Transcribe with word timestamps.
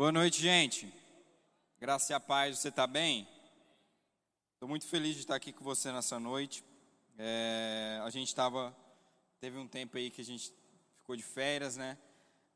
Boa 0.00 0.12
noite, 0.12 0.40
gente. 0.40 0.90
Graça 1.78 2.14
e 2.14 2.16
a 2.16 2.18
paz, 2.18 2.58
você 2.58 2.68
está 2.68 2.86
bem? 2.86 3.28
Estou 4.54 4.66
muito 4.66 4.86
feliz 4.86 5.14
de 5.14 5.20
estar 5.20 5.34
aqui 5.34 5.52
com 5.52 5.62
você 5.62 5.92
nessa 5.92 6.18
noite. 6.18 6.64
É, 7.18 8.00
a 8.02 8.08
gente 8.08 8.28
estava, 8.28 8.74
teve 9.38 9.58
um 9.58 9.68
tempo 9.68 9.98
aí 9.98 10.08
que 10.08 10.22
a 10.22 10.24
gente 10.24 10.54
ficou 10.96 11.14
de 11.14 11.22
férias, 11.22 11.76
né? 11.76 11.98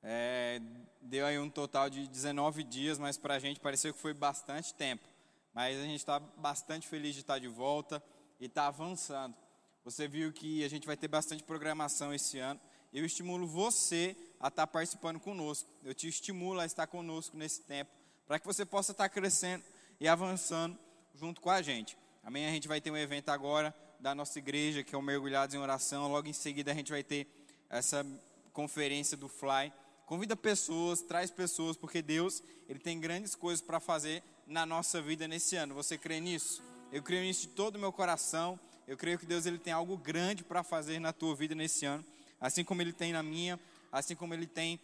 É, 0.03 0.59
deu 1.03 1.27
aí 1.27 1.39
um 1.39 1.51
total 1.51 1.91
de 1.91 2.09
19 2.09 2.65
dias, 2.65 2.99
mas 2.99 3.19
para 3.19 3.35
a 3.35 3.39
gente 3.39 3.61
pareceu 3.61 3.93
que 3.93 4.01
foi 4.01 4.15
bastante 4.15 4.73
tempo. 4.73 5.07
Mas 5.53 5.79
a 5.79 5.83
gente 5.83 5.97
está 5.97 6.19
bastante 6.19 6.89
feliz 6.89 7.13
de 7.13 7.21
estar 7.21 7.39
de 7.39 7.49
volta 7.49 8.03
e 8.41 8.47
está 8.47 8.69
avançando. 8.69 9.37
Você 9.85 10.09
viu 10.09 10.33
que 10.33 10.65
a 10.65 10.69
gente 10.71 10.87
vai 10.87 10.97
ter 10.97 11.09
bastante 11.09 11.43
programação 11.43 12.15
esse 12.15 12.39
ano. 12.39 12.59
Eu 12.95 13.05
estimulo 13.05 13.45
você 13.45 14.17
a 14.39 14.47
estar 14.47 14.69
participando 14.69 15.19
conosco. 15.19 15.69
Eu 15.83 15.93
te 15.93 16.07
estimulo 16.07 16.61
a 16.61 16.65
estar 16.65 16.87
conosco 16.87 17.37
nesse 17.37 17.61
tempo, 17.63 17.91
para 18.25 18.39
que 18.39 18.47
você 18.47 18.65
possa 18.65 18.93
estar 18.93 19.09
crescendo 19.09 19.65
e 19.99 20.07
avançando 20.07 20.79
junto 21.13 21.41
com 21.41 21.51
a 21.51 21.61
gente. 21.61 21.99
Amém? 22.23 22.47
A 22.47 22.51
gente 22.51 22.69
vai 22.69 22.81
ter 22.81 22.93
um 22.93 22.97
evento 22.97 23.31
agora 23.31 23.75
da 23.99 24.15
nossa 24.15 24.39
igreja, 24.39 24.85
que 24.85 24.95
é 24.95 24.99
o 24.99 25.03
Mergulhados 25.03 25.55
em 25.57 25.59
Oração. 25.59 26.11
Logo 26.11 26.29
em 26.29 26.33
seguida 26.33 26.71
a 26.71 26.75
gente 26.75 26.93
vai 26.93 27.03
ter 27.03 27.27
essa 27.69 28.07
conferência 28.53 29.17
do 29.17 29.29
Fly. 29.29 29.73
Convida 30.07 30.37
pessoas, 30.37 31.01
traz 31.01 31.31
pessoas, 31.31 31.77
porque 31.77 32.01
Deus, 32.01 32.43
Ele 32.69 32.79
tem 32.79 33.01
grandes 33.01 33.35
coisas 33.35 33.61
para 33.61 33.81
fazer 33.81 34.23
na 34.47 34.65
nossa 34.65 35.03
vida 35.03 35.27
nesse 35.27 35.57
ano. 35.57 35.75
Você 35.75 35.99
crê 35.99 36.21
nisso? 36.21 36.63
Eu 36.93 37.03
creio 37.03 37.25
nisso 37.25 37.43
de 37.43 37.49
todo 37.49 37.75
o 37.75 37.79
meu 37.79 37.93
coração. 37.93 38.61
Eu 38.87 38.97
creio 38.97 39.19
que 39.19 39.27
Deus 39.27 39.47
ele 39.47 39.59
tem 39.59 39.73
algo 39.73 39.97
grande 39.97 40.45
para 40.45 40.63
fazer 40.63 40.99
na 41.01 41.13
tua 41.13 41.35
vida 41.35 41.55
nesse 41.55 41.87
ano, 41.87 42.05
assim 42.41 42.65
como 42.65 42.83
Ele 42.83 42.93
tem 42.93 43.13
na 43.13 43.23
minha 43.23 43.59
assim 43.95 44.17
como 44.17 44.35
Ele 44.35 44.47
tem 44.47 44.81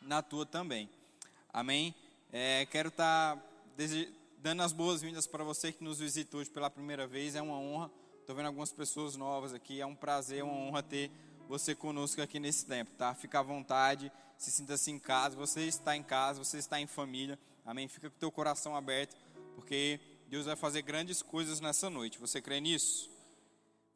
na 0.00 0.22
tua 0.22 0.46
também. 0.46 0.88
Amém? 1.52 1.94
É, 2.32 2.64
quero 2.66 2.88
estar 2.88 3.36
tá 3.36 3.42
dando 4.38 4.62
as 4.62 4.72
boas-vindas 4.72 5.26
para 5.26 5.44
você 5.44 5.70
que 5.70 5.84
nos 5.84 5.98
visita 5.98 6.38
hoje 6.38 6.48
pela 6.48 6.70
primeira 6.70 7.06
vez. 7.06 7.34
É 7.34 7.42
uma 7.42 7.58
honra. 7.58 7.90
Estou 8.20 8.34
vendo 8.34 8.46
algumas 8.46 8.72
pessoas 8.72 9.14
novas 9.14 9.52
aqui. 9.52 9.78
É 9.78 9.84
um 9.84 9.94
prazer, 9.94 10.38
é 10.38 10.42
uma 10.42 10.54
honra 10.54 10.82
ter 10.82 11.10
você 11.48 11.74
conosco 11.74 12.22
aqui 12.22 12.38
nesse 12.38 12.64
tempo, 12.64 12.92
tá? 12.96 13.14
Fica 13.14 13.40
à 13.40 13.42
vontade, 13.42 14.10
se 14.38 14.50
sinta-se 14.50 14.90
em 14.90 14.98
casa. 14.98 15.36
Você 15.36 15.62
está 15.66 15.94
em 15.94 16.02
casa, 16.02 16.42
você 16.42 16.56
está 16.56 16.80
em 16.80 16.86
família. 16.86 17.38
Amém? 17.66 17.88
Fica 17.88 18.08
com 18.08 18.16
o 18.16 18.20
teu 18.20 18.32
coração 18.32 18.74
aberto, 18.74 19.14
porque 19.54 20.00
Deus 20.28 20.46
vai 20.46 20.56
fazer 20.56 20.80
grandes 20.80 21.20
coisas 21.20 21.60
nessa 21.60 21.90
noite. 21.90 22.18
Você 22.18 22.40
crê 22.40 22.58
nisso? 22.58 23.09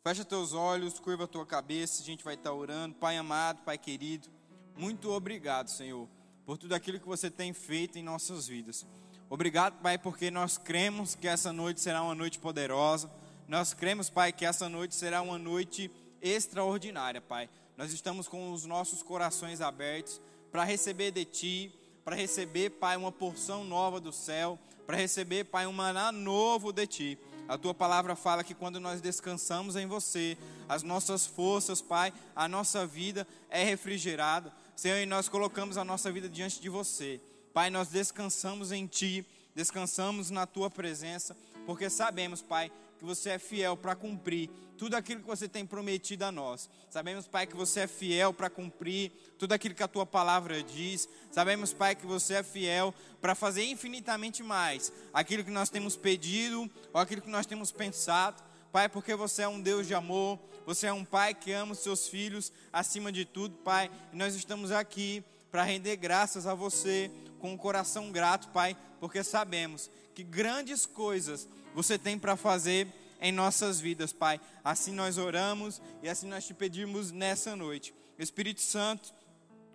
Fecha 0.06 0.22
teus 0.22 0.52
olhos, 0.52 1.00
curva 1.00 1.24
a 1.24 1.26
tua 1.26 1.46
cabeça, 1.46 2.02
a 2.02 2.04
gente 2.04 2.22
vai 2.22 2.34
estar 2.34 2.52
orando. 2.52 2.94
Pai 2.94 3.16
amado, 3.16 3.62
Pai 3.62 3.78
querido, 3.78 4.28
muito 4.76 5.10
obrigado, 5.10 5.68
Senhor, 5.68 6.06
por 6.44 6.58
tudo 6.58 6.74
aquilo 6.74 7.00
que 7.00 7.06
você 7.06 7.30
tem 7.30 7.54
feito 7.54 7.98
em 7.98 8.02
nossas 8.02 8.46
vidas. 8.46 8.86
Obrigado, 9.30 9.80
Pai, 9.80 9.96
porque 9.96 10.30
nós 10.30 10.58
cremos 10.58 11.14
que 11.14 11.26
essa 11.26 11.54
noite 11.54 11.80
será 11.80 12.02
uma 12.02 12.14
noite 12.14 12.38
poderosa. 12.38 13.10
Nós 13.48 13.72
cremos, 13.72 14.10
Pai, 14.10 14.30
que 14.30 14.44
essa 14.44 14.68
noite 14.68 14.94
será 14.94 15.22
uma 15.22 15.38
noite 15.38 15.90
extraordinária, 16.20 17.22
Pai. 17.22 17.48
Nós 17.74 17.90
estamos 17.90 18.28
com 18.28 18.52
os 18.52 18.66
nossos 18.66 19.02
corações 19.02 19.62
abertos 19.62 20.20
para 20.52 20.64
receber 20.64 21.12
de 21.12 21.24
Ti, 21.24 21.74
para 22.04 22.14
receber, 22.14 22.68
Pai, 22.72 22.94
uma 22.98 23.10
porção 23.10 23.64
nova 23.64 23.98
do 24.02 24.12
céu, 24.12 24.58
para 24.86 24.98
receber, 24.98 25.44
Pai, 25.44 25.66
um 25.66 25.72
maná 25.72 26.12
novo 26.12 26.74
de 26.74 26.86
Ti. 26.86 27.18
A 27.46 27.58
tua 27.58 27.74
palavra 27.74 28.16
fala 28.16 28.42
que 28.42 28.54
quando 28.54 28.80
nós 28.80 29.00
descansamos 29.00 29.76
em 29.76 29.86
você, 29.86 30.38
as 30.68 30.82
nossas 30.82 31.26
forças, 31.26 31.82
Pai, 31.82 32.12
a 32.34 32.48
nossa 32.48 32.86
vida 32.86 33.26
é 33.50 33.62
refrigerada. 33.62 34.52
Senhor, 34.74 34.96
e 34.96 35.06
nós 35.06 35.28
colocamos 35.28 35.76
a 35.76 35.84
nossa 35.84 36.10
vida 36.10 36.28
diante 36.28 36.60
de 36.60 36.68
você. 36.68 37.20
Pai, 37.52 37.70
nós 37.70 37.88
descansamos 37.88 38.72
em 38.72 38.86
Ti, 38.86 39.26
descansamos 39.54 40.30
na 40.30 40.46
Tua 40.46 40.70
presença, 40.70 41.36
porque 41.66 41.90
sabemos, 41.90 42.40
Pai, 42.40 42.72
que 43.04 43.08
você 43.08 43.30
é 43.30 43.38
fiel 43.38 43.76
para 43.76 43.94
cumprir 43.94 44.48
tudo 44.78 44.94
aquilo 44.94 45.20
que 45.20 45.26
você 45.26 45.46
tem 45.46 45.66
prometido 45.66 46.24
a 46.24 46.32
nós. 46.32 46.70
Sabemos, 46.88 47.28
Pai, 47.28 47.46
que 47.46 47.54
você 47.54 47.80
é 47.80 47.86
fiel 47.86 48.32
para 48.32 48.48
cumprir 48.48 49.12
tudo 49.38 49.52
aquilo 49.52 49.74
que 49.74 49.82
a 49.82 49.88
tua 49.88 50.06
palavra 50.06 50.62
diz. 50.62 51.06
Sabemos, 51.30 51.72
Pai, 51.72 51.94
que 51.94 52.06
você 52.06 52.34
é 52.34 52.42
fiel 52.42 52.94
para 53.20 53.34
fazer 53.34 53.62
infinitamente 53.64 54.42
mais 54.42 54.90
aquilo 55.12 55.44
que 55.44 55.50
nós 55.50 55.68
temos 55.68 55.96
pedido 55.96 56.68
ou 56.92 57.00
aquilo 57.00 57.20
que 57.20 57.28
nós 57.28 57.44
temos 57.44 57.70
pensado. 57.70 58.42
Pai, 58.72 58.88
porque 58.88 59.14
você 59.14 59.42
é 59.42 59.48
um 59.48 59.60
Deus 59.60 59.86
de 59.86 59.94
amor, 59.94 60.38
você 60.64 60.86
é 60.86 60.92
um 60.92 61.04
Pai 61.04 61.34
que 61.34 61.52
ama 61.52 61.72
os 61.72 61.80
seus 61.80 62.08
filhos 62.08 62.50
acima 62.72 63.12
de 63.12 63.26
tudo, 63.26 63.54
Pai. 63.58 63.90
E 64.12 64.16
nós 64.16 64.34
estamos 64.34 64.72
aqui 64.72 65.22
para 65.50 65.62
render 65.62 65.96
graças 65.96 66.46
a 66.46 66.54
você 66.54 67.10
com 67.38 67.52
um 67.52 67.56
coração 67.56 68.10
grato, 68.10 68.48
Pai, 68.48 68.74
porque 68.98 69.22
sabemos 69.22 69.90
que 70.14 70.24
grandes 70.24 70.86
coisas 70.86 71.46
você 71.74 71.98
tem 71.98 72.18
para 72.18 72.36
fazer 72.36 72.86
em 73.20 73.32
nossas 73.32 73.80
vidas, 73.80 74.12
Pai. 74.12 74.40
Assim 74.62 74.92
nós 74.92 75.18
oramos 75.18 75.80
e 76.02 76.08
assim 76.08 76.26
nós 76.26 76.46
te 76.46 76.54
pedimos 76.54 77.10
nessa 77.10 77.56
noite. 77.56 77.94
Espírito 78.18 78.60
Santo, 78.60 79.12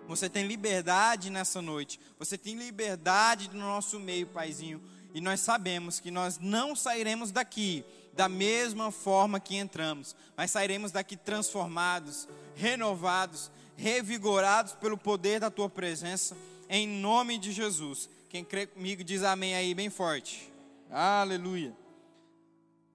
você 0.08 0.30
tem 0.30 0.48
liberdade 0.48 1.30
nessa 1.30 1.62
noite. 1.62 2.00
Você 2.18 2.38
tem 2.38 2.56
liberdade 2.56 3.50
no 3.52 3.60
nosso 3.60 4.00
meio, 4.00 4.28
Paizinho. 4.28 4.82
E 5.14 5.22
nós 5.22 5.40
sabemos 5.40 6.00
que 6.00 6.12
nós 6.12 6.38
não 6.40 6.76
sairemos 6.76 7.32
daqui 7.32 7.84
da 8.14 8.28
mesma 8.28 8.92
forma 8.92 9.40
que 9.40 9.56
entramos, 9.56 10.16
mas 10.36 10.52
sairemos 10.52 10.92
daqui 10.92 11.16
transformados, 11.16 12.28
renovados, 12.56 13.50
revigorados 13.76 14.74
pelo 14.74 14.98
poder 14.98 15.40
da 15.40 15.50
tua 15.50 15.70
presença, 15.70 16.36
em 16.70 16.88
nome 16.88 17.38
de 17.38 17.52
Jesus. 17.52 18.10
Quem 18.30 18.44
crê 18.44 18.68
comigo 18.68 19.04
diz 19.04 19.24
amém 19.24 19.56
aí 19.56 19.74
bem 19.74 19.90
forte. 19.90 20.52
Aleluia. 20.92 21.79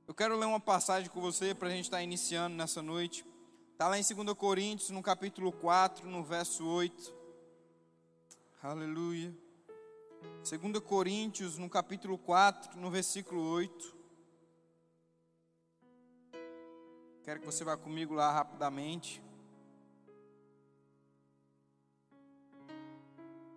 Eu 0.07 0.15
quero 0.15 0.37
ler 0.37 0.45
uma 0.45 0.61
passagem 0.61 1.09
com 1.09 1.19
você 1.19 1.55
para 1.55 1.69
a 1.69 1.71
gente 1.71 1.85
estar 1.85 1.97
tá 1.97 2.03
iniciando 2.03 2.55
nessa 2.55 2.83
noite. 2.83 3.25
Está 3.73 3.89
lá 3.89 3.99
em 3.99 4.03
2 4.03 4.37
Coríntios, 4.37 4.91
no 4.91 5.03
capítulo 5.03 5.51
4, 5.51 6.07
no 6.07 6.23
verso 6.23 6.67
8. 6.67 7.15
Aleluia. 8.63 9.35
2 10.43 10.79
Coríntios, 10.81 11.57
no 11.57 11.71
capítulo 11.71 12.19
4, 12.19 12.79
no 12.79 12.91
versículo 12.91 13.41
8. 13.41 13.97
Quero 17.23 17.41
que 17.41 17.47
você 17.47 17.65
vá 17.65 17.75
comigo 17.75 18.13
lá 18.13 18.31
rapidamente. 18.31 19.23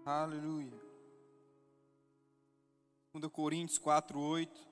Aleluia. 0.05 0.71
2 3.13 3.29
Coríntios 3.33 3.77
4, 3.77 4.17
8. 4.17 4.66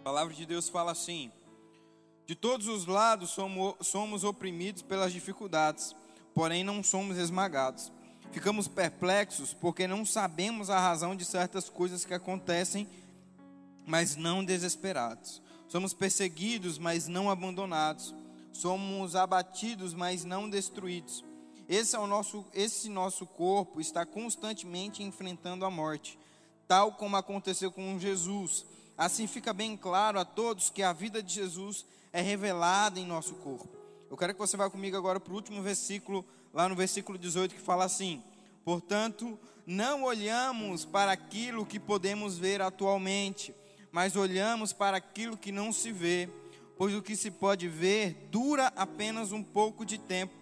A 0.00 0.02
palavra 0.02 0.32
de 0.32 0.46
Deus 0.46 0.66
fala 0.66 0.92
assim: 0.92 1.30
De 2.24 2.34
todos 2.34 2.66
os 2.68 2.86
lados 2.86 3.36
somos, 3.82 4.24
oprimidos 4.24 4.80
pelas 4.80 5.12
dificuldades, 5.12 5.94
porém 6.34 6.64
não 6.64 6.82
somos 6.82 7.18
esmagados. 7.18 7.92
Ficamos 8.32 8.66
perplexos 8.66 9.52
porque 9.52 9.86
não 9.86 10.06
sabemos 10.06 10.70
a 10.70 10.80
razão 10.80 11.14
de 11.14 11.26
certas 11.26 11.68
coisas 11.68 12.02
que 12.02 12.14
acontecem, 12.14 12.88
mas 13.86 14.16
não 14.16 14.42
desesperados. 14.42 15.42
Somos 15.68 15.92
perseguidos, 15.92 16.78
mas 16.78 17.06
não 17.06 17.28
abandonados. 17.28 18.14
Somos 18.54 19.14
abatidos, 19.14 19.92
mas 19.92 20.24
não 20.24 20.48
destruídos. 20.48 21.22
Esse, 21.68 21.94
é 21.94 21.98
o 21.98 22.06
nosso, 22.06 22.46
esse 22.54 22.88
nosso 22.88 23.26
corpo 23.26 23.82
está 23.82 24.06
constantemente 24.06 25.02
enfrentando 25.02 25.66
a 25.66 25.70
morte, 25.70 26.18
tal 26.66 26.92
como 26.92 27.16
aconteceu 27.18 27.70
com 27.70 27.98
Jesus 27.98 28.64
Assim 29.00 29.26
fica 29.26 29.54
bem 29.54 29.78
claro 29.78 30.20
a 30.20 30.26
todos 30.26 30.68
que 30.68 30.82
a 30.82 30.92
vida 30.92 31.22
de 31.22 31.32
Jesus 31.32 31.86
é 32.12 32.20
revelada 32.20 33.00
em 33.00 33.06
nosso 33.06 33.34
corpo. 33.36 33.66
Eu 34.10 34.14
quero 34.14 34.34
que 34.34 34.38
você 34.38 34.58
vá 34.58 34.68
comigo 34.68 34.94
agora 34.94 35.18
para 35.18 35.32
o 35.32 35.36
último 35.36 35.62
versículo, 35.62 36.22
lá 36.52 36.68
no 36.68 36.76
versículo 36.76 37.16
18, 37.16 37.54
que 37.54 37.62
fala 37.62 37.86
assim: 37.86 38.22
Portanto, 38.62 39.38
não 39.66 40.02
olhamos 40.02 40.84
para 40.84 41.12
aquilo 41.12 41.64
que 41.64 41.80
podemos 41.80 42.36
ver 42.36 42.60
atualmente, 42.60 43.54
mas 43.90 44.16
olhamos 44.16 44.70
para 44.70 44.98
aquilo 44.98 45.34
que 45.34 45.50
não 45.50 45.72
se 45.72 45.90
vê, 45.90 46.28
pois 46.76 46.94
o 46.94 47.00
que 47.00 47.16
se 47.16 47.30
pode 47.30 47.68
ver 47.68 48.28
dura 48.30 48.70
apenas 48.76 49.32
um 49.32 49.42
pouco 49.42 49.82
de 49.82 49.96
tempo, 49.96 50.34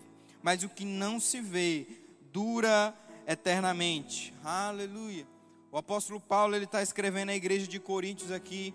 mas 0.43 0.65
o 0.65 0.69
que 0.69 0.85
não 0.85 1.21
se 1.21 1.41
vê 1.41 1.87
dura 2.33 2.93
eternamente. 3.25 4.35
Aleluia. 4.43 5.38
O 5.71 5.77
apóstolo 5.77 6.19
Paulo 6.19 6.57
ele 6.57 6.65
está 6.65 6.83
escrevendo 6.83 7.29
a 7.29 7.35
igreja 7.35 7.67
de 7.67 7.79
Coríntios 7.79 8.33
aqui. 8.33 8.75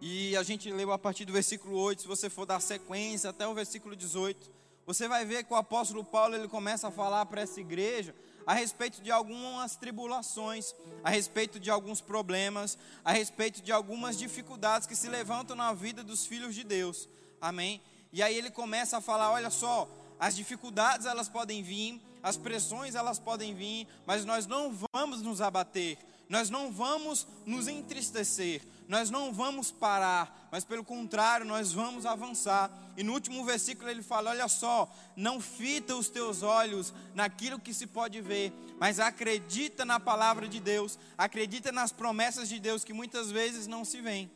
E 0.00 0.36
a 0.36 0.42
gente 0.42 0.68
leu 0.70 0.90
a 0.90 0.98
partir 0.98 1.24
do 1.24 1.32
versículo 1.32 1.78
8, 1.78 2.02
se 2.02 2.08
você 2.08 2.28
for 2.28 2.44
dar 2.44 2.60
sequência 2.60 3.30
até 3.30 3.46
o 3.46 3.54
versículo 3.54 3.94
18, 3.94 4.50
você 4.84 5.06
vai 5.06 5.24
ver 5.24 5.44
que 5.44 5.52
o 5.52 5.56
apóstolo 5.56 6.02
Paulo 6.02 6.34
ele 6.34 6.48
começa 6.48 6.88
a 6.88 6.90
falar 6.90 7.24
para 7.26 7.40
essa 7.40 7.60
igreja 7.60 8.14
a 8.44 8.52
respeito 8.52 9.00
de 9.00 9.12
algumas 9.12 9.76
tribulações, 9.76 10.74
a 11.04 11.10
respeito 11.10 11.60
de 11.60 11.70
alguns 11.70 12.00
problemas, 12.00 12.76
a 13.04 13.12
respeito 13.12 13.62
de 13.62 13.70
algumas 13.70 14.18
dificuldades 14.18 14.88
que 14.88 14.96
se 14.96 15.08
levantam 15.08 15.54
na 15.54 15.72
vida 15.72 16.02
dos 16.02 16.26
filhos 16.26 16.54
de 16.54 16.64
Deus. 16.64 17.08
Amém? 17.40 17.80
E 18.12 18.24
aí 18.24 18.36
ele 18.36 18.50
começa 18.50 18.98
a 18.98 19.00
falar, 19.00 19.30
olha 19.30 19.50
só, 19.50 19.88
as 20.18 20.34
dificuldades 20.34 21.06
elas 21.06 21.28
podem 21.28 21.62
vir, 21.62 22.00
as 22.26 22.36
pressões 22.36 22.96
elas 22.96 23.20
podem 23.20 23.54
vir, 23.54 23.86
mas 24.04 24.24
nós 24.24 24.48
não 24.48 24.76
vamos 24.92 25.22
nos 25.22 25.40
abater, 25.40 25.96
nós 26.28 26.50
não 26.50 26.72
vamos 26.72 27.24
nos 27.46 27.68
entristecer, 27.68 28.62
nós 28.88 29.10
não 29.10 29.32
vamos 29.32 29.70
parar, 29.70 30.48
mas 30.50 30.64
pelo 30.64 30.82
contrário, 30.82 31.46
nós 31.46 31.70
vamos 31.70 32.04
avançar. 32.04 32.68
E 32.96 33.04
no 33.04 33.12
último 33.12 33.44
versículo 33.44 33.88
ele 33.88 34.02
fala: 34.02 34.30
Olha 34.30 34.48
só, 34.48 34.92
não 35.14 35.40
fita 35.40 35.94
os 35.94 36.08
teus 36.08 36.42
olhos 36.42 36.92
naquilo 37.14 37.60
que 37.60 37.72
se 37.72 37.86
pode 37.86 38.20
ver, 38.20 38.52
mas 38.76 38.98
acredita 38.98 39.84
na 39.84 40.00
palavra 40.00 40.48
de 40.48 40.58
Deus, 40.58 40.98
acredita 41.16 41.70
nas 41.70 41.92
promessas 41.92 42.48
de 42.48 42.58
Deus 42.58 42.82
que 42.82 42.92
muitas 42.92 43.30
vezes 43.30 43.68
não 43.68 43.84
se 43.84 44.00
veem. 44.00 44.28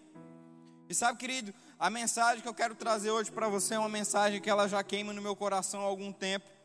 E 0.89 0.95
sabe, 0.95 1.19
querido, 1.19 1.53
a 1.77 1.91
mensagem 1.91 2.41
que 2.41 2.49
eu 2.49 2.55
quero 2.55 2.77
trazer 2.77 3.11
hoje 3.11 3.33
para 3.33 3.49
você 3.49 3.75
é 3.75 3.79
uma 3.81 3.89
mensagem 3.89 4.41
que 4.41 4.49
ela 4.49 4.69
já 4.69 4.81
queima 4.85 5.13
no 5.13 5.21
meu 5.21 5.35
coração 5.35 5.81
há 5.81 5.85
algum 5.87 6.13
tempo. 6.13 6.60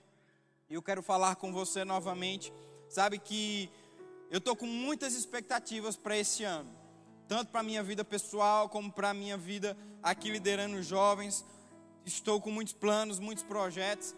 Eu 0.67 0.81
quero 0.81 1.03
falar 1.03 1.35
com 1.35 1.53
você 1.53 1.85
novamente. 1.85 2.51
Sabe 2.89 3.19
que 3.19 3.69
eu 4.31 4.39
estou 4.39 4.55
com 4.55 4.65
muitas 4.65 5.13
expectativas 5.13 5.95
para 5.95 6.17
esse 6.17 6.43
ano, 6.43 6.69
tanto 7.27 7.51
para 7.51 7.59
a 7.59 7.63
minha 7.63 7.83
vida 7.83 8.03
pessoal, 8.03 8.67
como 8.67 8.91
para 8.91 9.11
a 9.11 9.13
minha 9.13 9.37
vida 9.37 9.77
aqui 10.01 10.31
liderando 10.31 10.81
jovens. 10.81 11.45
Estou 12.03 12.41
com 12.41 12.49
muitos 12.49 12.73
planos, 12.73 13.19
muitos 13.19 13.43
projetos. 13.43 14.15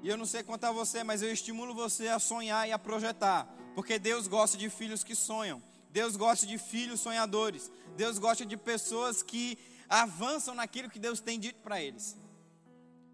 E 0.00 0.08
eu 0.08 0.16
não 0.16 0.26
sei 0.26 0.44
a 0.62 0.70
você, 0.70 1.02
mas 1.02 1.22
eu 1.22 1.32
estimulo 1.32 1.74
você 1.74 2.06
a 2.06 2.20
sonhar 2.20 2.68
e 2.68 2.72
a 2.72 2.78
projetar, 2.78 3.48
porque 3.74 3.98
Deus 3.98 4.28
gosta 4.28 4.56
de 4.56 4.70
filhos 4.70 5.02
que 5.02 5.14
sonham. 5.14 5.60
Deus 5.90 6.14
gosta 6.14 6.46
de 6.46 6.56
filhos 6.56 7.00
sonhadores. 7.00 7.70
Deus 7.96 8.18
gosta 8.18 8.46
de 8.46 8.56
pessoas 8.56 9.24
que 9.24 9.58
avançam 9.88 10.54
naquilo 10.54 10.90
que 10.90 11.00
Deus 11.00 11.20
tem 11.20 11.40
dito 11.40 11.60
para 11.62 11.82
eles. 11.82 12.16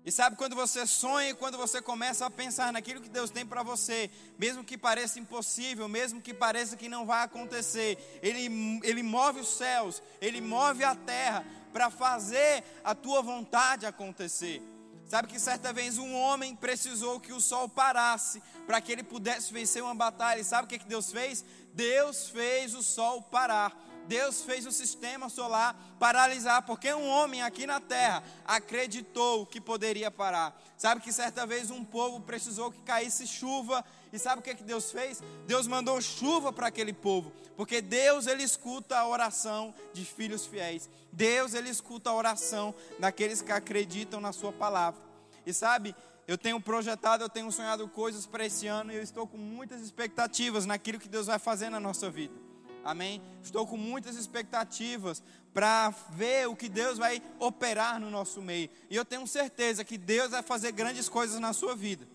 E 0.05 0.11
sabe 0.11 0.37
quando 0.37 0.57
você 0.57 0.87
sonha, 0.87 1.35
quando 1.35 1.59
você 1.59 1.83
começa 1.83 2.25
a 2.25 2.31
pensar 2.31 2.73
naquilo 2.73 3.03
que 3.03 3.09
Deus 3.09 3.31
tem 3.31 3.45
para 3.45 3.63
você, 3.63 4.11
mesmo 4.39 4.65
que 4.65 4.79
pareça 4.79 5.19
impossível, 5.19 5.89
mesmo 5.89 6.23
que 6.23 6.33
pareça 6.33 6.77
que 6.77 6.89
não 6.89 7.05
vai 7.05 7.25
acontecer, 7.25 7.99
Ele, 8.23 8.81
ele 8.83 9.03
move 9.03 9.41
os 9.41 9.49
céus, 9.49 10.03
Ele 10.21 10.41
move 10.41 10.83
a 10.85 10.95
terra 10.95 11.45
para 11.73 11.91
fazer 11.91 12.65
a 12.83 12.95
tua 12.95 13.21
vontade 13.21 13.85
acontecer. 13.85 14.63
Sabe 15.11 15.27
que 15.27 15.41
certa 15.41 15.73
vez 15.73 15.99
um 15.99 16.15
homem 16.15 16.55
precisou 16.55 17.19
que 17.19 17.33
o 17.33 17.41
sol 17.41 17.69
parasse 17.69 18.41
para 18.65 18.81
que 18.81 18.93
ele 18.93 19.03
pudesse 19.03 19.53
vencer 19.53 19.83
uma 19.83 19.95
batalha. 19.95 20.41
E 20.41 20.45
sabe 20.45 20.67
o 20.67 20.69
que, 20.69 20.79
que 20.79 20.87
Deus 20.87 21.11
fez? 21.11 21.45
Deus 21.75 22.29
fez 22.29 22.75
o 22.77 22.83
sol 22.83 23.21
parar. 23.21 23.77
Deus 24.11 24.43
fez 24.43 24.67
o 24.67 24.73
sistema 24.73 25.29
solar 25.29 25.73
paralisar, 25.97 26.67
porque 26.67 26.93
um 26.93 27.09
homem 27.09 27.43
aqui 27.43 27.65
na 27.65 27.79
terra 27.79 28.25
acreditou 28.45 29.47
que 29.47 29.61
poderia 29.61 30.11
parar. 30.11 30.61
Sabe 30.77 31.01
que 31.01 31.13
certa 31.13 31.47
vez 31.47 31.71
um 31.71 31.85
povo 31.85 32.19
precisou 32.21 32.73
que 32.73 32.83
caísse 32.83 33.25
chuva, 33.25 33.85
e 34.13 34.19
sabe 34.19 34.41
o 34.41 34.43
que, 34.43 34.57
que 34.57 34.65
Deus 34.65 34.91
fez? 34.91 35.23
Deus 35.47 35.69
mandou 35.69 36.03
chuva 36.03 36.53
para 36.53 36.67
aquele 36.67 36.93
povo, 36.93 37.33
porque 37.57 37.81
Deus 37.81 38.27
ele 38.27 38.43
escuta 38.43 38.99
a 38.99 39.07
oração 39.07 39.73
de 39.93 40.05
filhos 40.05 40.45
fiéis. 40.45 40.91
Deus 41.13 41.55
ele 41.55 41.69
escuta 41.71 42.11
a 42.11 42.15
oração 42.15 42.75
daqueles 42.99 43.41
que 43.41 43.53
acreditam 43.53 44.21
na 44.21 44.33
sua 44.33 44.53
palavra. 44.53 45.01
E 45.47 45.53
sabe, 45.55 45.95
eu 46.27 46.37
tenho 46.37 46.61
projetado, 46.61 47.23
eu 47.23 47.29
tenho 47.29 47.53
sonhado 47.53 47.87
coisas 47.87 48.27
para 48.27 48.45
esse 48.45 48.67
ano 48.67 48.91
e 48.91 48.97
eu 48.97 49.03
estou 49.05 49.25
com 49.25 49.39
muitas 49.39 49.81
expectativas 49.81 50.67
naquilo 50.67 50.99
que 50.99 51.09
Deus 51.09 51.29
vai 51.29 51.39
fazer 51.39 51.71
na 51.71 51.79
nossa 51.79 52.11
vida. 52.11 52.50
Amém? 52.85 53.21
Estou 53.43 53.67
com 53.67 53.77
muitas 53.77 54.17
expectativas 54.17 55.23
para 55.53 55.91
ver 56.11 56.49
o 56.49 56.57
que 56.57 56.69
Deus 56.69 56.99
vai 56.99 57.23
operar 57.39 58.01
no 58.01 58.11
nosso 58.11 58.41
meio. 58.41 58.71
E 58.89 58.97
eu 58.97 59.05
tenho 59.05 59.27
certeza 59.27 59.85
que 59.85 59.99
Deus 59.99 60.31
vai 60.31 60.43
fazer 60.43 60.73
grandes 60.73 61.09
coisas 61.09 61.41
na 61.41 61.53
sua 61.53 61.75
vida. 61.75 62.07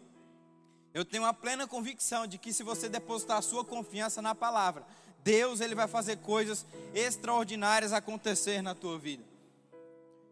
Eu 0.93 1.03
tenho 1.03 1.23
uma 1.23 1.33
plena 1.33 1.67
convicção 1.67 2.25
de 2.25 2.37
que 2.37 2.53
se 2.53 2.63
você 2.63 2.87
depositar 2.87 3.37
a 3.37 3.41
sua 3.41 3.65
confiança 3.65 4.21
na 4.21 4.33
palavra, 4.33 4.85
Deus 5.23 5.59
ele 5.59 5.75
vai 5.75 5.87
fazer 5.87 6.17
coisas 6.17 6.65
extraordinárias 6.93 7.91
acontecer 7.91 8.61
na 8.61 8.73
tua 8.73 8.97
vida. 8.97 9.23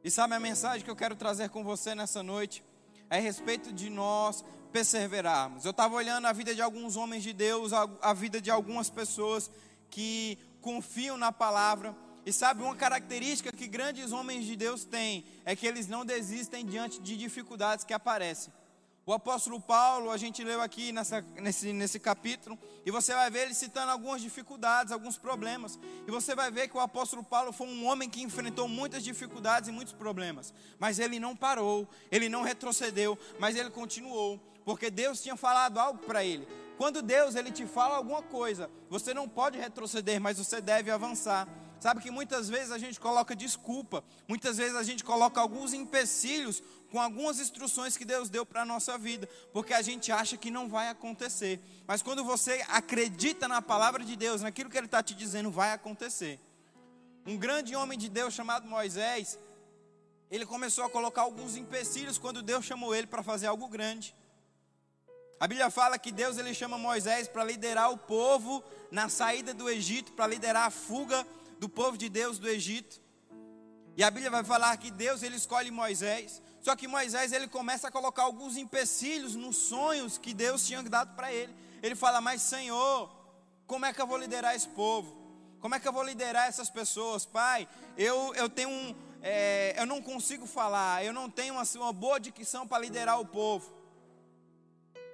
E 0.03 0.09
sabe 0.09 0.35
a 0.35 0.39
mensagem 0.39 0.83
que 0.83 0.89
eu 0.89 0.95
quero 0.95 1.15
trazer 1.15 1.49
com 1.49 1.63
você 1.63 1.93
nessa 1.93 2.23
noite? 2.23 2.63
É 3.09 3.17
a 3.17 3.21
respeito 3.21 3.73
de 3.73 3.89
nós 3.89 4.43
perseverarmos. 4.71 5.65
Eu 5.65 5.71
estava 5.71 5.95
olhando 5.95 6.25
a 6.25 6.31
vida 6.31 6.55
de 6.55 6.61
alguns 6.61 6.95
homens 6.95 7.23
de 7.23 7.33
Deus, 7.33 7.71
a 7.73 8.13
vida 8.13 8.41
de 8.41 8.49
algumas 8.49 8.89
pessoas 8.89 9.51
que 9.93 10.39
confiam 10.59 11.17
na 11.17 11.31
palavra. 11.31 11.95
E 12.25 12.33
sabe, 12.33 12.63
uma 12.63 12.75
característica 12.75 13.51
que 13.51 13.67
grandes 13.67 14.11
homens 14.11 14.45
de 14.45 14.55
Deus 14.55 14.83
têm 14.83 15.23
é 15.45 15.55
que 15.55 15.67
eles 15.67 15.87
não 15.87 16.03
desistem 16.03 16.65
diante 16.65 16.99
de 16.99 17.15
dificuldades 17.15 17.85
que 17.85 17.93
aparecem. 17.93 18.51
O 19.05 19.13
apóstolo 19.13 19.59
Paulo, 19.59 20.09
a 20.09 20.17
gente 20.17 20.43
leu 20.43 20.61
aqui 20.61 20.93
nessa, 20.93 21.21
nesse, 21.35 21.73
nesse 21.73 21.99
capítulo, 21.99 22.57
e 22.85 22.89
você 22.89 23.13
vai 23.13 23.29
ver 23.29 23.43
ele 23.43 23.53
citando 23.53 23.91
algumas 23.91 24.21
dificuldades, 24.21 24.93
alguns 24.93 25.17
problemas. 25.17 25.77
E 26.07 26.09
você 26.09 26.33
vai 26.33 26.49
ver 26.49 26.69
que 26.69 26.77
o 26.77 26.79
apóstolo 26.79 27.21
Paulo 27.21 27.51
foi 27.51 27.67
um 27.67 27.85
homem 27.85 28.09
que 28.09 28.23
enfrentou 28.23 28.67
muitas 28.67 29.03
dificuldades 29.03 29.67
e 29.67 29.73
muitos 29.73 29.93
problemas. 29.93 30.53
Mas 30.79 30.97
ele 30.97 31.19
não 31.19 31.35
parou, 31.35 31.87
ele 32.09 32.29
não 32.29 32.41
retrocedeu, 32.41 33.19
mas 33.37 33.57
ele 33.57 33.69
continuou, 33.69 34.39
porque 34.63 34.89
Deus 34.89 35.21
tinha 35.21 35.35
falado 35.35 35.77
algo 35.77 35.99
para 35.99 36.23
ele. 36.23 36.47
Quando 36.77 37.01
Deus 37.01 37.35
ele 37.35 37.51
te 37.51 37.65
fala 37.65 37.95
alguma 37.95 38.21
coisa, 38.21 38.69
você 38.89 39.13
não 39.13 39.27
pode 39.27 39.57
retroceder, 39.57 40.19
mas 40.19 40.37
você 40.37 40.59
deve 40.59 40.89
avançar. 40.89 41.47
Sabe 41.79 42.01
que 42.01 42.09
muitas 42.09 42.47
vezes 42.47 42.71
a 42.71 42.77
gente 42.77 42.99
coloca 42.99 43.35
desculpa, 43.35 44.03
muitas 44.27 44.57
vezes 44.57 44.75
a 44.75 44.83
gente 44.83 45.03
coloca 45.03 45.41
alguns 45.41 45.73
empecilhos 45.73 46.63
com 46.89 47.01
algumas 47.01 47.39
instruções 47.39 47.97
que 47.97 48.05
Deus 48.05 48.29
deu 48.29 48.45
para 48.45 48.61
a 48.61 48.65
nossa 48.65 48.97
vida, 48.97 49.27
porque 49.51 49.73
a 49.73 49.81
gente 49.81 50.11
acha 50.11 50.37
que 50.37 50.49
não 50.49 50.69
vai 50.69 50.89
acontecer. 50.89 51.59
Mas 51.85 52.01
quando 52.01 52.23
você 52.23 52.63
acredita 52.69 53.47
na 53.47 53.61
palavra 53.61 54.03
de 54.03 54.15
Deus, 54.15 54.41
naquilo 54.41 54.69
que 54.69 54.77
Ele 54.77 54.85
está 54.85 55.03
te 55.03 55.13
dizendo, 55.13 55.51
vai 55.51 55.73
acontecer. 55.73 56.39
Um 57.25 57.37
grande 57.37 57.75
homem 57.75 57.97
de 57.97 58.09
Deus 58.09 58.33
chamado 58.33 58.67
Moisés, 58.67 59.39
ele 60.29 60.45
começou 60.45 60.83
a 60.83 60.89
colocar 60.89 61.21
alguns 61.21 61.55
empecilhos 61.55 62.17
quando 62.17 62.41
Deus 62.41 62.65
chamou 62.65 62.95
ele 62.95 63.07
para 63.07 63.21
fazer 63.21 63.47
algo 63.47 63.67
grande. 63.67 64.15
A 65.43 65.47
Bíblia 65.47 65.69
fala 65.69 65.99
que 65.99 66.09
Deus 66.09 66.37
ele 66.37 66.53
chama 66.53 66.77
Moisés 66.77 67.27
para 67.27 67.43
liderar 67.43 67.91
o 67.91 67.97
povo 67.97 68.63
na 68.89 69.09
saída 69.09 69.53
do 69.53 69.69
Egito, 69.69 70.13
para 70.13 70.25
liderar 70.25 70.67
a 70.67 70.69
fuga 70.69 71.27
do 71.59 71.67
povo 71.67 71.97
de 71.97 72.07
Deus 72.07 72.39
do 72.39 72.47
Egito. 72.47 73.01
E 73.97 74.05
a 74.05 74.09
Bíblia 74.09 74.31
vai 74.31 74.45
falar 74.45 74.77
que 74.77 74.89
Deus 74.89 75.21
ele 75.21 75.35
escolhe 75.35 75.69
Moisés. 75.69 76.41
Só 76.61 76.77
que 76.77 76.87
Moisés 76.87 77.33
ele 77.33 77.49
começa 77.49 77.89
a 77.89 77.91
colocar 77.91 78.23
alguns 78.23 78.55
empecilhos 78.55 79.35
nos 79.35 79.57
sonhos 79.57 80.17
que 80.17 80.33
Deus 80.33 80.65
tinha 80.65 80.81
dado 80.81 81.13
para 81.13 81.33
ele. 81.33 81.53
Ele 81.81 81.93
fala: 81.93 82.21
"Mas 82.21 82.41
Senhor, 82.41 83.13
como 83.67 83.85
é 83.85 83.91
que 83.91 84.01
eu 84.01 84.07
vou 84.07 84.17
liderar 84.17 84.55
esse 84.55 84.69
povo? 84.69 85.11
Como 85.59 85.75
é 85.75 85.79
que 85.81 85.85
eu 85.85 85.91
vou 85.91 86.03
liderar 86.03 86.47
essas 86.47 86.69
pessoas, 86.69 87.25
Pai? 87.25 87.67
Eu 87.97 88.33
eu 88.35 88.47
tenho 88.47 88.69
um 88.69 88.95
é, 89.21 89.75
eu 89.77 89.85
não 89.85 90.01
consigo 90.01 90.47
falar, 90.47 91.03
eu 91.03 91.11
não 91.11 91.29
tenho 91.29 91.59
assim, 91.59 91.79
uma 91.79 91.91
boa 91.91 92.17
dicção 92.17 92.65
para 92.65 92.79
liderar 92.79 93.19
o 93.19 93.25
povo. 93.25 93.82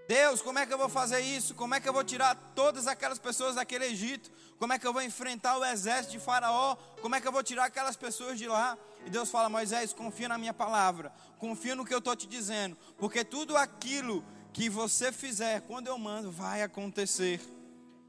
Deus, 0.10 0.42
como 0.42 0.58
é 0.58 0.66
que 0.66 0.74
eu 0.74 0.78
vou 0.80 0.90
fazer 0.90 1.20
isso? 1.20 1.54
Como 1.54 1.76
é 1.76 1.80
que 1.80 1.88
eu 1.88 1.94
vou 1.94 2.04
tirar 2.04 2.34
todas 2.56 2.88
aquelas 2.88 3.20
pessoas 3.20 3.54
daquele 3.54 3.86
Egito? 3.86 4.32
Como 4.58 4.74
é 4.74 4.80
que 4.80 4.88
eu 4.88 4.92
vou 4.92 5.04
enfrentar 5.04 5.56
o 5.56 5.64
exército 5.64 6.14
de 6.14 6.20
Faraó? 6.20 6.76
Como 7.00 7.16
é 7.16 7.22
que 7.22 7.28
eu 7.28 7.32
vou 7.32 7.44
tirar 7.44 7.66
aquelas 7.66 7.96
pessoas 7.96 8.36
de 8.40 8.48
lá? 8.48 8.76
E 9.06 9.10
Deus 9.12 9.30
fala: 9.30 9.50
Moisés, 9.50 9.94
confia 9.94 10.28
na 10.28 10.36
minha 10.36 10.52
palavra, 10.52 11.14
confia 11.38 11.76
no 11.76 11.86
que 11.86 11.94
eu 11.94 12.00
estou 12.00 12.16
te 12.16 12.26
dizendo, 12.26 12.76
porque 12.98 13.24
tudo 13.24 13.56
aquilo 13.56 14.26
que 14.52 14.68
você 14.68 15.12
fizer, 15.12 15.62
quando 15.62 15.86
eu 15.86 15.98
mando, 16.00 16.32
vai 16.32 16.64
acontecer. 16.64 17.40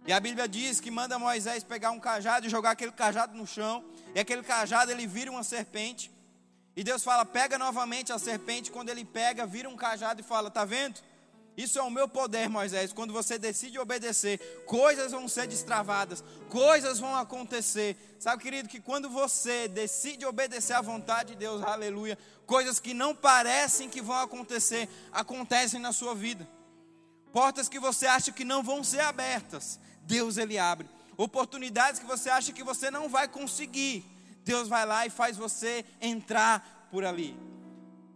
E 0.06 0.12
a 0.14 0.18
Bíblia 0.18 0.48
diz 0.48 0.80
que 0.80 0.90
manda 0.90 1.18
Moisés 1.18 1.62
pegar 1.62 1.90
um 1.90 2.00
cajado 2.00 2.46
e 2.46 2.48
jogar 2.48 2.70
aquele 2.70 2.92
cajado 2.92 3.36
no 3.36 3.46
chão, 3.46 3.84
e 4.14 4.20
aquele 4.20 4.42
cajado 4.42 4.90
ele 4.90 5.06
vira 5.06 5.30
uma 5.30 5.44
serpente. 5.44 6.10
E 6.74 6.82
Deus 6.82 7.04
fala: 7.04 7.26
pega 7.26 7.58
novamente 7.58 8.10
a 8.10 8.18
serpente. 8.18 8.70
Quando 8.70 8.88
ele 8.88 9.04
pega, 9.04 9.44
vira 9.44 9.68
um 9.68 9.76
cajado 9.76 10.22
e 10.22 10.24
fala: 10.24 10.50
tá 10.50 10.64
vendo? 10.64 10.98
Isso 11.56 11.78
é 11.78 11.82
o 11.82 11.90
meu 11.90 12.08
poder, 12.08 12.48
Moisés. 12.48 12.92
Quando 12.92 13.12
você 13.12 13.38
decide 13.38 13.78
obedecer, 13.78 14.38
coisas 14.66 15.12
vão 15.12 15.28
ser 15.28 15.46
destravadas, 15.46 16.22
coisas 16.48 16.98
vão 16.98 17.14
acontecer. 17.14 17.96
Sabe, 18.18 18.42
querido, 18.42 18.68
que 18.68 18.80
quando 18.80 19.10
você 19.10 19.68
decide 19.68 20.24
obedecer 20.24 20.74
à 20.74 20.80
vontade 20.80 21.30
de 21.32 21.36
Deus, 21.36 21.62
aleluia, 21.62 22.18
coisas 22.46 22.80
que 22.80 22.94
não 22.94 23.14
parecem 23.14 23.88
que 23.88 24.00
vão 24.00 24.18
acontecer, 24.18 24.88
acontecem 25.12 25.80
na 25.80 25.92
sua 25.92 26.14
vida. 26.14 26.48
Portas 27.32 27.68
que 27.68 27.78
você 27.78 28.06
acha 28.06 28.32
que 28.32 28.44
não 28.44 28.62
vão 28.62 28.82
ser 28.82 29.00
abertas, 29.00 29.78
Deus 30.02 30.36
ele 30.36 30.58
abre. 30.58 30.88
Oportunidades 31.16 32.00
que 32.00 32.06
você 32.06 32.30
acha 32.30 32.52
que 32.52 32.64
você 32.64 32.90
não 32.90 33.08
vai 33.08 33.28
conseguir, 33.28 34.04
Deus 34.44 34.68
vai 34.68 34.86
lá 34.86 35.06
e 35.06 35.10
faz 35.10 35.36
você 35.36 35.84
entrar 36.00 36.88
por 36.90 37.04
ali. 37.04 37.36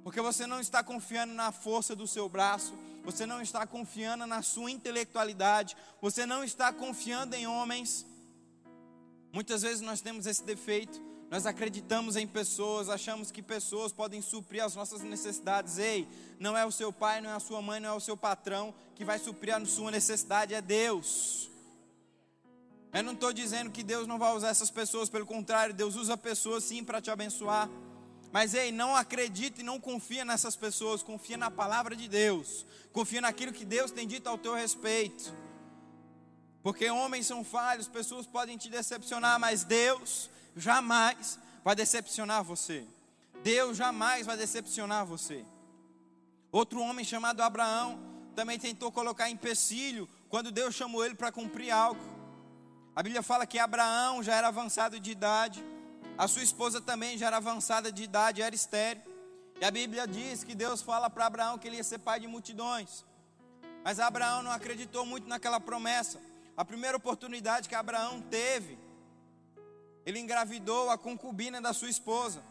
Porque 0.03 0.21
você 0.21 0.47
não 0.47 0.61
está 0.61 0.83
confiando 0.83 1.33
na 1.33 1.53
força 1.53 1.95
do 1.95 2.07
seu 2.07 2.29
braço, 2.29 2.75
você 3.05 3.27
não 3.27 3.43
está 3.43 3.67
confiando 3.67 4.27
na 4.27 4.41
sua 4.43 4.71
intelectualidade, 4.71 5.77
você 6.01 6.25
não 6.25 6.43
está 6.43 6.73
confiando 6.73 7.35
em 7.37 7.47
homens. 7.47 8.07
Muitas 9.33 9.63
vezes 9.63 9.81
nós 9.81 10.01
temos 10.01 10.27
esse 10.27 10.43
defeito, 10.43 11.01
Nós 11.31 11.47
acreditamos 11.47 12.15
em 12.15 12.29
pessoas, 12.29 12.89
achamos 12.89 13.33
que 13.33 13.43
pessoas 13.43 13.93
podem 13.93 14.23
suprir 14.23 14.63
as 14.63 14.77
nossas 14.77 15.03
necessidades. 15.03 15.79
Ei, 15.79 16.07
não 16.39 16.57
é 16.57 16.65
o 16.65 16.71
seu 16.71 16.93
pai, 16.93 17.21
não 17.21 17.31
é 17.31 17.33
a 17.33 17.41
sua 17.41 17.61
mãe, 17.61 17.81
não 17.81 17.89
é 17.89 17.93
o 17.93 17.99
seu 17.99 18.17
patrão 18.17 18.73
que 18.95 19.05
vai 19.05 19.19
suprir 19.19 19.53
a 19.53 19.67
sua 19.67 19.91
necessidade, 19.91 20.55
é 20.55 20.63
Deus. 20.63 21.51
Eu 22.93 23.03
não 23.03 23.15
estou 23.15 23.33
dizendo 23.33 23.73
que 23.73 23.83
Deus 23.83 24.07
não 24.07 24.17
vai 24.17 24.33
usar 24.37 24.51
essas 24.51 24.71
pessoas, 24.71 25.09
pelo 25.09 25.27
contrário, 25.27 25.75
Deus 25.75 25.97
usa 25.97 26.17
pessoas 26.17 26.63
sim 26.63 26.85
para 26.85 27.01
te 27.01 27.11
abençoar. 27.11 27.69
Mas 28.35 28.53
ei, 28.53 28.73
não 28.73 28.97
acredite 28.97 29.61
e 29.61 29.63
não 29.63 29.79
confia 29.79 30.25
nessas 30.25 30.57
pessoas, 30.57 31.05
confia 31.05 31.37
na 31.37 31.53
palavra 31.53 31.95
de 31.95 32.09
Deus, 32.09 32.67
confia 32.93 33.21
naquilo 33.21 33.53
que 33.53 33.65
Deus 33.65 33.93
tem 33.93 34.09
dito 34.09 34.29
ao 34.29 34.37
teu 34.37 34.55
respeito. 34.55 35.33
Porque 36.61 36.91
homens 36.91 37.27
são 37.27 37.45
falhos, 37.45 37.87
pessoas 37.87 38.27
podem 38.27 38.59
te 38.59 38.69
decepcionar, 38.69 39.39
mas 39.39 39.63
Deus 39.63 40.29
jamais 40.57 41.39
vai 41.63 41.77
decepcionar 41.77 42.43
você. 42.43 42.85
Deus 43.45 43.77
jamais 43.77 44.27
vai 44.27 44.37
decepcionar 44.37 45.07
você. 45.07 45.45
Outro 46.51 46.81
homem 46.81 47.05
chamado 47.05 47.41
Abraão 47.41 48.01
também 48.35 48.59
tentou 48.59 48.91
colocar 48.91 49.31
empecilho 49.31 50.09
quando 50.29 50.51
Deus 50.51 50.75
chamou 50.75 51.05
ele 51.05 51.15
para 51.15 51.31
cumprir 51.31 51.71
algo. 51.71 52.03
A 52.97 53.01
Bíblia 53.01 53.23
fala 53.23 53.47
que 53.47 53.61
Abraão 53.61 54.25
já 54.25 54.35
era 54.35 54.49
avançado 54.49 54.99
de 54.99 55.13
idade, 55.13 55.65
a 56.17 56.29
sua 56.29 56.43
esposa 56.43 56.81
também 56.81 57.19
já 57.19 57.27
era 57.27 57.39
avançada 57.39 57.91
de 57.91 58.03
idade, 58.03 58.43
era 58.43 58.55
estéril. 58.55 59.03
E 59.61 59.65
a 59.65 59.71
Bíblia 59.71 60.07
diz 60.07 60.45
que 60.45 60.55
Deus 60.55 60.83
fala 60.83 61.09
para 61.09 61.27
Abraão 61.27 61.59
que 61.59 61.69
ele 61.69 61.77
ia 61.77 61.85
ser 61.85 61.99
pai 61.99 62.21
de 62.21 62.27
multidões. 62.27 63.05
Mas 63.85 64.01
Abraão 64.01 64.43
não 64.43 64.51
acreditou 64.51 65.05
muito 65.05 65.29
naquela 65.29 65.61
promessa. 65.61 66.21
A 66.57 66.65
primeira 66.65 66.97
oportunidade 66.97 67.69
que 67.69 67.75
Abraão 67.75 68.21
teve 68.23 68.79
ele 70.05 70.19
engravidou 70.19 70.91
a 70.91 70.99
concubina 70.99 71.61
da 71.61 71.73
sua 71.73 71.89
esposa. 71.89 72.43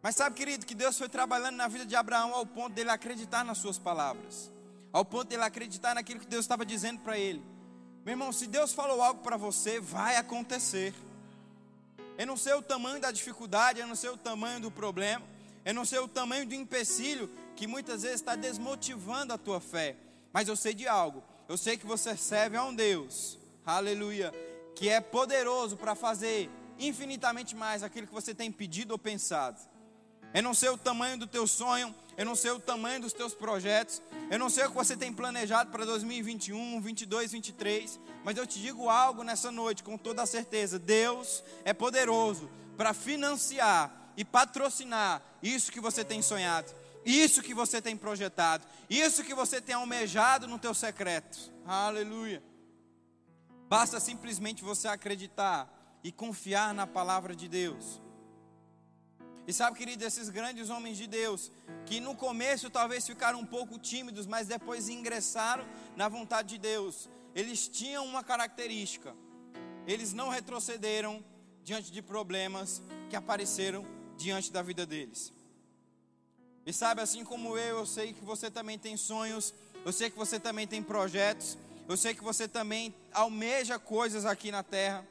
Mas 0.00 0.16
sabe, 0.16 0.36
querido, 0.36 0.66
que 0.66 0.74
Deus 0.74 0.96
foi 0.96 1.08
trabalhando 1.08 1.56
na 1.56 1.68
vida 1.68 1.84
de 1.84 1.96
Abraão 1.96 2.34
ao 2.34 2.46
ponto 2.46 2.72
dele 2.72 2.90
acreditar 2.90 3.44
nas 3.44 3.58
suas 3.58 3.78
palavras, 3.78 4.50
ao 4.92 5.04
ponto 5.04 5.28
dele 5.28 5.42
acreditar 5.42 5.94
naquilo 5.94 6.20
que 6.20 6.26
Deus 6.26 6.44
estava 6.44 6.64
dizendo 6.64 7.00
para 7.00 7.18
ele. 7.18 7.42
Meu 8.04 8.12
irmão, 8.12 8.32
se 8.32 8.46
Deus 8.46 8.72
falou 8.72 9.02
algo 9.02 9.22
para 9.22 9.36
você, 9.36 9.80
vai 9.80 10.16
acontecer. 10.16 10.94
Eu 12.18 12.26
não 12.26 12.36
sei 12.36 12.52
o 12.54 12.62
tamanho 12.62 13.00
da 13.00 13.10
dificuldade, 13.10 13.80
eu 13.80 13.86
não 13.86 13.94
sei 13.94 14.10
o 14.10 14.16
tamanho 14.16 14.60
do 14.60 14.70
problema, 14.70 15.24
eu 15.64 15.72
não 15.72 15.84
sei 15.84 15.98
o 15.98 16.08
tamanho 16.08 16.46
do 16.46 16.54
empecilho 16.54 17.30
que 17.56 17.66
muitas 17.66 18.02
vezes 18.02 18.20
está 18.20 18.36
desmotivando 18.36 19.32
a 19.32 19.38
tua 19.38 19.60
fé, 19.60 19.96
mas 20.32 20.48
eu 20.48 20.56
sei 20.56 20.74
de 20.74 20.86
algo. 20.86 21.22
Eu 21.48 21.56
sei 21.56 21.76
que 21.76 21.86
você 21.86 22.16
serve 22.16 22.56
a 22.56 22.64
um 22.64 22.74
Deus, 22.74 23.38
aleluia, 23.64 24.32
que 24.74 24.88
é 24.88 25.00
poderoso 25.00 25.76
para 25.76 25.94
fazer 25.94 26.50
infinitamente 26.78 27.54
mais 27.54 27.82
aquilo 27.82 28.06
que 28.06 28.14
você 28.14 28.34
tem 28.34 28.50
pedido 28.50 28.92
ou 28.92 28.98
pensado. 28.98 29.60
Eu 30.34 30.42
não 30.42 30.54
sei 30.54 30.70
o 30.70 30.78
tamanho 30.78 31.18
do 31.18 31.26
teu 31.26 31.46
sonho, 31.46 31.94
eu 32.16 32.24
não 32.24 32.34
sei 32.34 32.50
o 32.50 32.58
tamanho 32.58 33.00
dos 33.00 33.12
teus 33.12 33.34
projetos, 33.34 34.02
eu 34.30 34.38
não 34.38 34.48
sei 34.48 34.64
o 34.64 34.68
que 34.68 34.74
você 34.74 34.96
tem 34.96 35.12
planejado 35.12 35.70
para 35.70 35.84
2021, 35.84 36.80
22, 36.80 37.32
23, 37.32 38.00
mas 38.24 38.36
eu 38.36 38.46
te 38.46 38.60
digo 38.60 38.88
algo 38.88 39.22
nessa 39.22 39.50
noite 39.50 39.82
com 39.82 39.96
toda 39.98 40.22
a 40.22 40.26
certeza: 40.26 40.78
Deus 40.78 41.42
é 41.64 41.72
poderoso 41.72 42.50
para 42.76 42.94
financiar 42.94 44.12
e 44.16 44.24
patrocinar 44.24 45.22
isso 45.42 45.72
que 45.72 45.80
você 45.80 46.04
tem 46.04 46.22
sonhado, 46.22 46.72
isso 47.04 47.42
que 47.42 47.54
você 47.54 47.80
tem 47.80 47.96
projetado, 47.96 48.66
isso 48.88 49.24
que 49.24 49.34
você 49.34 49.60
tem 49.60 49.74
almejado 49.74 50.46
no 50.46 50.58
teu 50.58 50.74
secreto. 50.74 51.52
Aleluia. 51.66 52.42
Basta 53.68 53.98
simplesmente 53.98 54.62
você 54.62 54.86
acreditar 54.86 55.66
e 56.04 56.12
confiar 56.12 56.74
na 56.74 56.86
palavra 56.86 57.34
de 57.34 57.48
Deus. 57.48 58.02
E 59.46 59.52
sabe, 59.52 59.76
querido, 59.76 60.04
esses 60.04 60.28
grandes 60.28 60.70
homens 60.70 60.96
de 60.96 61.06
Deus, 61.06 61.50
que 61.84 61.98
no 61.98 62.14
começo 62.14 62.70
talvez 62.70 63.06
ficaram 63.06 63.40
um 63.40 63.46
pouco 63.46 63.78
tímidos, 63.78 64.26
mas 64.26 64.46
depois 64.46 64.88
ingressaram 64.88 65.64
na 65.96 66.08
vontade 66.08 66.50
de 66.50 66.58
Deus, 66.58 67.08
eles 67.34 67.66
tinham 67.66 68.06
uma 68.06 68.22
característica: 68.22 69.14
eles 69.86 70.12
não 70.12 70.28
retrocederam 70.28 71.24
diante 71.64 71.90
de 71.90 72.00
problemas 72.00 72.80
que 73.10 73.16
apareceram 73.16 73.84
diante 74.16 74.52
da 74.52 74.62
vida 74.62 74.86
deles. 74.86 75.32
E 76.64 76.72
sabe, 76.72 77.00
assim 77.00 77.24
como 77.24 77.58
eu, 77.58 77.78
eu 77.78 77.86
sei 77.86 78.12
que 78.12 78.24
você 78.24 78.48
também 78.48 78.78
tem 78.78 78.96
sonhos, 78.96 79.52
eu 79.84 79.92
sei 79.92 80.08
que 80.08 80.16
você 80.16 80.38
também 80.38 80.66
tem 80.66 80.80
projetos, 80.80 81.58
eu 81.88 81.96
sei 81.96 82.14
que 82.14 82.22
você 82.22 82.46
também 82.46 82.94
almeja 83.12 83.78
coisas 83.80 84.24
aqui 84.24 84.52
na 84.52 84.62
terra. 84.62 85.04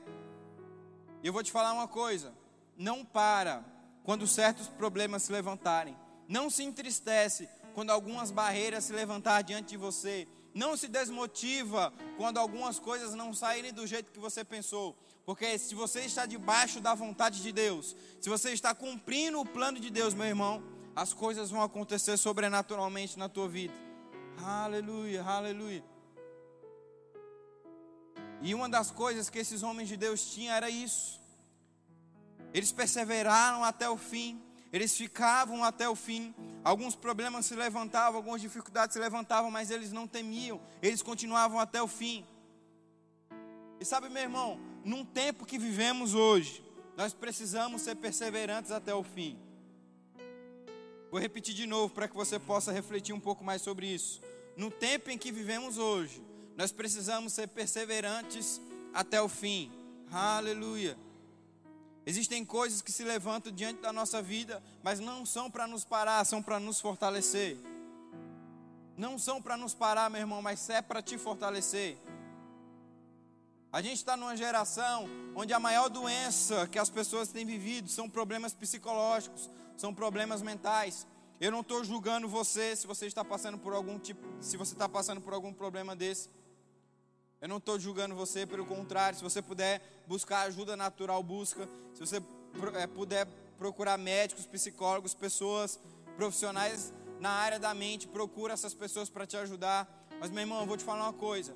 E 1.22 1.28
eu 1.28 1.34
vou 1.34 1.44
te 1.44 1.52
falar 1.52 1.74
uma 1.74 1.90
coisa: 1.90 2.34
não 2.78 3.04
para 3.04 3.66
quando 4.03 4.27
certos 4.27 4.67
problemas 4.67 5.24
se 5.24 5.31
levantarem. 5.31 5.98
Não 6.27 6.50
se 6.50 6.63
entristece 6.63 7.48
quando 7.74 7.89
algumas 7.89 8.31
barreiras 8.31 8.86
se 8.86 8.93
levantar 8.93 9.41
diante 9.41 9.70
de 9.70 9.77
você. 9.77 10.27
Não 10.53 10.75
se 10.75 10.88
desmotiva 10.88 11.93
quando 12.17 12.38
algumas 12.38 12.79
coisas 12.79 13.13
não 13.13 13.34
saírem 13.34 13.72
do 13.72 13.88
jeito 13.88 14.12
que 14.12 14.20
você 14.20 14.43
pensou. 14.43 14.96
Porque 15.25 15.58
se 15.58 15.75
você 15.75 16.01
está 16.01 16.25
debaixo 16.25 16.79
da 16.81 16.93
vontade 16.93 17.41
de 17.41 17.51
Deus, 17.51 17.96
se 18.20 18.29
você 18.29 18.51
está 18.51 18.74
cumprindo 18.74 19.39
o 19.39 19.46
plano 19.46 19.79
de 19.79 19.89
Deus, 19.89 20.13
meu 20.13 20.25
irmão, 20.25 20.63
as 20.96 21.13
coisas 21.13 21.50
vão 21.50 21.62
acontecer 21.62 22.17
sobrenaturalmente 22.17 23.17
na 23.17 23.29
tua 23.29 23.48
vida. 23.48 23.74
Aleluia, 24.43 25.24
aleluia. 25.24 25.84
E 28.41 28.55
uma 28.55 28.67
das 28.67 28.89
coisas 28.89 29.29
que 29.29 29.39
esses 29.39 29.62
homens 29.62 29.88
de 29.88 29.96
Deus 29.96 30.25
tinham 30.34 30.55
era 30.55 30.70
isso. 30.70 31.21
Eles 32.53 32.72
perseveraram 32.72 33.63
até 33.63 33.89
o 33.89 33.98
fim, 33.98 34.41
eles 34.72 34.96
ficavam 34.96 35.63
até 35.63 35.88
o 35.88 35.96
fim. 35.96 36.34
Alguns 36.63 36.96
problemas 36.96 37.46
se 37.46 37.55
levantavam, 37.55 38.17
algumas 38.17 38.41
dificuldades 38.41 38.93
se 38.93 39.00
levantavam, 39.00 39.50
mas 39.50 39.72
eles 39.72 39.91
não 39.91 40.08
temiam, 40.08 40.62
eles 40.81 41.01
continuavam 41.01 41.60
até 41.60 41.81
o 41.81 41.88
fim. 41.88 42.25
E 43.79 43.86
sabe, 43.86 44.10
meu 44.10 44.22
irmão, 44.22 44.60
num 44.86 45.03
tempo 45.03 45.46
que 45.46 45.58
vivemos 45.58 46.13
hoje, 46.13 46.63
nós 46.96 47.13
precisamos 47.13 47.81
ser 47.81 47.96
perseverantes 47.96 48.72
até 48.72 48.93
o 48.93 49.03
fim. 49.03 49.38
Vou 51.10 51.20
repetir 51.20 51.53
de 51.53 51.65
novo 51.65 51.93
para 51.93 52.08
que 52.08 52.15
você 52.15 52.39
possa 52.39 52.72
refletir 52.72 53.13
um 53.13 53.20
pouco 53.20 53.43
mais 53.43 53.62
sobre 53.62 53.88
isso. 53.88 54.22
No 54.55 54.70
tempo 54.70 55.10
em 55.10 55.17
que 55.17 55.31
vivemos 55.31 55.77
hoje, 55.77 56.24
nós 56.55 56.72
precisamos 56.72 57.34
ser 57.34 57.48
perseverantes 57.48 58.62
até 58.93 59.22
o 59.22 59.27
fim. 59.27 59.72
Aleluia. 60.12 60.98
Existem 62.12 62.44
coisas 62.44 62.82
que 62.82 62.91
se 62.91 63.06
levantam 63.06 63.53
diante 63.53 63.80
da 63.80 63.94
nossa 63.94 64.22
vida, 64.22 64.62
mas 64.84 65.00
não 65.00 65.25
são 65.25 65.50
para 65.50 65.65
nos 65.65 65.86
parar, 65.86 66.25
são 66.25 66.44
para 66.44 66.60
nos 66.60 66.82
fortalecer. 66.82 67.58
Não 68.98 69.18
são 69.18 69.41
para 69.41 69.56
nos 69.56 69.74
parar, 69.74 70.10
meu 70.10 70.20
irmão, 70.20 70.41
mas 70.41 70.70
é 70.70 70.82
para 70.82 71.01
te 71.01 71.18
fortalecer. 71.18 71.98
A 73.72 73.82
gente 73.82 73.96
está 73.96 74.18
numa 74.18 74.36
geração 74.36 75.08
onde 75.34 75.53
a 75.53 75.60
maior 75.60 75.88
doença 75.88 76.68
que 76.68 76.77
as 76.77 76.89
pessoas 76.89 77.30
têm 77.30 77.46
vivido 77.46 77.88
são 77.88 78.10
problemas 78.10 78.53
psicológicos, 78.53 79.50
são 79.77 79.94
problemas 79.94 80.41
mentais. 80.41 81.08
Eu 81.39 81.50
não 81.50 81.62
estou 81.62 81.82
julgando 81.82 82.27
você 82.27 82.75
se 82.75 82.86
você 82.86 83.06
está 83.06 83.24
passando 83.24 83.58
por 83.58 83.74
algum 83.74 83.98
tipo, 83.98 84.27
se 84.41 84.58
você 84.58 84.74
está 84.74 84.89
passando 84.89 85.22
por 85.22 85.34
algum 85.34 85.53
problema 85.53 85.96
desse. 85.96 86.30
Eu 87.41 87.48
não 87.48 87.57
estou 87.57 87.79
julgando 87.79 88.13
você, 88.13 88.45
pelo 88.45 88.63
contrário, 88.63 89.17
se 89.17 89.24
você 89.24 89.41
puder 89.41 89.81
buscar 90.05 90.41
ajuda 90.41 90.77
natural, 90.77 91.24
busca. 91.24 91.67
Se 91.91 92.00
você 92.00 92.21
é, 92.75 92.86
puder 92.86 93.25
procurar 93.57 93.98
médicos, 93.98 94.45
psicólogos, 94.45 95.15
pessoas 95.15 95.79
profissionais 96.15 96.93
na 97.19 97.31
área 97.31 97.57
da 97.57 97.74
mente, 97.74 98.07
procura 98.07 98.53
essas 98.53 98.75
pessoas 98.75 99.10
para 99.10 99.25
te 99.25 99.36
ajudar. 99.38 99.89
Mas, 100.19 100.29
meu 100.29 100.41
irmão, 100.41 100.62
eu 100.62 100.67
vou 100.67 100.77
te 100.77 100.83
falar 100.83 101.01
uma 101.05 101.13
coisa. 101.13 101.55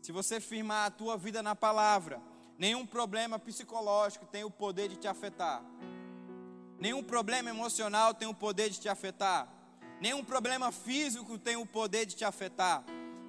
Se 0.00 0.10
você 0.10 0.40
firmar 0.40 0.86
a 0.86 0.90
tua 0.90 1.18
vida 1.18 1.42
na 1.42 1.54
palavra, 1.54 2.18
nenhum 2.56 2.86
problema 2.86 3.38
psicológico 3.38 4.24
tem 4.24 4.42
o 4.42 4.50
poder 4.50 4.88
de 4.88 4.96
te 4.96 5.06
afetar. 5.06 5.62
Nenhum 6.80 7.02
problema 7.02 7.50
emocional 7.50 8.14
tem 8.14 8.26
o 8.26 8.32
poder 8.32 8.70
de 8.70 8.80
te 8.80 8.88
afetar. 8.88 9.52
Nenhum 10.00 10.24
problema 10.24 10.72
físico 10.72 11.38
tem 11.38 11.56
o 11.56 11.66
poder 11.66 12.06
de 12.06 12.16
te 12.16 12.24
afetar. 12.24 12.84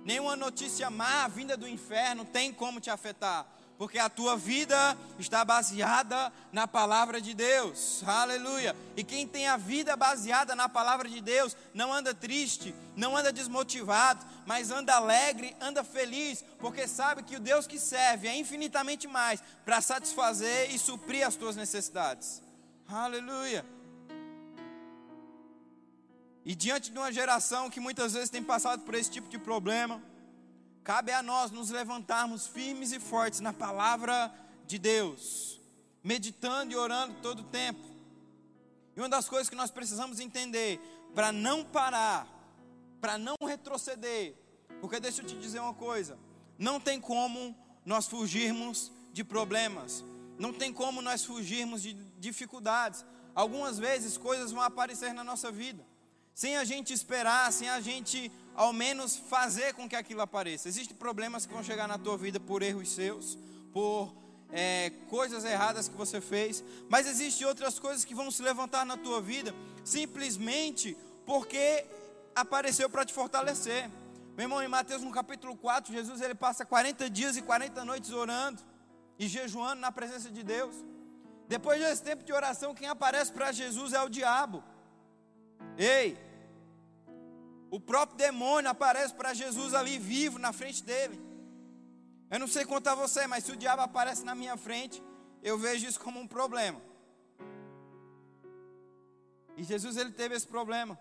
Nenhuma 0.08 0.38
notícia 0.38 0.90
má 0.90 1.28
vinda 1.28 1.58
do 1.58 1.68
inferno 1.68 2.24
tem 2.24 2.54
como 2.54 2.80
te 2.80 2.90
afetar, 2.90 3.46
porque 3.78 4.00
a 4.00 4.08
tua 4.08 4.38
vida 4.38 4.98
está 5.20 5.44
baseada 5.44 6.32
na 6.50 6.66
palavra 6.66 7.20
de 7.20 7.34
Deus. 7.34 8.02
Aleluia. 8.08 8.74
E 8.96 9.04
quem 9.04 9.28
tem 9.28 9.50
a 9.50 9.58
vida 9.58 9.98
baseada 9.98 10.56
na 10.56 10.70
palavra 10.70 11.10
de 11.10 11.20
Deus 11.20 11.58
não 11.74 11.92
anda 11.92 12.14
triste, 12.14 12.74
não 12.96 13.18
anda 13.18 13.34
desmotivado, 13.34 14.26
mas 14.46 14.72
anda 14.72 14.96
alegre, 14.96 15.54
anda 15.60 15.84
feliz, 15.84 16.42
porque 16.58 16.88
sabe 16.88 17.24
que 17.24 17.36
o 17.36 17.42
Deus 17.42 17.68
que 17.68 17.78
serve 17.78 18.30
é 18.30 18.38
infinitamente 18.38 19.10
mais 19.10 19.44
para 19.66 19.82
satisfazer 19.82 20.74
e 20.74 20.80
suprir 20.80 21.28
as 21.28 21.36
tuas 21.36 21.58
necessidades. 21.58 22.42
Aleluia. 22.88 23.66
E 26.48 26.56
diante 26.56 26.92
de 26.92 26.98
uma 26.98 27.12
geração 27.12 27.70
que 27.70 27.78
muitas 27.78 28.14
vezes 28.14 28.30
tem 28.30 28.42
passado 28.42 28.84
por 28.84 28.96
esse 28.96 29.12
tipo 29.12 29.28
de 29.28 29.38
problema, 29.38 30.02
cabe 30.82 31.12
a 31.12 31.22
nós 31.22 31.52
nos 31.52 31.70
levantarmos 31.70 32.48
firmes 32.48 32.94
e 32.94 33.02
fortes 33.02 33.42
na 33.42 33.52
palavra 33.52 34.34
de 34.66 34.80
Deus. 34.80 35.60
meditando 36.02 36.72
e 36.72 36.76
orando 36.78 37.16
todo 37.22 37.42
o 37.42 37.44
tempo. 37.44 37.84
E 38.96 39.02
uma 39.02 39.10
das 39.10 39.28
coisas 39.28 39.50
que 39.50 39.58
nós 39.58 39.70
precisamos 39.70 40.22
entender 40.22 40.80
para 41.14 41.34
não 41.34 41.66
parar, 41.66 42.26
para 43.02 43.18
não 43.18 43.36
retroceder, 43.46 44.34
porque 44.80 45.02
deixa 45.02 45.22
eu 45.22 45.26
te 45.26 45.36
dizer 45.36 45.60
uma 45.60 45.74
coisa: 45.74 46.18
não 46.58 46.80
tem 46.80 47.02
como 47.02 47.54
nós 47.84 48.08
fugirmos 48.08 48.90
de 49.12 49.22
problemas, 49.22 50.02
não 50.40 50.54
tem 50.54 50.72
como 50.72 51.02
nós 51.02 51.26
fugirmos 51.26 51.82
de 51.82 51.94
dificuldades. 52.18 53.04
Algumas 53.36 53.78
vezes 53.78 54.16
coisas 54.16 54.54
vão 54.54 54.62
aparecer 54.62 55.14
na 55.14 55.26
nossa 55.26 55.52
vida, 55.52 55.86
sem 56.38 56.56
a 56.56 56.64
gente 56.64 56.94
esperar, 56.94 57.52
sem 57.52 57.68
a 57.68 57.82
gente 57.82 58.32
ao 58.54 58.72
menos 58.72 59.16
fazer 59.16 59.74
com 59.74 59.90
que 59.90 59.96
aquilo 59.96 60.22
apareça. 60.22 60.68
Existem 60.68 60.96
problemas 60.96 61.48
que 61.48 61.54
vão 61.54 61.64
chegar 61.64 61.88
na 61.88 61.98
tua 61.98 62.16
vida 62.16 62.40
por 62.40 62.62
erros 62.62 62.92
seus, 62.92 63.36
por 63.74 64.16
é, 64.52 64.92
coisas 65.10 65.44
erradas 65.44 65.88
que 65.88 65.96
você 65.96 66.22
fez, 66.22 66.64
mas 66.88 67.08
existem 67.08 67.48
outras 67.48 67.80
coisas 67.80 68.06
que 68.06 68.14
vão 68.14 68.30
se 68.30 68.44
levantar 68.44 68.86
na 68.86 68.96
tua 68.96 69.20
vida 69.20 69.52
simplesmente 69.84 70.96
porque 71.26 71.84
apareceu 72.36 72.88
para 72.88 73.04
te 73.04 73.16
fortalecer. 73.16 73.90
Meu 74.36 74.44
irmão, 74.44 74.62
em 74.62 74.68
Mateus 74.68 75.02
no 75.02 75.10
capítulo 75.10 75.58
4, 75.58 75.92
Jesus 75.92 76.22
ele 76.22 76.36
passa 76.36 76.64
40 76.64 77.10
dias 77.10 77.36
e 77.36 77.42
40 77.42 77.84
noites 77.84 78.12
orando 78.12 78.62
e 79.18 79.28
jejuando 79.28 79.82
na 79.82 79.92
presença 79.92 80.30
de 80.30 80.44
Deus. 80.44 80.76
Depois 81.48 81.82
desse 81.82 82.04
tempo 82.04 82.24
de 82.24 82.32
oração, 82.32 82.76
quem 82.76 82.88
aparece 82.88 83.32
para 83.32 83.52
Jesus 83.52 83.92
é 83.92 84.04
o 84.04 84.08
diabo. 84.08 84.64
Ei, 85.76 86.27
o 87.70 87.80
próprio 87.80 88.18
demônio 88.18 88.70
aparece 88.70 89.14
para 89.14 89.34
Jesus 89.34 89.74
ali 89.74 89.98
vivo 90.00 90.40
na 90.40 90.54
frente 90.54 90.84
dele. 90.84 91.22
Eu 92.30 92.40
não 92.40 92.48
sei 92.48 92.66
quanto 92.66 92.88
a 92.88 92.96
você, 92.96 93.26
mas 93.28 93.44
se 93.44 93.52
o 93.52 93.58
diabo 93.58 93.82
aparece 93.82 94.24
na 94.24 94.36
minha 94.36 94.58
frente, 94.58 95.04
eu 95.42 95.58
vejo 95.58 95.88
isso 95.88 96.00
como 96.00 96.20
um 96.20 96.28
problema. 96.28 96.82
E 99.56 99.64
Jesus 99.64 99.98
ele 99.98 100.12
teve 100.12 100.36
esse 100.36 100.48
problema. 100.48 100.98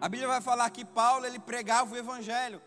A 0.00 0.08
Bíblia 0.08 0.28
vai 0.28 0.40
falar 0.40 0.68
que 0.70 0.84
Paulo 0.84 1.26
ele 1.26 1.38
pregava 1.38 1.94
o 1.94 1.96
evangelho. 1.96 2.60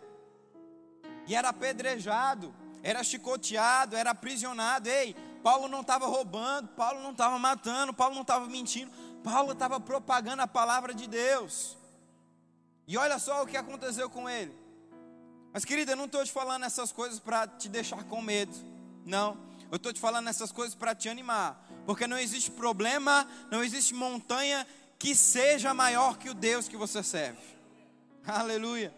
E 1.27 1.35
era 1.35 1.49
apedrejado, 1.49 2.53
era 2.83 3.03
chicoteado, 3.03 3.95
era 3.95 4.11
aprisionado. 4.11 4.89
Ei, 4.89 5.15
Paulo 5.43 5.67
não 5.67 5.81
estava 5.81 6.05
roubando, 6.07 6.69
Paulo 6.69 7.01
não 7.01 7.11
estava 7.11 7.37
matando, 7.39 7.93
Paulo 7.93 8.15
não 8.15 8.23
estava 8.23 8.47
mentindo. 8.47 8.91
Paulo 9.23 9.53
estava 9.53 9.79
propagando 9.79 10.41
a 10.41 10.47
palavra 10.47 10.93
de 10.93 11.07
Deus. 11.07 11.78
E 12.89 12.97
olha 12.97 13.19
só 13.19 13.43
o 13.43 13.45
que 13.45 13.55
aconteceu 13.55 14.09
com 14.09 14.27
ele. 14.27 14.51
Mas, 15.53 15.63
querida, 15.63 15.91
eu 15.91 15.95
não 15.95 16.05
estou 16.05 16.25
te 16.25 16.31
falando 16.31 16.65
essas 16.65 16.91
coisas 16.91 17.19
para 17.19 17.45
te 17.45 17.69
deixar 17.69 18.03
com 18.05 18.19
medo. 18.19 18.51
Não. 19.05 19.37
Eu 19.71 19.75
estou 19.75 19.93
te 19.93 19.99
falando 19.99 20.27
essas 20.27 20.51
coisas 20.51 20.73
para 20.73 20.95
te 20.95 21.07
animar. 21.07 21.63
Porque 21.85 22.07
não 22.07 22.17
existe 22.17 22.49
problema, 22.49 23.27
não 23.51 23.63
existe 23.63 23.93
montanha 23.93 24.65
que 24.97 25.13
seja 25.13 25.71
maior 25.71 26.17
que 26.17 26.31
o 26.31 26.33
Deus 26.33 26.67
que 26.67 26.75
você 26.75 27.03
serve. 27.03 27.39
Aleluia. 28.25 28.91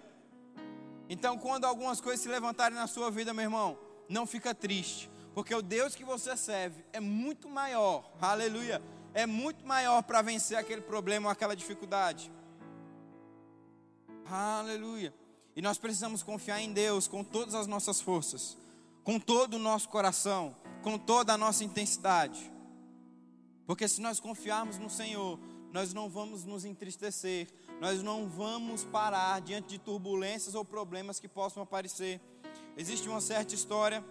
Então, 1.09 1.37
quando 1.37 1.65
algumas 1.65 1.99
coisas 1.99 2.21
se 2.21 2.29
levantarem 2.29 2.77
na 2.77 2.87
sua 2.87 3.11
vida, 3.11 3.33
meu 3.33 3.43
irmão, 3.43 3.77
não 4.07 4.25
fica 4.25 4.55
triste. 4.55 5.11
Porque 5.35 5.53
o 5.53 5.61
Deus 5.61 5.95
que 5.95 6.05
você 6.05 6.37
serve 6.37 6.81
é 6.93 7.01
muito 7.01 7.49
maior. 7.49 8.09
Aleluia. 8.21 8.81
É 9.13 9.25
muito 9.25 9.65
maior 9.65 10.01
para 10.01 10.21
vencer 10.21 10.57
aquele 10.57 10.79
problema 10.79 11.27
ou 11.27 11.31
aquela 11.33 11.57
dificuldade. 11.57 12.31
Aleluia. 14.33 15.13
E 15.57 15.61
nós 15.61 15.77
precisamos 15.77 16.23
confiar 16.23 16.61
em 16.61 16.71
Deus 16.71 17.05
com 17.05 17.21
todas 17.21 17.53
as 17.53 17.67
nossas 17.67 17.99
forças, 17.99 18.57
com 19.03 19.19
todo 19.19 19.55
o 19.55 19.59
nosso 19.59 19.89
coração, 19.89 20.55
com 20.81 20.97
toda 20.97 21.33
a 21.33 21.37
nossa 21.37 21.65
intensidade. 21.65 22.49
Porque 23.67 23.89
se 23.89 23.99
nós 23.99 24.21
confiarmos 24.21 24.77
no 24.77 24.89
Senhor, 24.89 25.37
nós 25.73 25.93
não 25.93 26.09
vamos 26.09 26.45
nos 26.45 26.63
entristecer, 26.63 27.49
nós 27.81 28.01
não 28.01 28.29
vamos 28.29 28.85
parar 28.85 29.41
diante 29.41 29.67
de 29.67 29.79
turbulências 29.79 30.55
ou 30.55 30.63
problemas 30.63 31.19
que 31.19 31.27
possam 31.27 31.61
aparecer. 31.61 32.21
Existe 32.77 33.09
uma 33.09 33.19
certa 33.19 33.53
história, 33.53 34.01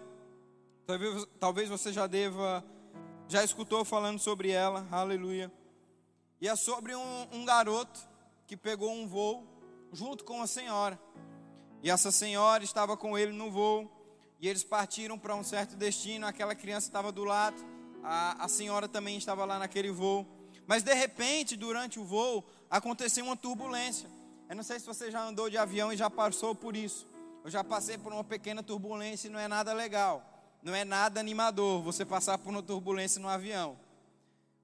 talvez, 0.85 1.27
talvez 1.39 1.67
você 1.67 1.91
já 1.91 2.05
deva, 2.05 2.63
já 3.27 3.43
escutou 3.43 3.83
falando 3.83 4.19
sobre 4.19 4.51
ela, 4.51 4.87
aleluia. 4.91 5.51
E 6.39 6.47
é 6.47 6.55
sobre 6.55 6.95
um, 6.95 7.27
um 7.31 7.43
garoto 7.43 7.99
que 8.45 8.55
pegou 8.55 8.91
um 8.91 9.07
voo 9.07 9.50
junto 9.91 10.23
com 10.23 10.37
uma 10.37 10.47
senhora. 10.47 10.99
E 11.83 11.89
essa 11.89 12.11
senhora 12.11 12.63
estava 12.63 12.95
com 12.95 13.17
ele 13.17 13.31
no 13.31 13.51
voo. 13.51 13.89
E 14.39 14.47
eles 14.47 14.63
partiram 14.63 15.17
para 15.19 15.35
um 15.35 15.43
certo 15.43 15.75
destino. 15.75 16.25
Aquela 16.25 16.55
criança 16.55 16.87
estava 16.87 17.11
do 17.11 17.23
lado. 17.23 17.57
A, 18.03 18.45
a 18.45 18.47
senhora 18.47 18.87
também 18.87 19.17
estava 19.17 19.45
lá 19.45 19.59
naquele 19.59 19.91
voo. 19.91 20.25
Mas 20.65 20.83
de 20.83 20.93
repente, 20.93 21.55
durante 21.55 21.99
o 21.99 22.03
voo, 22.03 22.43
aconteceu 22.69 23.25
uma 23.25 23.35
turbulência. 23.35 24.09
Eu 24.49 24.55
não 24.55 24.63
sei 24.63 24.79
se 24.79 24.85
você 24.85 25.11
já 25.11 25.23
andou 25.23 25.49
de 25.49 25.57
avião 25.57 25.91
e 25.91 25.97
já 25.97 26.09
passou 26.09 26.55
por 26.55 26.75
isso. 26.75 27.07
Eu 27.43 27.49
já 27.49 27.63
passei 27.63 27.97
por 27.97 28.13
uma 28.13 28.23
pequena 28.23 28.61
turbulência 28.61 29.27
e 29.27 29.31
não 29.31 29.39
é 29.39 29.47
nada 29.47 29.73
legal. 29.73 30.23
Não 30.61 30.75
é 30.75 30.85
nada 30.85 31.19
animador 31.19 31.81
você 31.81 32.05
passar 32.05 32.37
por 32.37 32.49
uma 32.49 32.61
turbulência 32.61 33.19
no 33.19 33.27
avião. 33.27 33.77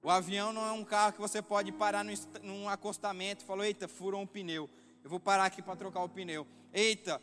O 0.00 0.10
avião 0.10 0.52
não 0.52 0.64
é 0.64 0.72
um 0.72 0.84
carro 0.84 1.14
que 1.14 1.20
você 1.20 1.42
pode 1.42 1.72
parar 1.72 2.04
num 2.42 2.68
acostamento 2.68 3.42
e 3.42 3.46
falar: 3.46 3.66
eita, 3.66 3.88
furou 3.88 4.20
um 4.20 4.26
pneu. 4.26 4.70
Eu 5.08 5.10
vou 5.10 5.20
parar 5.20 5.46
aqui 5.46 5.62
para 5.62 5.74
trocar 5.74 6.02
o 6.02 6.08
pneu. 6.10 6.46
Eita, 6.70 7.18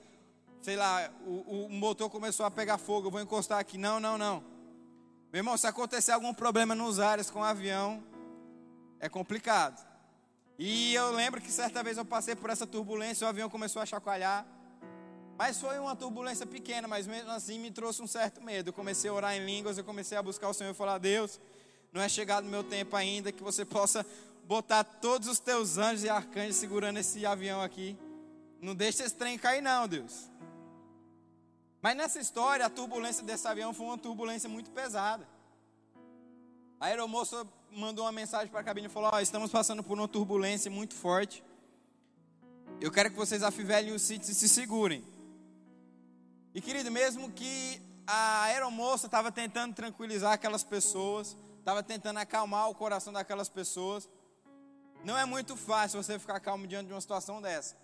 sei 0.59 0.75
lá, 0.75 1.07
o, 1.23 1.67
o 1.67 1.69
motor 1.69 2.09
começou 2.09 2.43
a 2.43 2.49
pegar 2.49 2.79
fogo, 2.79 3.05
eu 3.05 3.11
vou 3.11 3.21
encostar 3.21 3.59
aqui. 3.59 3.77
Não, 3.77 3.99
não, 3.99 4.17
não. 4.17 4.43
Meu 5.31 5.41
irmão, 5.41 5.55
se 5.55 5.67
acontecer 5.67 6.11
algum 6.11 6.33
problema 6.33 6.73
nos 6.73 6.99
ares 6.99 7.29
com 7.29 7.41
o 7.41 7.43
avião, 7.43 8.03
é 8.99 9.07
complicado. 9.07 9.85
E 10.57 10.95
eu 10.95 11.11
lembro 11.11 11.39
que 11.39 11.51
certa 11.51 11.83
vez 11.83 11.95
eu 11.99 12.03
passei 12.03 12.35
por 12.35 12.49
essa 12.49 12.65
turbulência, 12.65 13.23
o 13.23 13.29
avião 13.29 13.51
começou 13.51 13.83
a 13.83 13.85
chacoalhar. 13.85 14.47
Mas 15.37 15.61
foi 15.61 15.77
uma 15.77 15.95
turbulência 15.95 16.47
pequena, 16.47 16.87
mas 16.87 17.05
mesmo 17.05 17.29
assim 17.29 17.59
me 17.59 17.69
trouxe 17.69 18.01
um 18.01 18.07
certo 18.07 18.41
medo. 18.41 18.69
Eu 18.69 18.73
comecei 18.73 19.11
a 19.11 19.13
orar 19.13 19.35
em 19.35 19.45
línguas, 19.45 19.77
eu 19.77 19.83
comecei 19.83 20.17
a 20.17 20.23
buscar 20.23 20.49
o 20.49 20.55
Senhor 20.55 20.71
e 20.71 20.73
falar: 20.73 20.97
Deus, 20.97 21.39
não 21.93 22.01
é 22.01 22.09
chegado 22.09 22.45
o 22.45 22.49
meu 22.49 22.63
tempo 22.63 22.95
ainda 22.95 23.31
que 23.31 23.43
você 23.43 23.63
possa 23.63 24.03
botar 24.45 24.83
todos 24.83 25.27
os 25.27 25.39
teus 25.39 25.77
anjos 25.77 26.03
e 26.03 26.09
arcanjos 26.09 26.55
segurando 26.55 26.97
esse 26.97 27.25
avião 27.25 27.61
aqui. 27.61 27.97
Não 28.61 28.75
deixa 28.75 29.03
esse 29.03 29.15
trem 29.15 29.37
cair, 29.37 29.61
não, 29.61 29.87
Deus. 29.87 30.29
Mas 31.81 31.95
nessa 31.95 32.19
história, 32.19 32.65
a 32.65 32.69
turbulência 32.69 33.23
desse 33.23 33.47
avião 33.47 33.73
foi 33.73 33.85
uma 33.85 33.97
turbulência 33.97 34.49
muito 34.49 34.71
pesada. 34.71 35.27
A 36.79 36.87
aeromoça 36.87 37.47
mandou 37.71 38.05
uma 38.05 38.11
mensagem 38.11 38.47
para 38.47 38.61
a 38.61 38.63
cabine 38.63 38.87
e 38.87 38.89
falou: 38.89 39.11
oh, 39.13 39.19
estamos 39.19 39.51
passando 39.51 39.83
por 39.83 39.97
uma 39.97 40.07
turbulência 40.07 40.69
muito 40.69 40.93
forte. 40.93 41.43
Eu 42.81 42.91
quero 42.91 43.09
que 43.11 43.15
vocês 43.15 43.43
afivelem 43.43 43.93
os 43.93 44.01
sítios 44.01 44.29
e 44.29 44.35
se 44.35 44.49
segurem. 44.49 45.03
E 46.53 46.61
querido, 46.61 46.91
mesmo 46.91 47.31
que 47.31 47.81
a 48.07 48.43
aeromoça 48.43 49.07
estava 49.07 49.31
tentando 49.31 49.73
tranquilizar 49.73 50.33
aquelas 50.33 50.63
pessoas, 50.63 51.37
estava 51.59 51.81
tentando 51.81 52.17
acalmar 52.17 52.69
o 52.69 52.75
coração 52.75 53.11
daquelas 53.11 53.49
pessoas, 53.49 54.07
não 55.05 55.15
é 55.15 55.23
muito 55.23 55.55
fácil 55.55 56.01
você 56.01 56.17
ficar 56.17 56.39
calmo 56.39 56.65
diante 56.65 56.87
de 56.87 56.93
uma 56.93 56.99
situação 56.99 57.39
dessa. 57.39 57.77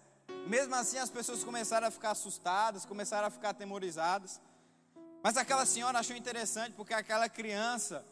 Mesmo 0.48 0.74
assim, 0.74 0.98
as 0.98 1.10
pessoas 1.10 1.44
começaram 1.44 1.88
a 1.88 1.92
ficar 1.92 2.12
assustadas, 2.12 2.84
começaram 2.84 3.28
a 3.28 3.30
ficar 3.30 3.50
atemorizadas. 3.50 4.42
Mas 5.22 5.38
aquela 5.38 5.64
senhora 5.64 6.00
achou 6.00 6.16
interessante 6.16 6.74
porque 6.74 6.96
aquela 6.96 7.30
criança, 7.30 8.04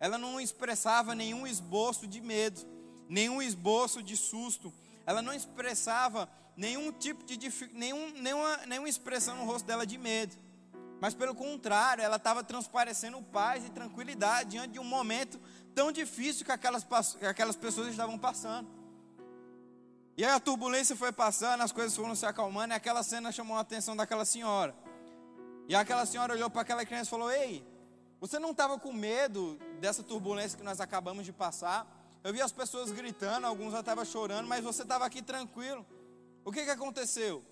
ela 0.00 0.18
não 0.18 0.40
expressava 0.40 1.14
nenhum 1.14 1.46
esboço 1.46 2.08
de 2.08 2.20
medo, 2.20 2.60
nenhum 3.08 3.40
esboço 3.40 4.02
de 4.02 4.16
susto. 4.16 4.74
Ela 5.06 5.22
não 5.22 5.32
expressava 5.32 6.28
nenhum 6.56 6.90
tipo 6.90 7.24
de 7.24 7.38
nenhum, 7.72 8.10
nenhuma, 8.20 8.56
nenhuma 8.66 8.88
expressão 8.88 9.36
no 9.36 9.44
rosto 9.44 9.64
dela 9.64 9.86
de 9.86 9.96
medo. 9.96 10.34
Mas 11.00 11.14
pelo 11.14 11.36
contrário, 11.36 12.02
ela 12.02 12.16
estava 12.16 12.42
transparecendo 12.42 13.22
paz 13.22 13.64
e 13.64 13.70
tranquilidade 13.70 14.50
diante 14.50 14.72
de 14.72 14.80
um 14.80 14.84
momento 14.84 15.40
tão 15.76 15.92
difícil 15.92 16.46
que 16.46 16.50
aquelas, 16.50 16.84
que 17.20 17.26
aquelas 17.26 17.54
pessoas 17.54 17.88
estavam 17.88 18.18
passando. 18.18 18.66
E 20.16 20.24
aí 20.24 20.32
a 20.32 20.40
turbulência 20.40 20.96
foi 20.96 21.12
passando, 21.12 21.60
as 21.60 21.70
coisas 21.70 21.94
foram 21.94 22.14
se 22.14 22.24
acalmando, 22.24 22.72
e 22.72 22.76
aquela 22.76 23.02
cena 23.02 23.30
chamou 23.30 23.58
a 23.58 23.60
atenção 23.60 23.94
daquela 23.94 24.24
senhora. 24.24 24.74
E 25.68 25.74
aquela 25.74 26.06
senhora 26.06 26.32
olhou 26.32 26.48
para 26.48 26.62
aquela 26.62 26.82
criança 26.86 27.08
e 27.08 27.10
falou: 27.10 27.30
Ei, 27.30 27.62
você 28.18 28.38
não 28.38 28.52
estava 28.52 28.78
com 28.78 28.90
medo 28.90 29.58
dessa 29.78 30.02
turbulência 30.02 30.56
que 30.56 30.64
nós 30.64 30.80
acabamos 30.80 31.26
de 31.26 31.32
passar? 31.32 31.86
Eu 32.24 32.32
vi 32.32 32.40
as 32.40 32.52
pessoas 32.52 32.90
gritando, 32.90 33.46
alguns 33.46 33.72
já 33.72 33.80
estavam 33.80 34.04
chorando, 34.06 34.48
mas 34.48 34.64
você 34.64 34.80
estava 34.80 35.04
aqui 35.04 35.20
tranquilo. 35.20 35.84
O 36.42 36.50
que, 36.50 36.64
que 36.64 36.70
aconteceu? 36.70 37.44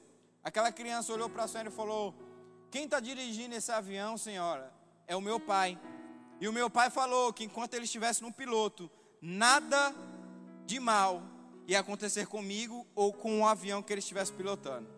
Aquela 0.43 0.73
criança 0.73 1.13
olhou 1.13 1.29
para 1.29 1.45
a 1.45 1.49
senhora 1.49 1.69
e 1.69 1.73
falou: 1.73 2.15
Quem 2.71 2.87
está 2.87 3.01
dirigindo 3.01 3.55
esse 3.55 3.71
avião, 3.71 4.17
senhora? 4.17 4.73
É 5.07 5.15
o 5.15 5.21
meu 5.21 5.39
pai. 5.39 5.79
E 6.41 6.49
o 6.49 6.53
meu 6.53 6.69
pai 6.69 6.91
falou 6.91 7.33
que 7.33 7.45
enquanto 7.45 7.75
ele 7.75 7.85
estivesse 7.85 8.23
no 8.23 8.33
piloto, 8.33 8.91
nada 9.21 9.95
de 10.67 10.81
mal 10.81 11.23
ia 11.67 11.81
acontecer 11.81 12.27
comigo 12.27 12.87
ou 12.95 13.13
com 13.13 13.41
o 13.41 13.47
avião 13.47 13.83
que 13.83 13.93
ele 13.93 14.01
estivesse 14.01 14.33
pilotando. 14.33 14.89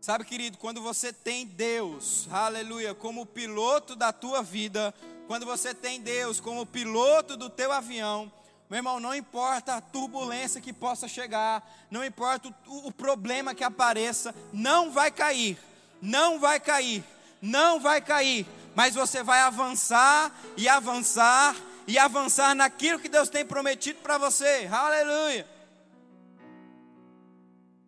Sabe, 0.00 0.24
querido, 0.24 0.56
quando 0.56 0.80
você 0.80 1.12
tem 1.12 1.46
Deus, 1.46 2.26
aleluia, 2.30 2.94
como 2.94 3.26
piloto 3.26 3.94
da 3.94 4.12
tua 4.12 4.42
vida, 4.42 4.94
quando 5.26 5.44
você 5.44 5.74
tem 5.74 6.00
Deus 6.00 6.40
como 6.40 6.64
piloto 6.64 7.36
do 7.36 7.50
teu 7.50 7.70
avião, 7.70 8.32
meu 8.70 8.78
irmão, 8.78 8.98
não 8.98 9.14
importa 9.14 9.74
a 9.74 9.80
turbulência 9.80 10.60
que 10.60 10.72
possa 10.72 11.06
chegar, 11.06 11.68
não 11.90 12.04
importa 12.04 12.48
o, 12.66 12.86
o 12.88 12.92
problema 12.92 13.54
que 13.54 13.62
apareça, 13.62 14.34
não 14.52 14.90
vai 14.90 15.10
cair, 15.10 15.58
não 16.00 16.38
vai 16.38 16.58
cair, 16.58 17.04
não 17.42 17.78
vai 17.78 18.00
cair, 18.00 18.46
mas 18.74 18.94
você 18.94 19.22
vai 19.22 19.40
avançar 19.40 20.32
e 20.56 20.68
avançar 20.68 21.56
e 21.86 21.98
avançar 21.98 22.54
naquilo 22.54 22.98
que 22.98 23.08
Deus 23.08 23.28
tem 23.28 23.44
prometido 23.44 24.00
para 24.00 24.18
você. 24.18 24.68
Aleluia. 24.70 25.46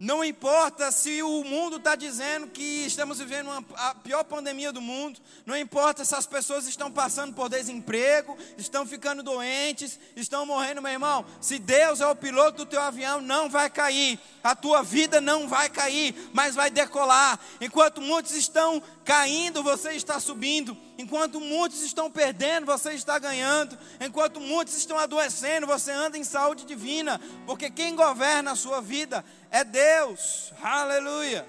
Não 0.02 0.24
importa 0.24 0.90
se 0.90 1.22
o 1.22 1.44
mundo 1.44 1.76
está 1.76 1.94
dizendo 1.94 2.48
que 2.48 2.84
estamos 2.84 3.20
vivendo 3.20 3.46
uma, 3.46 3.64
a 3.76 3.94
pior 3.94 4.24
pandemia 4.24 4.72
do 4.72 4.80
mundo, 4.80 5.20
não 5.46 5.56
importa 5.56 6.04
se 6.04 6.12
as 6.12 6.26
pessoas 6.26 6.66
estão 6.66 6.90
passando 6.90 7.32
por 7.32 7.48
desemprego, 7.48 8.36
estão 8.58 8.84
ficando 8.84 9.22
doentes, 9.22 10.00
estão 10.16 10.44
morrendo, 10.44 10.82
meu 10.82 10.90
irmão. 10.90 11.24
Se 11.40 11.56
Deus 11.56 12.00
é 12.00 12.06
o 12.08 12.16
piloto 12.16 12.64
do 12.64 12.66
teu 12.66 12.82
avião, 12.82 13.20
não 13.20 13.48
vai 13.48 13.70
cair, 13.70 14.18
a 14.42 14.56
tua 14.56 14.82
vida 14.82 15.20
não 15.20 15.46
vai 15.46 15.68
cair, 15.70 16.16
mas 16.32 16.56
vai 16.56 16.68
decolar. 16.68 17.38
Enquanto 17.60 18.00
muitos 18.00 18.32
estão 18.32 18.82
caindo, 19.04 19.62
você 19.62 19.92
está 19.92 20.18
subindo. 20.18 20.76
Enquanto 20.98 21.40
muitos 21.40 21.80
estão 21.82 22.10
perdendo, 22.10 22.66
você 22.66 22.92
está 22.92 23.18
ganhando. 23.18 23.78
Enquanto 24.00 24.40
muitos 24.40 24.76
estão 24.76 24.98
adoecendo, 24.98 25.66
você 25.66 25.90
anda 25.90 26.18
em 26.18 26.24
saúde 26.24 26.64
divina, 26.64 27.20
porque 27.46 27.70
quem 27.70 27.94
governa 27.94 28.52
a 28.52 28.56
sua 28.56 28.80
vida 28.80 29.24
é 29.52 29.62
Deus. 29.62 30.52
Aleluia. 30.62 31.46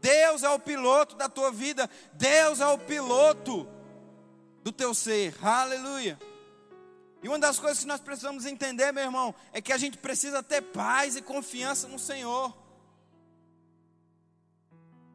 Deus 0.00 0.44
é 0.44 0.48
o 0.48 0.58
piloto 0.60 1.16
da 1.16 1.28
tua 1.28 1.50
vida. 1.50 1.90
Deus 2.12 2.60
é 2.60 2.66
o 2.68 2.78
piloto 2.78 3.68
do 4.62 4.70
teu 4.70 4.94
ser. 4.94 5.34
Aleluia. 5.44 6.16
E 7.20 7.28
uma 7.28 7.40
das 7.40 7.58
coisas 7.58 7.80
que 7.80 7.88
nós 7.88 8.00
precisamos 8.00 8.46
entender, 8.46 8.92
meu 8.92 9.02
irmão, 9.02 9.34
é 9.52 9.60
que 9.60 9.72
a 9.72 9.76
gente 9.76 9.98
precisa 9.98 10.44
ter 10.44 10.62
paz 10.62 11.16
e 11.16 11.22
confiança 11.22 11.88
no 11.88 11.98
Senhor. 11.98 12.56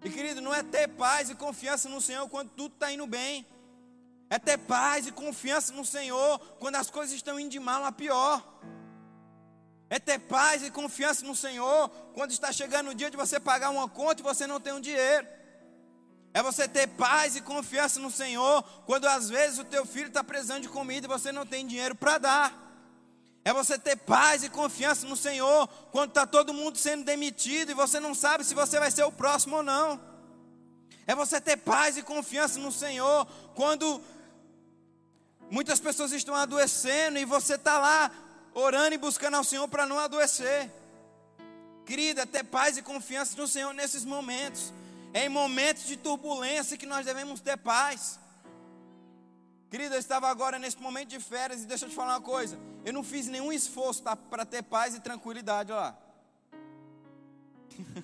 E 0.04 0.10
querido, 0.10 0.42
não 0.42 0.54
é 0.54 0.62
ter 0.62 0.90
paz 0.90 1.30
e 1.30 1.36
confiança 1.36 1.88
no 1.88 2.02
Senhor 2.02 2.28
quando 2.28 2.50
tudo 2.50 2.74
está 2.74 2.92
indo 2.92 3.08
bem. 3.08 3.48
É 4.30 4.38
ter 4.38 4.58
paz 4.58 5.08
e 5.08 5.12
confiança 5.14 5.72
no 5.72 5.86
Senhor 5.86 6.40
quando 6.60 6.76
as 6.76 6.90
coisas 6.90 7.16
estão 7.16 7.40
indo 7.40 7.52
de 7.52 7.60
mal 7.60 7.86
a 7.86 7.92
pior. 7.94 8.46
É 9.92 10.00
ter 10.00 10.20
paz 10.20 10.64
e 10.64 10.72
confiança 10.72 11.26
no 11.26 11.36
Senhor 11.36 11.90
quando 12.14 12.32
está 12.32 12.50
chegando 12.50 12.92
o 12.92 12.96
dia 12.96 13.12
de 13.12 13.18
você 13.18 13.42
pagar 13.42 13.72
uma 13.72 13.90
conta 13.90 14.22
e 14.22 14.24
você 14.24 14.48
não 14.48 14.58
tem 14.58 14.72
um 14.72 14.80
dinheiro. 14.80 15.28
É 16.34 16.42
você 16.42 16.66
ter 16.66 16.88
paz 16.88 17.36
e 17.36 17.42
confiança 17.42 18.00
no 18.00 18.10
Senhor 18.10 18.64
quando 18.86 19.06
às 19.06 19.28
vezes 19.28 19.60
o 19.60 19.66
teu 19.66 19.86
filho 19.86 20.08
está 20.08 20.24
precisando 20.24 20.62
de 20.62 20.70
comida 20.70 21.06
e 21.06 21.10
você 21.10 21.34
não 21.34 21.46
tem 21.46 21.68
dinheiro 21.68 21.94
para 21.94 22.18
dar. 22.18 22.48
É 23.44 23.52
você 23.52 23.78
ter 23.78 23.98
paz 23.98 24.46
e 24.46 24.50
confiança 24.50 25.06
no 25.06 25.18
Senhor 25.18 25.68
quando 25.92 26.12
está 26.12 26.26
todo 26.26 26.54
mundo 26.54 26.78
sendo 26.78 27.04
demitido 27.04 27.72
e 27.72 27.74
você 27.74 28.00
não 28.00 28.16
sabe 28.16 28.46
se 28.46 28.56
você 28.56 28.80
vai 28.80 28.92
ser 28.92 29.04
o 29.04 29.12
próximo 29.12 29.58
ou 29.58 29.64
não. 29.64 30.00
É 31.06 31.14
você 31.14 31.42
ter 31.42 31.58
paz 31.58 31.98
e 31.98 32.02
confiança 32.02 32.58
no 32.60 32.72
Senhor 32.72 33.28
quando 33.56 34.02
muitas 35.50 35.82
pessoas 35.82 36.14
estão 36.14 36.34
adoecendo 36.34 37.20
e 37.20 37.26
você 37.26 37.56
está 37.56 37.78
lá 37.78 38.10
orando 38.54 38.96
e 38.96 38.98
buscando 38.98 39.38
ao 39.38 39.44
Senhor 39.44 39.68
para 39.68 39.86
não 39.86 40.00
adoecer. 40.00 40.72
Querida, 41.86 42.26
ter 42.26 42.44
paz 42.44 42.78
e 42.78 42.82
confiança 42.82 43.36
no 43.38 43.48
Senhor 43.48 43.74
nesses 43.74 44.06
momentos. 44.06 44.74
É 45.14 45.26
em 45.26 45.30
momentos 45.30 45.86
de 45.86 45.98
turbulência 45.98 46.78
que 46.78 46.86
nós 46.86 47.06
devemos 47.06 47.42
ter 47.42 47.58
paz. 47.58 48.20
Querida, 49.70 49.96
eu 49.96 50.00
estava 50.00 50.28
agora 50.30 50.60
nesse 50.60 50.78
momento 50.82 51.10
de 51.10 51.20
férias 51.20 51.64
e 51.64 51.66
deixa 51.66 51.86
eu 51.86 51.90
te 51.90 51.96
falar 51.96 52.16
uma 52.16 52.22
coisa. 52.22 52.60
Eu 52.84 52.94
não 52.94 53.04
fiz 53.04 53.28
nenhum 53.28 53.52
esforço 53.52 54.02
tá, 54.02 54.16
para 54.16 54.46
ter 54.46 54.64
paz 54.64 54.96
e 54.96 55.00
tranquilidade 55.00 55.72
lá. 55.72 55.98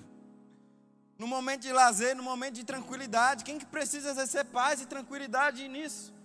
no 1.18 1.26
momento 1.26 1.62
de 1.62 1.72
lazer, 1.72 2.16
no 2.16 2.22
momento 2.22 2.54
de 2.54 2.64
tranquilidade, 2.64 3.44
quem 3.44 3.58
que 3.58 3.66
precisa 3.66 4.10
exercer 4.10 4.44
paz 4.46 4.80
e 4.80 4.86
tranquilidade 4.86 5.66
nisso? 5.68 6.17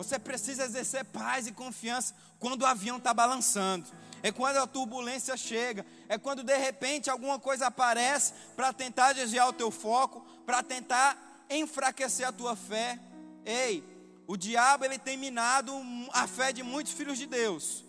Você 0.00 0.18
precisa 0.18 0.64
exercer 0.64 1.04
paz 1.04 1.46
e 1.46 1.52
confiança 1.52 2.14
quando 2.38 2.62
o 2.62 2.66
avião 2.66 2.96
está 2.96 3.12
balançando. 3.12 3.86
É 4.22 4.32
quando 4.32 4.56
a 4.56 4.66
turbulência 4.66 5.36
chega. 5.36 5.84
É 6.08 6.16
quando 6.16 6.42
de 6.42 6.56
repente 6.56 7.10
alguma 7.10 7.38
coisa 7.38 7.66
aparece 7.66 8.32
para 8.56 8.72
tentar 8.72 9.12
desviar 9.12 9.46
o 9.46 9.52
teu 9.52 9.70
foco, 9.70 10.22
para 10.46 10.62
tentar 10.62 11.44
enfraquecer 11.50 12.26
a 12.26 12.32
tua 12.32 12.56
fé. 12.56 12.98
Ei, 13.44 13.84
o 14.26 14.38
diabo 14.38 14.86
ele 14.86 14.98
tem 14.98 15.18
minado 15.18 15.78
a 16.14 16.26
fé 16.26 16.50
de 16.50 16.62
muitos 16.62 16.94
filhos 16.94 17.18
de 17.18 17.26
Deus. 17.26 17.84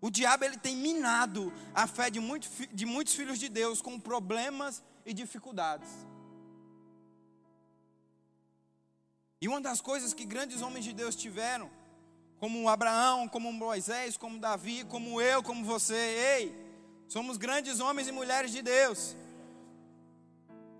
O 0.00 0.10
diabo 0.10 0.46
ele 0.46 0.56
tem 0.56 0.74
minado 0.74 1.52
a 1.74 1.86
fé 1.86 2.08
de, 2.08 2.18
muito, 2.18 2.48
de 2.72 2.86
muitos 2.86 3.12
filhos 3.12 3.38
de 3.38 3.50
Deus 3.50 3.82
com 3.82 4.00
problemas 4.00 4.82
e 5.04 5.12
dificuldades. 5.12 5.90
E 9.40 9.48
uma 9.48 9.60
das 9.60 9.80
coisas 9.80 10.12
que 10.12 10.24
grandes 10.24 10.60
homens 10.60 10.84
de 10.84 10.92
Deus 10.92 11.16
tiveram, 11.16 11.70
como 12.38 12.68
Abraão, 12.68 13.26
como 13.26 13.52
Moisés, 13.52 14.16
como 14.16 14.38
Davi, 14.38 14.84
como 14.84 15.20
eu, 15.20 15.42
como 15.42 15.64
você, 15.64 15.94
ei, 15.94 16.54
somos 17.08 17.38
grandes 17.38 17.80
homens 17.80 18.08
e 18.08 18.12
mulheres 18.12 18.52
de 18.52 18.60
Deus. 18.60 19.16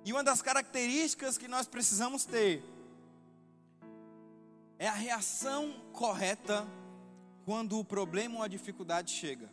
E 0.04 0.12
uma 0.12 0.22
das 0.22 0.42
características 0.42 1.38
que 1.38 1.48
nós 1.48 1.66
precisamos 1.66 2.24
ter 2.24 2.62
é 4.78 4.88
a 4.88 4.92
reação 4.92 5.74
correta 5.92 6.66
quando 7.44 7.78
o 7.78 7.84
problema 7.84 8.36
ou 8.36 8.42
a 8.42 8.48
dificuldade 8.48 9.12
chega. 9.12 9.50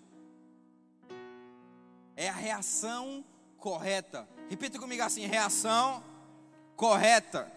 É 2.15 2.30
a 2.30 2.34
reação 2.34 3.24
correta. 3.58 4.28
Repita 4.50 4.80
comigo 4.80 5.04
assim: 5.04 5.26
reação 5.26 6.04
correta. 6.76 7.57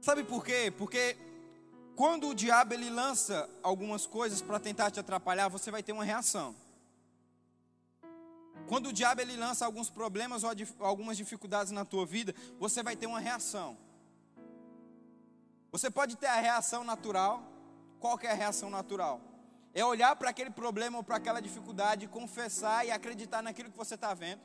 Sabe 0.00 0.24
por 0.24 0.44
quê? 0.44 0.72
Porque 0.76 1.16
quando 1.94 2.28
o 2.28 2.34
diabo 2.34 2.72
ele 2.72 2.88
lança 2.88 3.48
algumas 3.62 4.06
coisas 4.06 4.40
para 4.40 4.58
tentar 4.58 4.90
te 4.90 4.98
atrapalhar, 4.98 5.48
você 5.48 5.70
vai 5.70 5.82
ter 5.82 5.92
uma 5.92 6.04
reação. 6.04 6.56
Quando 8.66 8.88
o 8.88 8.92
diabo 8.92 9.20
ele 9.20 9.36
lança 9.36 9.66
alguns 9.66 9.90
problemas 9.90 10.42
ou 10.42 10.50
algumas 10.78 11.16
dificuldades 11.16 11.72
na 11.72 11.84
tua 11.84 12.06
vida, 12.06 12.34
você 12.58 12.82
vai 12.82 12.96
ter 12.96 13.06
uma 13.06 13.20
reação. 13.20 13.76
Você 15.70 15.90
pode 15.90 16.16
ter 16.16 16.28
a 16.28 16.40
reação 16.40 16.82
natural. 16.82 17.42
Qual 17.98 18.18
é 18.22 18.28
a 18.28 18.34
reação 18.34 18.70
natural? 18.70 19.20
É 19.74 19.84
olhar 19.84 20.16
para 20.16 20.30
aquele 20.30 20.50
problema 20.50 20.96
ou 20.96 21.04
para 21.04 21.16
aquela 21.16 21.40
dificuldade, 21.40 22.08
confessar 22.08 22.86
e 22.86 22.90
acreditar 22.90 23.42
naquilo 23.42 23.70
que 23.70 23.76
você 23.76 23.94
está 23.94 24.14
vendo. 24.14 24.40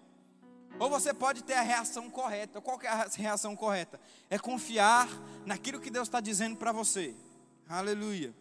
Ou 0.79 0.89
você 0.89 1.13
pode 1.13 1.43
ter 1.43 1.53
a 1.53 1.61
reação 1.61 2.09
correta. 2.09 2.59
Qual 2.59 2.79
é 2.81 2.88
a 2.88 3.07
reação 3.15 3.55
correta? 3.55 3.99
É 4.29 4.38
confiar 4.38 5.07
naquilo 5.45 5.79
que 5.79 5.89
Deus 5.89 6.07
está 6.07 6.19
dizendo 6.19 6.57
para 6.57 6.71
você. 6.71 7.15
Aleluia. 7.67 8.33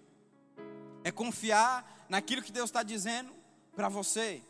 É 1.05 1.13
confiar 1.13 2.07
naquilo 2.09 2.43
que 2.43 2.51
Deus 2.51 2.71
está 2.71 2.83
dizendo 2.83 3.33
para 3.75 3.89
você. 3.89 4.43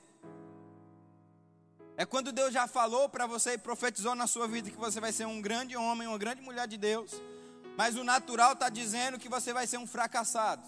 É 1.97 2.05
quando 2.05 2.33
Deus 2.33 2.53
já 2.53 2.67
falou 2.67 3.09
para 3.09 3.27
você 3.27 3.53
e 3.53 3.59
profetizou 3.59 4.15
na 4.15 4.27
sua 4.27 4.49
vida 4.49 4.71
que 4.71 4.77
você 4.77 5.01
vai 5.01 5.13
ser 5.13 5.27
um 5.27 5.41
grande 5.41 5.77
homem, 5.77 6.09
uma 6.09 6.19
grande 6.19 6.41
mulher 6.41 6.67
de 6.67 6.77
Deus. 6.77 7.13
Mas 7.77 7.97
o 7.97 8.05
natural 8.05 8.53
está 8.53 8.69
dizendo 8.69 9.19
que 9.19 9.29
você 9.29 9.53
vai 9.53 9.67
ser 9.67 9.79
um 9.79 9.87
fracassado. 9.87 10.65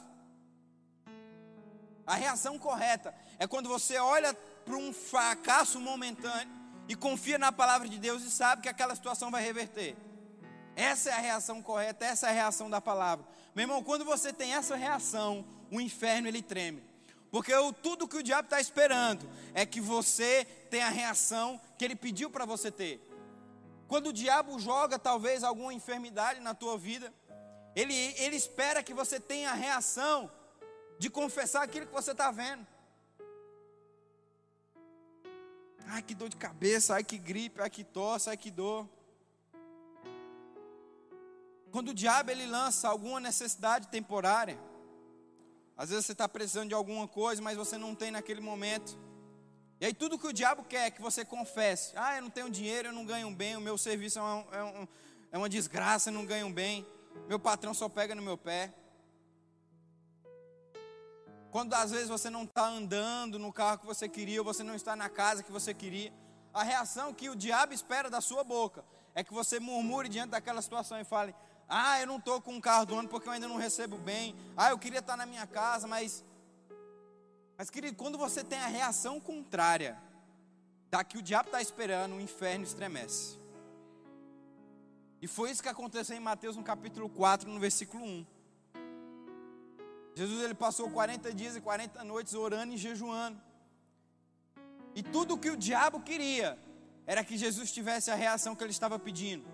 A 2.07 2.14
reação 2.14 2.59
correta 2.59 3.14
é 3.38 3.46
quando 3.46 3.68
você 3.68 3.98
olha 3.98 4.35
para 4.64 4.76
um 4.76 4.92
fracasso 4.92 5.81
momentâneo 5.81 6.56
e 6.88 6.94
confia 6.94 7.38
na 7.38 7.51
palavra 7.51 7.88
de 7.88 7.99
Deus 7.99 8.22
e 8.22 8.31
sabe 8.31 8.62
que 8.62 8.68
aquela 8.68 8.94
situação 8.94 9.31
vai 9.31 9.42
reverter. 9.42 9.96
Essa 10.75 11.11
é 11.11 11.12
a 11.14 11.18
reação 11.18 11.62
correta, 11.62 12.05
essa 12.05 12.27
é 12.27 12.31
a 12.31 12.35
reação 12.35 12.68
da 12.68 12.81
palavra. 12.81 13.27
Meu 13.55 13.64
irmão, 13.64 13.83
quando 13.83 14.05
você 14.05 14.33
tem 14.33 14.55
essa 14.55 14.77
reação, 14.77 15.44
o 15.70 15.81
inferno 15.81 16.29
ele 16.29 16.42
treme. 16.42 16.83
Porque 17.31 17.55
o, 17.55 17.72
tudo 17.72 18.07
que 18.07 18.16
o 18.16 18.22
diabo 18.22 18.46
está 18.46 18.61
esperando 18.61 19.29
é 19.55 19.66
que 19.66 19.81
você 19.81 20.44
tenha 20.70 20.87
a 20.87 20.90
reação 20.90 21.61
que 21.79 21.85
ele 21.85 21.96
pediu 21.96 22.31
para 22.31 22.44
você 22.44 22.70
ter. 22.70 23.01
Quando 23.88 24.09
o 24.09 24.12
diabo 24.12 24.59
joga 24.59 24.99
talvez 24.99 25.42
alguma 25.42 25.72
enfermidade 25.72 26.40
na 26.40 26.55
tua 26.55 26.77
vida, 26.77 27.12
ele, 27.75 27.94
ele 27.94 28.37
espera 28.37 28.83
que 28.83 28.94
você 28.94 29.20
tenha 29.20 29.51
a 29.51 29.55
reação 29.55 30.31
de 30.99 31.11
confessar 31.11 31.62
aquilo 31.62 31.87
que 31.87 31.92
você 31.92 32.12
está 32.12 32.31
vendo. 32.31 32.66
Ai, 35.87 36.03
que 36.03 36.14
dor 36.14 36.29
de 36.29 36.37
cabeça, 36.37 36.94
ai, 36.94 37.05
que 37.05 37.16
gripe, 37.16 37.61
ai, 37.61 37.70
que 37.70 37.85
tosse, 37.85 38.29
ai, 38.29 38.37
que 38.37 38.51
dor. 38.51 38.88
Quando 41.70 41.90
o 41.90 41.94
diabo 41.94 42.31
ele 42.31 42.46
lança 42.46 42.88
alguma 42.88 43.20
necessidade 43.20 43.88
temporária, 43.88 44.59
às 45.77 45.90
vezes 45.90 46.07
você 46.07 46.12
está 46.12 46.29
precisando 46.29 46.68
de 46.68 46.75
alguma 46.75 47.07
coisa, 47.07 47.40
mas 47.42 47.57
você 47.57 47.77
não 47.77 47.94
tem 47.94 48.11
naquele 48.11 48.40
momento. 48.40 48.99
E 49.79 49.85
aí 49.85 49.92
tudo 49.92 50.18
que 50.18 50.27
o 50.27 50.33
diabo 50.33 50.64
quer 50.64 50.87
é 50.87 50.90
que 50.90 51.03
você 51.03 51.25
confesse. 51.25 51.92
Ah, 51.94 52.16
eu 52.16 52.22
não 52.22 52.31
tenho 52.31 52.51
dinheiro, 52.51 52.88
eu 52.88 52.92
não 52.92 53.05
ganho 53.05 53.31
bem, 53.31 53.57
o 53.57 53.61
meu 53.61 53.77
serviço 53.77 54.18
é, 54.18 54.59
é, 54.59 54.64
um, 54.64 54.88
é 55.33 55.38
uma 55.38 55.49
desgraça, 55.49 56.09
eu 56.09 56.14
não 56.14 56.25
ganho 56.25 56.51
bem. 56.51 56.87
meu 57.29 57.38
patrão 57.38 57.75
só 57.75 57.88
pega 57.88 58.14
no 58.14 58.22
meu 58.22 58.38
pé. 58.38 58.72
Quando 61.57 61.73
às 61.73 61.90
vezes 61.90 62.11
você 62.11 62.29
não 62.29 62.45
está 62.45 62.66
andando 62.69 63.38
no 63.38 63.51
carro 63.51 63.79
que 63.79 63.87
você 63.87 64.07
queria, 64.07 64.42
ou 64.42 64.45
você 64.45 64.62
não 64.62 64.75
está 64.75 64.95
na 64.95 65.09
casa 65.09 65.42
que 65.42 65.51
você 65.51 65.73
queria, 65.73 66.12
a 66.53 66.62
reação 66.62 67.14
que 67.14 67.31
o 67.31 67.35
diabo 67.35 67.73
espera 67.73 68.11
da 68.11 68.21
sua 68.21 68.45
boca 68.45 68.85
é 69.14 69.25
que 69.25 69.33
você 69.33 69.59
murmure 69.59 70.07
diante 70.07 70.33
daquela 70.33 70.61
situação 70.61 71.01
e 71.01 71.05
fale: 71.05 71.35
Ah, 71.66 71.99
eu 71.99 72.07
não 72.07 72.19
estou 72.19 72.42
com 72.42 72.53
um 72.53 72.61
carro 72.61 72.85
do 72.85 72.95
ano 72.95 73.09
porque 73.09 73.27
eu 73.27 73.33
ainda 73.33 73.49
não 73.49 73.57
recebo 73.57 73.97
bem. 73.97 74.37
Ah, 74.55 74.69
eu 74.69 74.79
queria 74.79 74.99
estar 74.99 75.16
na 75.16 75.25
minha 75.25 75.47
casa, 75.47 75.87
mas. 75.87 76.23
Mas, 77.57 77.71
querido, 77.71 77.97
quando 77.97 78.19
você 78.19 78.45
tem 78.45 78.59
a 78.59 78.66
reação 78.66 79.19
contrária 79.19 79.99
da 80.90 81.03
que 81.03 81.16
o 81.16 81.23
diabo 81.23 81.49
está 81.49 81.62
esperando, 81.62 82.16
o 82.16 82.21
inferno 82.21 82.66
estremece. 82.66 83.38
E 85.23 85.27
foi 85.27 85.53
isso 85.53 85.62
que 85.62 85.71
aconteceu 85.71 86.14
em 86.14 86.21
Mateus 86.21 86.55
no 86.55 86.62
capítulo 86.62 87.09
4, 87.09 87.51
no 87.51 87.59
versículo 87.59 88.05
1. 88.05 88.27
Jesus 90.16 90.42
ele 90.42 90.55
passou 90.55 90.90
40 90.90 91.35
dias 91.35 91.55
e 91.57 91.61
40 91.61 92.02
noites 92.02 92.33
orando 92.33 92.72
e 92.72 92.79
jejuando. 92.79 93.38
E 94.94 95.02
tudo 95.02 95.35
o 95.35 95.38
que 95.38 95.50
o 95.50 95.57
diabo 95.59 96.00
queria 96.00 96.59
era 97.07 97.22
que 97.22 97.37
Jesus 97.37 97.70
tivesse 97.70 98.11
a 98.11 98.14
reação 98.14 98.57
que 98.57 98.64
ele 98.64 98.70
estava 98.70 98.98
pedindo. 98.98 99.46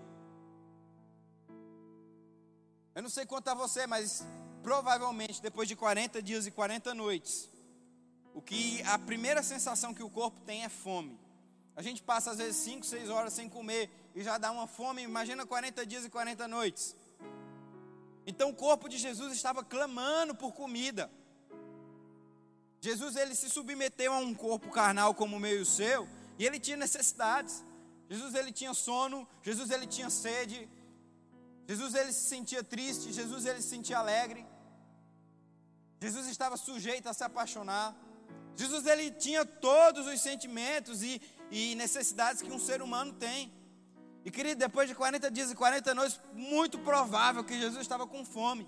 Eu 2.95 3.01
não 3.01 3.09
sei 3.09 3.25
quanto 3.25 3.49
a 3.49 3.53
você, 3.53 3.85
mas 3.85 4.25
provavelmente 4.61 5.41
depois 5.41 5.67
de 5.67 5.75
40 5.75 6.21
dias 6.23 6.47
e 6.47 6.51
40 6.51 6.93
noites, 6.93 7.49
o 8.33 8.41
que 8.41 8.81
a 8.83 8.97
primeira 8.97 9.43
sensação 9.43 9.93
que 9.93 10.01
o 10.01 10.09
corpo 10.09 10.39
tem 10.45 10.63
é 10.63 10.69
fome. 10.69 11.19
A 11.75 11.81
gente 11.81 12.01
passa 12.01 12.31
às 12.31 12.37
vezes 12.37 12.55
5, 12.63 12.85
6 12.85 13.09
horas 13.09 13.33
sem 13.33 13.49
comer 13.49 13.89
e 14.15 14.23
já 14.23 14.37
dá 14.37 14.49
uma 14.49 14.65
fome, 14.65 15.01
imagina 15.01 15.45
40 15.45 15.85
dias 15.85 16.05
e 16.05 16.09
40 16.09 16.47
noites. 16.47 16.95
Então 18.25 18.49
o 18.49 18.55
corpo 18.55 18.87
de 18.87 18.97
Jesus 18.97 19.33
estava 19.33 19.63
clamando 19.63 20.33
por 20.35 20.53
comida. 20.53 21.11
Jesus 22.79 23.15
ele 23.15 23.35
se 23.35 23.49
submeteu 23.49 24.13
a 24.13 24.17
um 24.17 24.33
corpo 24.33 24.69
carnal 24.69 25.13
como 25.13 25.37
o 25.37 25.39
meu 25.39 25.57
e 25.57 25.61
o 25.61 25.65
seu, 25.65 26.07
e 26.37 26.45
ele 26.45 26.59
tinha 26.59 26.77
necessidades. 26.77 27.63
Jesus 28.09 28.35
ele 28.35 28.51
tinha 28.51 28.73
sono, 28.73 29.27
Jesus 29.41 29.71
ele 29.71 29.87
tinha 29.87 30.09
sede. 30.09 30.69
Jesus 31.67 31.95
ele 31.95 32.11
se 32.11 32.27
sentia 32.27 32.63
triste, 32.63 33.13
Jesus 33.13 33.45
ele 33.45 33.61
se 33.61 33.69
sentia 33.69 33.99
alegre. 33.99 34.45
Jesus 36.01 36.27
estava 36.27 36.57
sujeito 36.57 37.07
a 37.07 37.13
se 37.13 37.23
apaixonar. 37.23 37.95
Jesus 38.55 38.85
ele 38.85 39.09
tinha 39.11 39.45
todos 39.45 40.05
os 40.05 40.19
sentimentos 40.19 41.01
e, 41.01 41.21
e 41.49 41.75
necessidades 41.75 42.41
que 42.41 42.51
um 42.51 42.59
ser 42.59 42.81
humano 42.81 43.13
tem. 43.13 43.51
E 44.25 44.31
querido, 44.31 44.59
depois 44.59 44.87
de 44.87 44.95
40 44.95 45.29
dias 45.29 45.51
e 45.51 45.55
40 45.55 45.93
noites, 45.93 46.19
muito 46.33 46.79
provável 46.79 47.43
que 47.43 47.59
Jesus 47.59 47.81
estava 47.81 48.07
com 48.07 48.23
fome. 48.23 48.67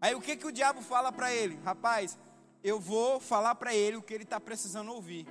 Aí 0.00 0.14
o 0.14 0.20
que, 0.20 0.36
que 0.36 0.46
o 0.46 0.52
diabo 0.52 0.82
fala 0.82 1.12
para 1.12 1.32
ele? 1.32 1.60
Rapaz, 1.64 2.18
eu 2.62 2.80
vou 2.80 3.20
falar 3.20 3.54
para 3.54 3.74
ele 3.74 3.96
o 3.96 4.02
que 4.02 4.12
ele 4.12 4.24
está 4.24 4.40
precisando 4.40 4.92
ouvir. 4.92 5.26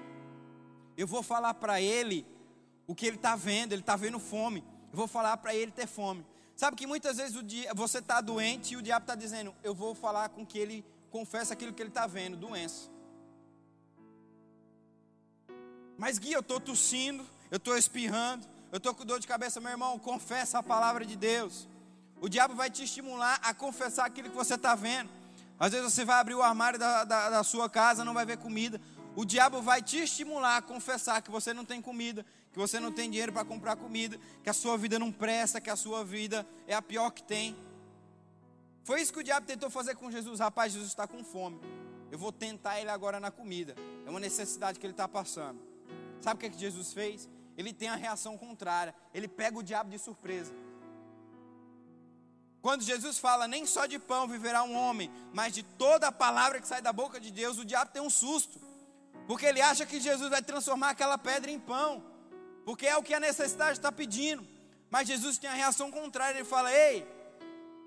Eu 0.95 1.05
vou 1.05 1.21
falar 1.21 1.53
para 1.55 1.81
ele 1.81 2.25
o 2.87 2.95
que 2.95 3.05
ele 3.05 3.17
está 3.17 3.35
vendo, 3.35 3.73
ele 3.73 3.81
está 3.81 3.95
vendo 3.95 4.19
fome. 4.19 4.63
Eu 4.91 4.97
vou 4.97 5.07
falar 5.07 5.35
para 5.37 5.53
ele 5.53 5.71
ter 5.71 5.87
fome. 5.87 6.25
Sabe 6.55 6.77
que 6.77 6.87
muitas 6.87 7.17
vezes 7.17 7.35
o 7.35 7.43
dia, 7.43 7.73
você 7.73 7.97
está 7.97 8.21
doente 8.21 8.73
e 8.73 8.77
o 8.77 8.81
diabo 8.81 9.03
está 9.03 9.15
dizendo, 9.15 9.53
eu 9.63 9.73
vou 9.73 9.95
falar 9.95 10.29
com 10.29 10.45
que 10.45 10.57
ele 10.57 10.85
confesse 11.09 11.51
aquilo 11.51 11.73
que 11.73 11.81
ele 11.81 11.89
está 11.89 12.07
vendo, 12.07 12.37
doença. 12.37 12.89
Mas 15.97 16.17
Gui, 16.17 16.31
eu 16.31 16.39
estou 16.39 16.59
tossindo, 16.59 17.25
eu 17.49 17.57
estou 17.57 17.77
espirrando, 17.77 18.47
eu 18.71 18.77
estou 18.77 18.95
com 18.95 19.05
dor 19.05 19.19
de 19.19 19.27
cabeça, 19.27 19.59
meu 19.59 19.71
irmão, 19.71 19.99
confessa 19.99 20.59
a 20.59 20.63
palavra 20.63 21.05
de 21.05 21.15
Deus. 21.17 21.67
O 22.21 22.29
diabo 22.29 22.55
vai 22.55 22.69
te 22.69 22.83
estimular 22.83 23.39
a 23.43 23.53
confessar 23.53 24.05
aquilo 24.05 24.29
que 24.29 24.35
você 24.35 24.55
está 24.55 24.75
vendo. 24.75 25.09
Às 25.59 25.73
vezes 25.73 25.93
você 25.93 26.05
vai 26.05 26.19
abrir 26.19 26.35
o 26.35 26.41
armário 26.41 26.79
da, 26.79 27.03
da, 27.03 27.29
da 27.29 27.43
sua 27.43 27.69
casa, 27.69 28.05
não 28.05 28.13
vai 28.13 28.25
ver 28.25 28.37
comida. 28.37 28.79
O 29.15 29.25
diabo 29.25 29.61
vai 29.61 29.81
te 29.81 29.97
estimular 29.97 30.57
a 30.57 30.61
confessar 30.61 31.21
que 31.21 31.29
você 31.29 31.53
não 31.53 31.65
tem 31.65 31.81
comida, 31.81 32.25
que 32.53 32.57
você 32.57 32.79
não 32.79 32.91
tem 32.91 33.09
dinheiro 33.09 33.33
para 33.33 33.43
comprar 33.43 33.75
comida, 33.75 34.17
que 34.41 34.49
a 34.49 34.53
sua 34.53 34.77
vida 34.77 34.97
não 34.97 35.11
presta, 35.11 35.59
que 35.59 35.69
a 35.69 35.75
sua 35.75 36.03
vida 36.05 36.47
é 36.65 36.73
a 36.73 36.81
pior 36.81 37.11
que 37.11 37.23
tem. 37.23 37.55
Foi 38.85 39.01
isso 39.01 39.11
que 39.11 39.19
o 39.19 39.23
diabo 39.23 39.45
tentou 39.45 39.69
fazer 39.69 39.95
com 39.95 40.09
Jesus. 40.09 40.39
Rapaz, 40.39 40.71
Jesus 40.71 40.91
está 40.91 41.05
com 41.05 41.23
fome. 41.23 41.59
Eu 42.09 42.17
vou 42.17 42.31
tentar 42.31 42.79
ele 42.79 42.89
agora 42.89 43.19
na 43.19 43.31
comida. 43.31 43.75
É 44.05 44.09
uma 44.09 44.19
necessidade 44.19 44.79
que 44.79 44.85
ele 44.85 44.93
está 44.93 45.07
passando. 45.07 45.59
Sabe 46.21 46.37
o 46.37 46.39
que, 46.39 46.45
é 46.45 46.49
que 46.49 46.59
Jesus 46.59 46.93
fez? 46.93 47.29
Ele 47.61 47.73
tem 47.73 47.89
a 47.89 47.95
reação 47.95 48.37
contrária. 48.37 48.93
Ele 49.13 49.27
pega 49.27 49.57
o 49.57 49.63
diabo 49.63 49.89
de 49.89 49.99
surpresa. 49.99 50.53
Quando 52.61 52.83
Jesus 52.83 53.17
fala, 53.17 53.47
nem 53.47 53.65
só 53.65 53.85
de 53.85 53.97
pão 53.97 54.27
viverá 54.27 54.63
um 54.63 54.75
homem, 54.75 55.11
mas 55.33 55.53
de 55.53 55.63
toda 55.63 56.07
a 56.07 56.11
palavra 56.11 56.59
que 56.59 56.67
sai 56.67 56.81
da 56.81 56.93
boca 56.93 57.19
de 57.19 57.31
Deus, 57.31 57.57
o 57.57 57.65
diabo 57.65 57.91
tem 57.91 58.01
um 58.01 58.09
susto. 58.09 58.59
Porque 59.27 59.45
ele 59.45 59.61
acha 59.61 59.85
que 59.85 59.99
Jesus 59.99 60.29
vai 60.29 60.41
transformar 60.41 60.89
aquela 60.89 61.17
pedra 61.17 61.49
em 61.49 61.59
pão. 61.59 62.03
Porque 62.65 62.85
é 62.85 62.97
o 62.97 63.03
que 63.03 63.13
a 63.13 63.19
necessidade 63.19 63.73
está 63.73 63.91
pedindo. 63.91 64.45
Mas 64.89 65.07
Jesus 65.07 65.37
tem 65.37 65.49
a 65.49 65.53
reação 65.53 65.91
contrária. 65.91 66.37
Ele 66.37 66.45
fala: 66.45 66.71
Ei, 66.73 67.07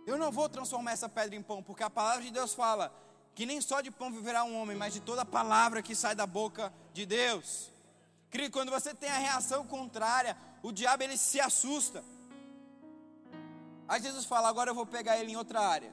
eu 0.06 0.16
não 0.16 0.32
vou 0.32 0.48
transformar 0.48 0.92
essa 0.92 1.08
pedra 1.08 1.36
em 1.36 1.42
pão. 1.42 1.62
Porque 1.62 1.82
a 1.82 1.90
palavra 1.90 2.22
de 2.22 2.30
Deus 2.30 2.54
fala 2.54 2.92
que 3.34 3.44
nem 3.44 3.60
só 3.60 3.80
de 3.80 3.90
pão 3.90 4.12
viverá 4.12 4.44
um 4.44 4.60
homem, 4.60 4.76
mas 4.76 4.94
de 4.94 5.00
toda 5.00 5.22
a 5.22 5.26
palavra 5.26 5.82
que 5.82 5.94
sai 5.94 6.14
da 6.14 6.26
boca 6.26 6.72
de 6.92 7.04
Deus. 7.04 7.73
Quando 8.50 8.70
você 8.70 8.94
tem 8.94 9.08
a 9.08 9.18
reação 9.18 9.66
contrária, 9.66 10.36
o 10.62 10.72
diabo 10.72 11.02
ele 11.02 11.16
se 11.16 11.40
assusta. 11.40 12.04
Aí 13.88 14.02
Jesus 14.02 14.24
fala: 14.24 14.48
agora 14.48 14.70
eu 14.70 14.74
vou 14.74 14.86
pegar 14.86 15.18
ele 15.18 15.32
em 15.32 15.36
outra 15.36 15.60
área. 15.60 15.92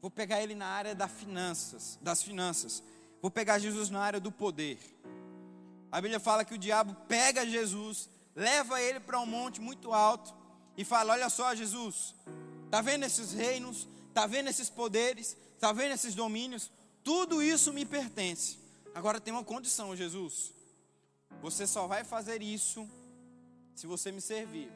Vou 0.00 0.10
pegar 0.10 0.42
ele 0.42 0.54
na 0.54 0.66
área 0.66 0.94
das 0.94 1.10
finanças, 1.10 1.98
das 2.00 2.22
finanças. 2.22 2.82
Vou 3.20 3.30
pegar 3.30 3.58
Jesus 3.58 3.90
na 3.90 4.00
área 4.00 4.20
do 4.20 4.32
poder. 4.32 4.78
A 5.92 6.00
Bíblia 6.00 6.20
fala 6.20 6.44
que 6.44 6.54
o 6.54 6.58
diabo 6.58 6.94
pega 7.06 7.46
Jesus, 7.46 8.08
leva 8.34 8.80
ele 8.80 9.00
para 9.00 9.20
um 9.20 9.26
monte 9.26 9.60
muito 9.60 9.92
alto 9.92 10.34
e 10.76 10.84
fala: 10.84 11.12
"Olha 11.12 11.28
só, 11.28 11.54
Jesus, 11.54 12.14
tá 12.70 12.80
vendo 12.80 13.04
esses 13.04 13.32
reinos? 13.32 13.88
Tá 14.14 14.26
vendo 14.26 14.48
esses 14.48 14.68
poderes? 14.68 15.36
Tá 15.58 15.72
vendo 15.72 15.92
esses 15.92 16.14
domínios? 16.14 16.70
Tudo 17.04 17.42
isso 17.42 17.72
me 17.72 17.84
pertence. 17.84 18.58
Agora 18.94 19.20
tem 19.20 19.32
uma 19.32 19.44
condição, 19.44 19.94
Jesus. 19.94 20.52
Você 21.42 21.66
só 21.66 21.86
vai 21.86 22.04
fazer 22.04 22.42
isso 22.42 22.88
se 23.74 23.86
você 23.86 24.12
me 24.12 24.20
servir. 24.20 24.70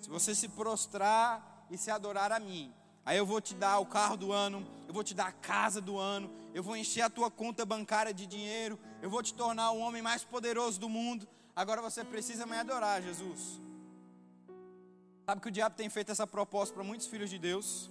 Se 0.00 0.08
você 0.08 0.34
se 0.34 0.48
prostrar 0.48 1.66
e 1.70 1.78
se 1.78 1.90
adorar 1.90 2.32
a 2.32 2.40
mim. 2.40 2.72
Aí 3.04 3.16
eu 3.16 3.26
vou 3.26 3.40
te 3.40 3.54
dar 3.54 3.78
o 3.78 3.86
carro 3.86 4.16
do 4.16 4.32
ano, 4.32 4.64
eu 4.86 4.94
vou 4.94 5.02
te 5.02 5.14
dar 5.14 5.26
a 5.26 5.32
casa 5.32 5.80
do 5.80 5.98
ano, 5.98 6.30
eu 6.54 6.62
vou 6.62 6.76
encher 6.76 7.02
a 7.02 7.10
tua 7.10 7.30
conta 7.30 7.64
bancária 7.64 8.14
de 8.14 8.26
dinheiro, 8.26 8.78
eu 9.00 9.10
vou 9.10 9.22
te 9.22 9.34
tornar 9.34 9.72
o 9.72 9.78
homem 9.78 10.00
mais 10.00 10.22
poderoso 10.22 10.78
do 10.78 10.88
mundo. 10.88 11.26
Agora 11.54 11.82
você 11.82 12.04
precisa 12.04 12.46
me 12.46 12.56
adorar, 12.56 13.02
Jesus. 13.02 13.60
Sabe 15.26 15.40
que 15.40 15.48
o 15.48 15.52
diabo 15.52 15.76
tem 15.76 15.88
feito 15.88 16.12
essa 16.12 16.26
proposta 16.26 16.74
para 16.74 16.84
muitos 16.84 17.06
filhos 17.06 17.28
de 17.28 17.38
Deus? 17.38 17.90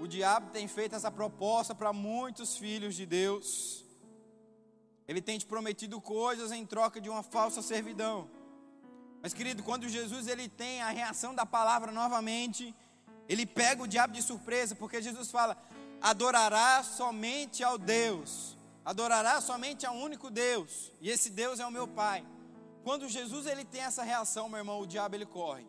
O 0.00 0.06
diabo 0.06 0.50
tem 0.50 0.68
feito 0.68 0.94
essa 0.94 1.10
proposta 1.10 1.74
para 1.74 1.92
muitos 1.92 2.56
filhos 2.56 2.94
de 2.94 3.04
Deus. 3.04 3.84
Ele 5.08 5.22
tem 5.22 5.38
te 5.38 5.46
prometido 5.46 6.00
coisas 6.00 6.52
em 6.52 6.66
troca 6.66 7.00
de 7.00 7.08
uma 7.08 7.22
falsa 7.22 7.62
servidão. 7.62 8.28
Mas 9.22 9.32
querido, 9.32 9.62
quando 9.62 9.88
Jesus 9.88 10.28
ele 10.28 10.48
tem 10.48 10.82
a 10.82 10.90
reação 10.90 11.34
da 11.34 11.46
palavra 11.46 11.90
novamente, 11.90 12.74
ele 13.28 13.46
pega 13.46 13.82
o 13.82 13.88
diabo 13.88 14.12
de 14.12 14.22
surpresa, 14.22 14.74
porque 14.74 15.00
Jesus 15.00 15.30
fala: 15.30 15.56
"Adorará 16.00 16.82
somente 16.82 17.64
ao 17.64 17.78
Deus, 17.78 18.56
adorará 18.84 19.40
somente 19.40 19.86
ao 19.86 19.96
único 19.96 20.30
Deus, 20.30 20.92
e 21.00 21.08
esse 21.10 21.30
Deus 21.30 21.58
é 21.58 21.66
o 21.66 21.70
meu 21.70 21.88
Pai". 21.88 22.24
Quando 22.84 23.08
Jesus 23.08 23.46
ele 23.46 23.64
tem 23.64 23.80
essa 23.80 24.02
reação, 24.02 24.48
meu 24.48 24.58
irmão, 24.58 24.80
o 24.80 24.86
diabo 24.86 25.14
ele 25.16 25.26
corre. 25.26 25.66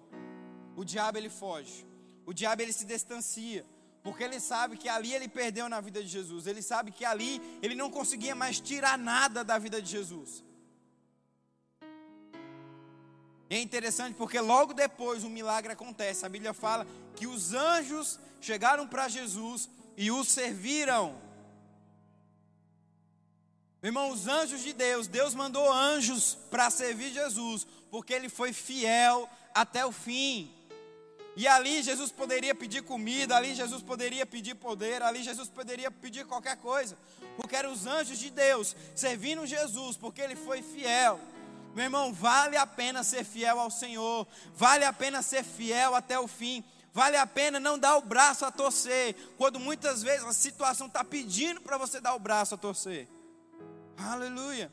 O 0.75 0.83
diabo 0.85 1.17
ele 1.17 1.29
foge. 1.29 1.85
O 2.25 2.33
diabo 2.33 2.61
ele 2.61 2.71
se 2.71 2.85
distancia, 2.85 3.65
porque 4.03 4.23
ele 4.23 4.39
sabe 4.39 4.77
que 4.77 4.87
ali 4.87 5.13
ele 5.13 5.27
perdeu 5.27 5.67
na 5.67 5.81
vida 5.81 6.01
de 6.01 6.07
Jesus. 6.07 6.47
Ele 6.47 6.61
sabe 6.61 6.91
que 6.91 7.03
ali 7.03 7.41
ele 7.61 7.75
não 7.75 7.89
conseguia 7.91 8.33
mais 8.33 8.59
tirar 8.59 8.97
nada 8.97 9.43
da 9.43 9.57
vida 9.57 9.81
de 9.81 9.89
Jesus. 9.89 10.43
E 13.49 13.55
é 13.55 13.59
interessante 13.59 14.15
porque 14.15 14.39
logo 14.39 14.73
depois 14.73 15.23
um 15.23 15.29
milagre 15.29 15.73
acontece. 15.73 16.25
A 16.25 16.29
Bíblia 16.29 16.53
fala 16.53 16.85
que 17.15 17.25
os 17.25 17.53
anjos 17.53 18.19
chegaram 18.39 18.87
para 18.87 19.09
Jesus 19.09 19.69
e 19.97 20.11
o 20.11 20.23
serviram. 20.23 21.19
Meu 23.81 23.89
irmão, 23.89 24.11
os 24.11 24.27
anjos 24.27 24.61
de 24.61 24.73
Deus, 24.73 25.07
Deus 25.07 25.33
mandou 25.33 25.71
anjos 25.71 26.35
para 26.51 26.69
servir 26.69 27.11
Jesus, 27.11 27.65
porque 27.89 28.13
ele 28.13 28.29
foi 28.29 28.53
fiel 28.53 29.27
até 29.53 29.85
o 29.85 29.91
fim. 29.91 30.53
E 31.35 31.47
ali 31.47 31.81
Jesus 31.81 32.11
poderia 32.11 32.53
pedir 32.53 32.81
comida, 32.83 33.35
ali 33.35 33.55
Jesus 33.55 33.81
poderia 33.81 34.25
pedir 34.25 34.55
poder, 34.55 35.01
ali 35.01 35.23
Jesus 35.23 35.47
poderia 35.47 35.89
pedir 35.89 36.25
qualquer 36.25 36.57
coisa, 36.57 36.97
porque 37.37 37.55
eram 37.55 37.71
os 37.71 37.85
anjos 37.85 38.19
de 38.19 38.29
Deus 38.29 38.75
servindo 38.95 39.45
Jesus, 39.45 39.95
porque 39.95 40.21
ele 40.21 40.35
foi 40.35 40.61
fiel. 40.61 41.19
Meu 41.73 41.85
irmão, 41.85 42.11
vale 42.11 42.57
a 42.57 42.65
pena 42.65 43.03
ser 43.03 43.23
fiel 43.23 43.59
ao 43.59 43.69
Senhor, 43.69 44.27
vale 44.53 44.83
a 44.83 44.91
pena 44.91 45.21
ser 45.21 45.43
fiel 45.43 45.95
até 45.95 46.19
o 46.19 46.27
fim, 46.27 46.63
vale 46.91 47.15
a 47.15 47.27
pena 47.27 47.59
não 47.59 47.77
dar 47.77 47.95
o 47.97 48.01
braço 48.01 48.43
a 48.43 48.51
torcer, 48.51 49.15
quando 49.37 49.59
muitas 49.59 50.01
vezes 50.01 50.25
a 50.25 50.33
situação 50.33 50.87
está 50.87 51.03
pedindo 51.03 51.61
para 51.61 51.77
você 51.77 52.01
dar 52.01 52.15
o 52.15 52.19
braço 52.19 52.55
a 52.55 52.57
torcer. 52.57 53.07
Aleluia. 53.97 54.71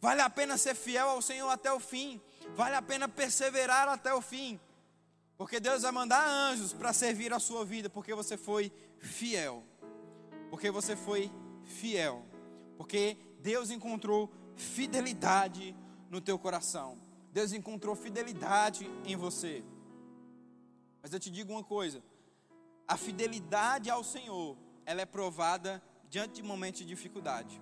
Vale 0.00 0.20
a 0.20 0.30
pena 0.30 0.56
ser 0.56 0.74
fiel 0.74 1.08
ao 1.08 1.20
Senhor 1.20 1.50
até 1.50 1.72
o 1.72 1.80
fim, 1.80 2.20
vale 2.54 2.76
a 2.76 2.82
pena 2.82 3.08
perseverar 3.08 3.88
até 3.88 4.14
o 4.14 4.20
fim, 4.20 4.60
porque 5.36 5.60
Deus 5.60 5.82
vai 5.82 5.92
mandar 5.92 6.26
anjos 6.26 6.72
para 6.72 6.92
servir 6.92 7.32
a 7.32 7.38
sua 7.38 7.64
vida, 7.64 7.90
porque 7.90 8.14
você 8.14 8.36
foi 8.36 8.72
fiel, 8.98 9.64
porque 10.50 10.70
você 10.70 10.96
foi 10.96 11.30
fiel, 11.64 12.24
porque 12.76 13.16
Deus 13.40 13.70
encontrou 13.70 14.32
fidelidade 14.54 15.76
no 16.08 16.20
teu 16.20 16.38
coração. 16.38 16.98
Deus 17.32 17.52
encontrou 17.52 17.94
fidelidade 17.94 18.90
em 19.04 19.14
você. 19.14 19.62
Mas 21.02 21.12
eu 21.12 21.20
te 21.20 21.30
digo 21.30 21.52
uma 21.52 21.62
coisa: 21.62 22.02
a 22.88 22.96
fidelidade 22.96 23.90
ao 23.90 24.02
Senhor, 24.02 24.56
ela 24.86 25.02
é 25.02 25.06
provada 25.06 25.82
diante 26.08 26.36
de 26.36 26.42
momentos 26.42 26.80
de 26.80 26.86
dificuldade. 26.86 27.60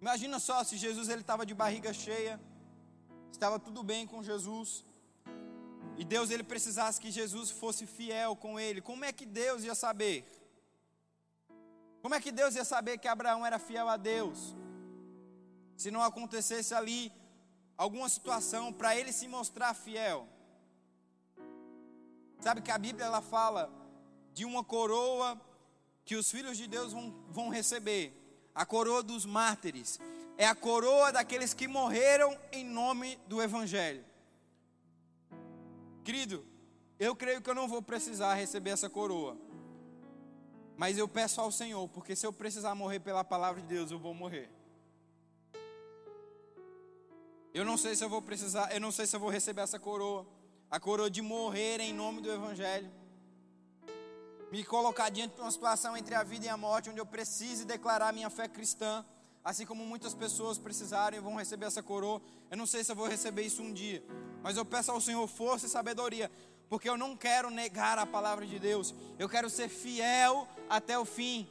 Imagina 0.00 0.40
só 0.40 0.64
se 0.64 0.76
Jesus 0.76 1.08
ele 1.08 1.20
estava 1.20 1.46
de 1.46 1.54
barriga 1.54 1.92
cheia, 1.92 2.40
estava 3.30 3.60
tudo 3.60 3.84
bem 3.84 4.04
com 4.04 4.20
Jesus, 4.24 4.84
e 5.96 6.04
Deus 6.04 6.30
ele 6.30 6.42
precisasse 6.42 7.00
que 7.00 7.10
Jesus 7.10 7.50
fosse 7.50 7.86
fiel 7.86 8.34
com 8.34 8.58
ele. 8.58 8.80
Como 8.80 9.04
é 9.04 9.12
que 9.12 9.26
Deus 9.26 9.62
ia 9.64 9.74
saber? 9.74 10.24
Como 12.00 12.14
é 12.14 12.20
que 12.20 12.32
Deus 12.32 12.54
ia 12.54 12.64
saber 12.64 12.98
que 12.98 13.08
Abraão 13.08 13.44
era 13.46 13.58
fiel 13.58 13.88
a 13.88 13.96
Deus? 13.96 14.54
se 15.82 15.90
não 15.90 16.02
acontecesse 16.02 16.74
ali 16.74 17.12
alguma 17.76 18.08
situação 18.08 18.72
para 18.72 18.96
ele 18.96 19.12
se 19.12 19.26
mostrar 19.26 19.74
fiel. 19.74 20.28
Sabe 22.40 22.62
que 22.62 22.70
a 22.70 22.78
Bíblia 22.78 23.06
ela 23.06 23.20
fala 23.20 23.68
de 24.32 24.44
uma 24.44 24.62
coroa 24.62 25.40
que 26.04 26.14
os 26.14 26.30
filhos 26.30 26.56
de 26.56 26.68
Deus 26.68 26.92
vão, 26.92 27.12
vão 27.28 27.48
receber, 27.48 28.16
a 28.54 28.64
coroa 28.64 29.02
dos 29.02 29.24
mártires, 29.24 29.98
é 30.36 30.46
a 30.46 30.54
coroa 30.54 31.10
daqueles 31.10 31.52
que 31.52 31.66
morreram 31.66 32.38
em 32.52 32.64
nome 32.64 33.18
do 33.26 33.42
Evangelho. 33.42 34.04
Querido, 36.04 36.44
eu 36.98 37.14
creio 37.14 37.40
que 37.40 37.48
eu 37.48 37.54
não 37.54 37.68
vou 37.68 37.80
precisar 37.80 38.34
receber 38.34 38.70
essa 38.70 38.90
coroa, 38.90 39.36
mas 40.76 40.98
eu 40.98 41.06
peço 41.06 41.40
ao 41.40 41.52
Senhor, 41.52 41.88
porque 41.88 42.16
se 42.16 42.26
eu 42.26 42.32
precisar 42.32 42.74
morrer 42.74 43.00
pela 43.00 43.22
palavra 43.22 43.60
de 43.60 43.68
Deus, 43.68 43.90
eu 43.90 43.98
vou 43.98 44.12
morrer. 44.12 44.50
Eu 47.54 47.64
não 47.64 47.76
sei 47.76 47.94
se 47.94 48.02
eu 48.02 48.08
vou 48.08 48.22
precisar, 48.22 48.72
eu 48.74 48.80
não 48.80 48.90
sei 48.90 49.06
se 49.06 49.14
eu 49.14 49.20
vou 49.20 49.28
receber 49.28 49.60
essa 49.60 49.78
coroa, 49.78 50.26
a 50.70 50.80
coroa 50.80 51.10
de 51.10 51.20
morrer 51.20 51.80
em 51.80 51.92
nome 51.92 52.20
do 52.20 52.32
Evangelho. 52.32 52.90
Me 54.50 54.64
colocar 54.64 55.08
diante 55.10 55.34
de 55.34 55.40
uma 55.40 55.50
situação 55.50 55.96
entre 55.96 56.14
a 56.14 56.22
vida 56.22 56.46
e 56.46 56.48
a 56.48 56.56
morte, 56.56 56.90
onde 56.90 57.00
eu 57.00 57.06
precise 57.06 57.64
declarar 57.64 58.12
minha 58.12 58.30
fé 58.30 58.48
cristã, 58.48 59.04
assim 59.44 59.66
como 59.66 59.84
muitas 59.84 60.14
pessoas 60.14 60.58
precisaram 60.58 61.16
e 61.16 61.20
vão 61.20 61.36
receber 61.36 61.66
essa 61.66 61.82
coroa. 61.82 62.20
Eu 62.50 62.56
não 62.56 62.66
sei 62.66 62.84
se 62.84 62.92
eu 62.92 62.96
vou 62.96 63.08
receber 63.08 63.42
isso 63.42 63.62
um 63.62 63.72
dia, 63.72 64.02
mas 64.42 64.56
eu 64.56 64.64
peço 64.64 64.90
ao 64.90 65.00
Senhor 65.00 65.26
força 65.26 65.66
e 65.66 65.68
sabedoria, 65.68 66.30
porque 66.68 66.88
eu 66.88 66.96
não 66.96 67.16
quero 67.16 67.50
negar 67.50 67.98
a 67.98 68.06
palavra 68.06 68.46
de 68.46 68.58
Deus, 68.58 68.94
eu 69.18 69.28
quero 69.28 69.50
ser 69.50 69.68
fiel 69.68 70.48
até 70.68 70.98
o 70.98 71.04
fim. 71.04 71.48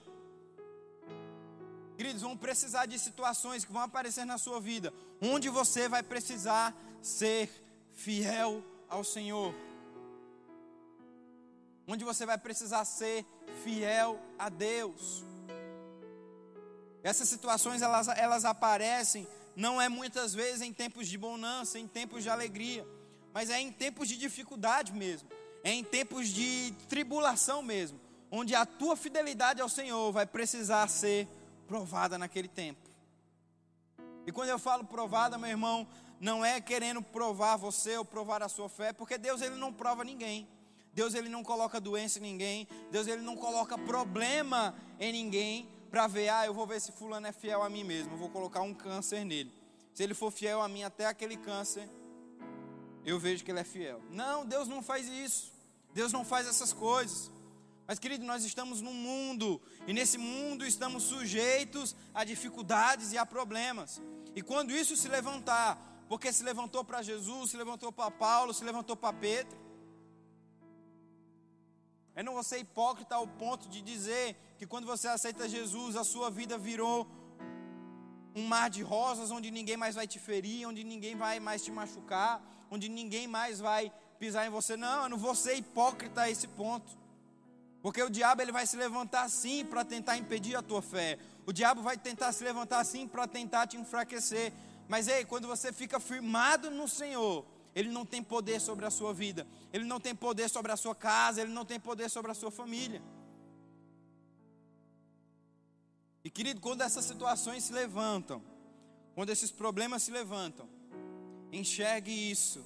Queridos, 1.98 2.22
vão 2.22 2.36
precisar 2.36 2.88
de 2.88 2.98
situações 2.98 3.64
que 3.64 3.72
vão 3.72 3.82
aparecer 3.82 4.26
na 4.26 4.38
sua 4.38 4.60
vida, 4.60 4.94
onde 5.22 5.50
você 5.50 5.88
vai 5.88 6.02
precisar 6.02 6.76
ser 7.02 7.50
fiel 7.94 8.64
ao 8.90 9.04
Senhor. 9.04 9.54
Onde 11.88 12.04
você 12.04 12.26
vai 12.26 12.38
precisar 12.38 12.86
ser 12.86 13.26
fiel 13.64 14.20
a 14.40 14.50
Deus. 14.50 15.24
Essas 17.04 17.28
situações 17.28 17.82
elas, 17.82 18.08
elas 18.10 18.46
aparecem 18.46 19.28
não 19.56 19.82
é 19.82 19.90
muitas 19.90 20.34
vezes 20.34 20.62
em 20.62 20.72
tempos 20.72 21.08
de 21.08 21.18
bonança, 21.18 21.78
em 21.78 21.88
tempos 21.88 22.24
de 22.24 22.30
alegria, 22.30 22.88
mas 23.34 23.50
é 23.50 23.60
em 23.60 23.72
tempos 23.72 24.08
de 24.08 24.18
dificuldade 24.18 24.94
mesmo, 24.94 25.30
é 25.64 25.72
em 25.72 25.84
tempos 25.84 26.30
de 26.30 26.74
tribulação 26.88 27.62
mesmo, 27.62 28.00
onde 28.30 28.56
a 28.56 28.66
tua 28.66 28.96
fidelidade 28.96 29.62
ao 29.62 29.70
Senhor 29.70 30.12
vai 30.12 30.26
precisar 30.26 30.88
ser 30.88 31.28
provada 31.68 32.18
naquele 32.18 32.48
tempo. 32.48 32.90
E 34.26 34.32
quando 34.32 34.50
eu 34.50 34.60
falo 34.60 34.84
provada, 34.84 35.38
meu 35.38 35.50
irmão, 35.50 35.88
não 36.20 36.46
é 36.46 36.62
querendo 36.62 37.02
provar 37.02 37.58
você 37.58 37.98
ou 37.98 38.06
provar 38.06 38.44
a 38.44 38.50
sua 38.50 38.70
fé, 38.70 38.94
porque 38.94 39.18
Deus 39.18 39.42
ele 39.42 39.56
não 39.56 39.74
prova 39.74 40.04
ninguém. 40.04 40.48
Deus 40.94 41.14
ele 41.14 41.30
não 41.30 41.44
coloca 41.44 41.80
doença 41.80 42.20
em 42.20 42.22
ninguém. 42.22 42.68
Deus 42.92 43.08
ele 43.08 43.22
não 43.22 43.36
coloca 43.36 43.78
problema 43.78 44.76
em 45.00 45.12
ninguém 45.12 45.68
para 45.92 46.08
ver, 46.08 46.30
ah, 46.30 46.46
eu 46.46 46.54
vou 46.54 46.66
ver 46.66 46.80
se 46.80 46.94
fulano 46.94 47.28
é 47.28 47.34
fiel 47.34 47.62
a 47.62 47.70
mim 47.70 47.84
mesmo, 47.84 48.14
eu 48.14 48.18
vou 48.18 48.30
colocar 48.30 48.62
um 48.62 48.74
câncer 48.74 49.26
nele. 49.26 49.52
Se 49.94 50.02
ele 50.02 50.14
for 50.14 50.32
fiel 50.32 50.62
a 50.62 50.70
mim 50.70 50.84
até 50.84 51.06
aquele 51.06 51.36
câncer, 51.36 51.88
eu 53.06 53.20
vejo 53.20 53.44
que 53.44 53.52
ele 53.52 53.60
é 53.60 53.64
fiel. 53.66 54.02
Não, 54.10 54.46
Deus 54.46 54.70
não 54.70 54.82
faz 54.82 55.08
isso. 55.10 55.52
Deus 55.94 56.14
não 56.14 56.24
faz 56.24 56.48
essas 56.48 56.72
coisas. 56.72 57.30
Mas, 57.86 58.00
querido, 58.00 58.26
nós 58.26 58.46
estamos 58.46 58.80
num 58.80 58.94
mundo, 58.94 59.62
e 59.86 59.92
nesse 59.92 60.18
mundo 60.18 60.66
estamos 60.66 61.04
sujeitos 61.04 61.94
a 62.14 62.24
dificuldades 62.24 63.12
e 63.12 63.18
a 63.18 63.26
problemas. 63.26 64.02
E 64.34 64.42
quando 64.42 64.72
isso 64.72 64.96
se 64.96 65.10
levantar, 65.10 66.06
porque 66.08 66.32
se 66.32 66.42
levantou 66.42 66.86
para 66.86 67.02
Jesus, 67.02 67.52
se 67.52 67.58
levantou 67.58 67.92
para 67.92 68.10
Paulo, 68.10 68.54
se 68.54 68.64
levantou 68.64 68.96
para 68.96 69.12
Pedro, 69.12 69.58
eu 72.16 72.24
não 72.24 72.34
vou 72.34 72.44
ser 72.44 72.60
hipócrita 72.60 73.16
ao 73.16 73.26
ponto 73.26 73.70
de 73.70 73.82
dizer 73.82 74.36
que 74.58 74.68
quando 74.68 74.86
você 74.86 75.08
aceita 75.08 75.48
Jesus, 75.48 75.96
a 75.96 76.04
sua 76.04 76.30
vida 76.30 76.58
virou 76.58 77.08
um 78.36 78.48
mar 78.48 78.70
de 78.70 78.82
rosas 78.82 79.32
onde 79.32 79.50
ninguém 79.52 79.78
mais 79.78 79.96
vai 79.96 80.08
te 80.08 80.20
ferir, 80.20 80.68
onde 80.68 80.84
ninguém 80.84 81.16
vai 81.16 81.40
mais 81.40 81.64
te 81.64 81.72
machucar, 81.72 82.42
onde 82.70 82.90
ninguém 82.90 83.28
mais 83.28 83.60
vai 83.60 83.92
pisar 84.20 84.46
em 84.46 84.50
você. 84.50 84.76
Não, 84.78 85.04
eu 85.04 85.10
não 85.10 85.18
vou 85.18 85.36
ser 85.36 85.56
hipócrita 85.56 86.22
a 86.22 86.30
esse 86.30 86.48
ponto. 86.48 86.98
Porque 87.82 88.02
o 88.04 88.10
diabo 88.10 88.42
ele 88.42 88.52
vai 88.52 88.68
se 88.68 88.78
levantar 88.78 89.24
assim 89.24 89.66
para 89.66 89.84
tentar 89.84 90.18
impedir 90.18 90.56
a 90.56 90.62
tua 90.62 90.82
fé. 90.82 91.18
O 91.46 91.52
diabo 91.52 91.82
vai 91.82 91.98
tentar 91.98 92.32
se 92.32 92.44
levantar 92.44 92.80
assim 92.80 93.08
para 93.08 93.28
tentar 93.28 93.68
te 93.68 93.78
enfraquecer. 93.78 94.54
Mas 94.88 95.08
ei, 95.08 95.26
quando 95.26 95.48
você 95.48 95.74
fica 95.74 96.00
firmado 96.00 96.70
no 96.70 96.88
Senhor, 96.88 97.46
ele 97.74 97.90
não 97.90 98.06
tem 98.06 98.22
poder 98.22 98.60
sobre 98.60 98.86
a 98.86 98.90
sua 98.90 99.14
vida. 99.14 99.48
Ele 99.72 99.86
não 99.86 100.00
tem 100.00 100.14
poder 100.14 100.50
sobre 100.50 100.72
a 100.72 100.78
sua 100.78 100.94
casa, 100.94 101.42
ele 101.42 101.52
não 101.52 101.66
tem 101.66 101.80
poder 101.80 102.10
sobre 102.10 102.32
a 102.32 102.34
sua 102.34 102.52
família. 102.52 103.02
E 106.24 106.30
querido, 106.30 106.62
quando 106.62 106.82
essas 106.82 107.06
situações 107.06 107.64
se 107.64 107.74
levantam, 107.74 108.44
quando 109.16 109.30
esses 109.30 109.52
problemas 109.52 110.04
se 110.04 110.12
levantam, 110.12 110.70
enxergue 111.52 112.12
isso 112.12 112.64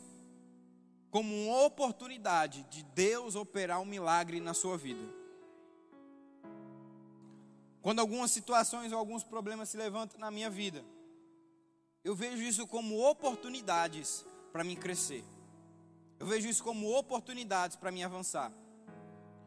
como 1.10 1.34
uma 1.46 1.64
oportunidade 1.64 2.64
de 2.64 2.84
Deus 2.84 3.36
operar 3.36 3.80
um 3.80 3.86
milagre 3.86 4.42
na 4.42 4.54
sua 4.54 4.78
vida. 4.78 5.02
Quando 7.82 8.00
algumas 8.00 8.32
situações 8.32 8.92
ou 8.92 8.98
alguns 8.98 9.24
problemas 9.24 9.70
se 9.70 9.78
levantam 9.78 10.20
na 10.20 10.30
minha 10.30 10.50
vida, 10.50 10.84
eu 12.04 12.16
vejo 12.16 12.44
isso 12.44 12.68
como 12.68 13.00
oportunidades 13.00 14.26
para 14.56 14.64
mim 14.64 14.78
crescer. 14.78 15.22
Eu 16.18 16.26
vejo 16.26 16.48
isso 16.48 16.64
como 16.64 16.98
oportunidades 16.98 17.76
para 17.76 17.92
mim 17.92 18.04
avançar. 18.04 18.54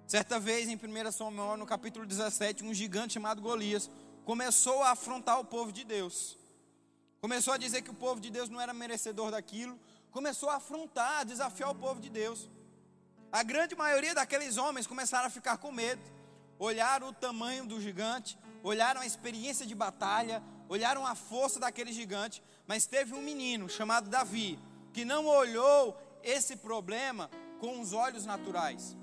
Certa 0.07 0.39
vez, 0.39 0.69
em 0.69 0.77
1 0.77 1.13
Samuel, 1.13 1.57
no 1.57 1.65
capítulo 1.65 2.05
17, 2.05 2.63
um 2.63 2.75
gigante 2.75 3.15
chamado 3.15 3.41
Golias 3.41 3.91
começou 4.27 4.83
a 4.83 4.91
afrontar 4.91 5.41
o 5.41 5.47
povo 5.47 5.73
de 5.73 5.83
Deus. 5.83 6.37
Começou 7.23 7.55
a 7.55 7.57
dizer 7.57 7.81
que 7.81 7.91
o 7.91 7.95
povo 7.95 8.21
de 8.21 8.29
Deus 8.29 8.51
não 8.51 8.61
era 8.61 8.75
merecedor 8.75 9.31
daquilo, 9.31 9.81
começou 10.11 10.51
a 10.51 10.57
afrontar, 10.57 11.21
a 11.21 11.25
desafiar 11.25 11.71
o 11.71 11.75
povo 11.75 12.03
de 12.03 12.11
Deus. 12.11 12.47
A 13.33 13.43
grande 13.43 13.75
maioria 13.75 14.15
daqueles 14.15 14.59
homens 14.59 14.87
começaram 14.87 15.29
a 15.29 15.31
ficar 15.31 15.57
com 15.57 15.73
medo, 15.73 16.03
olharam 16.59 17.09
o 17.09 17.15
tamanho 17.15 17.65
do 17.65 17.81
gigante, 17.81 18.39
olharam 18.63 19.01
a 19.01 19.07
experiência 19.07 19.65
de 19.65 19.75
batalha, 19.75 20.43
olharam 20.69 21.07
a 21.07 21.15
força 21.15 21.59
daquele 21.59 21.95
gigante, 21.95 22.43
mas 22.67 22.85
teve 22.85 23.15
um 23.15 23.23
menino 23.23 23.71
chamado 23.71 24.11
Davi, 24.11 24.59
que 24.99 25.05
não 25.05 25.27
olhou 25.27 25.97
esse 26.25 26.57
problema 26.57 27.31
com 27.61 27.81
os 27.81 27.93
olhos 27.93 28.27
naturais. 28.27 28.97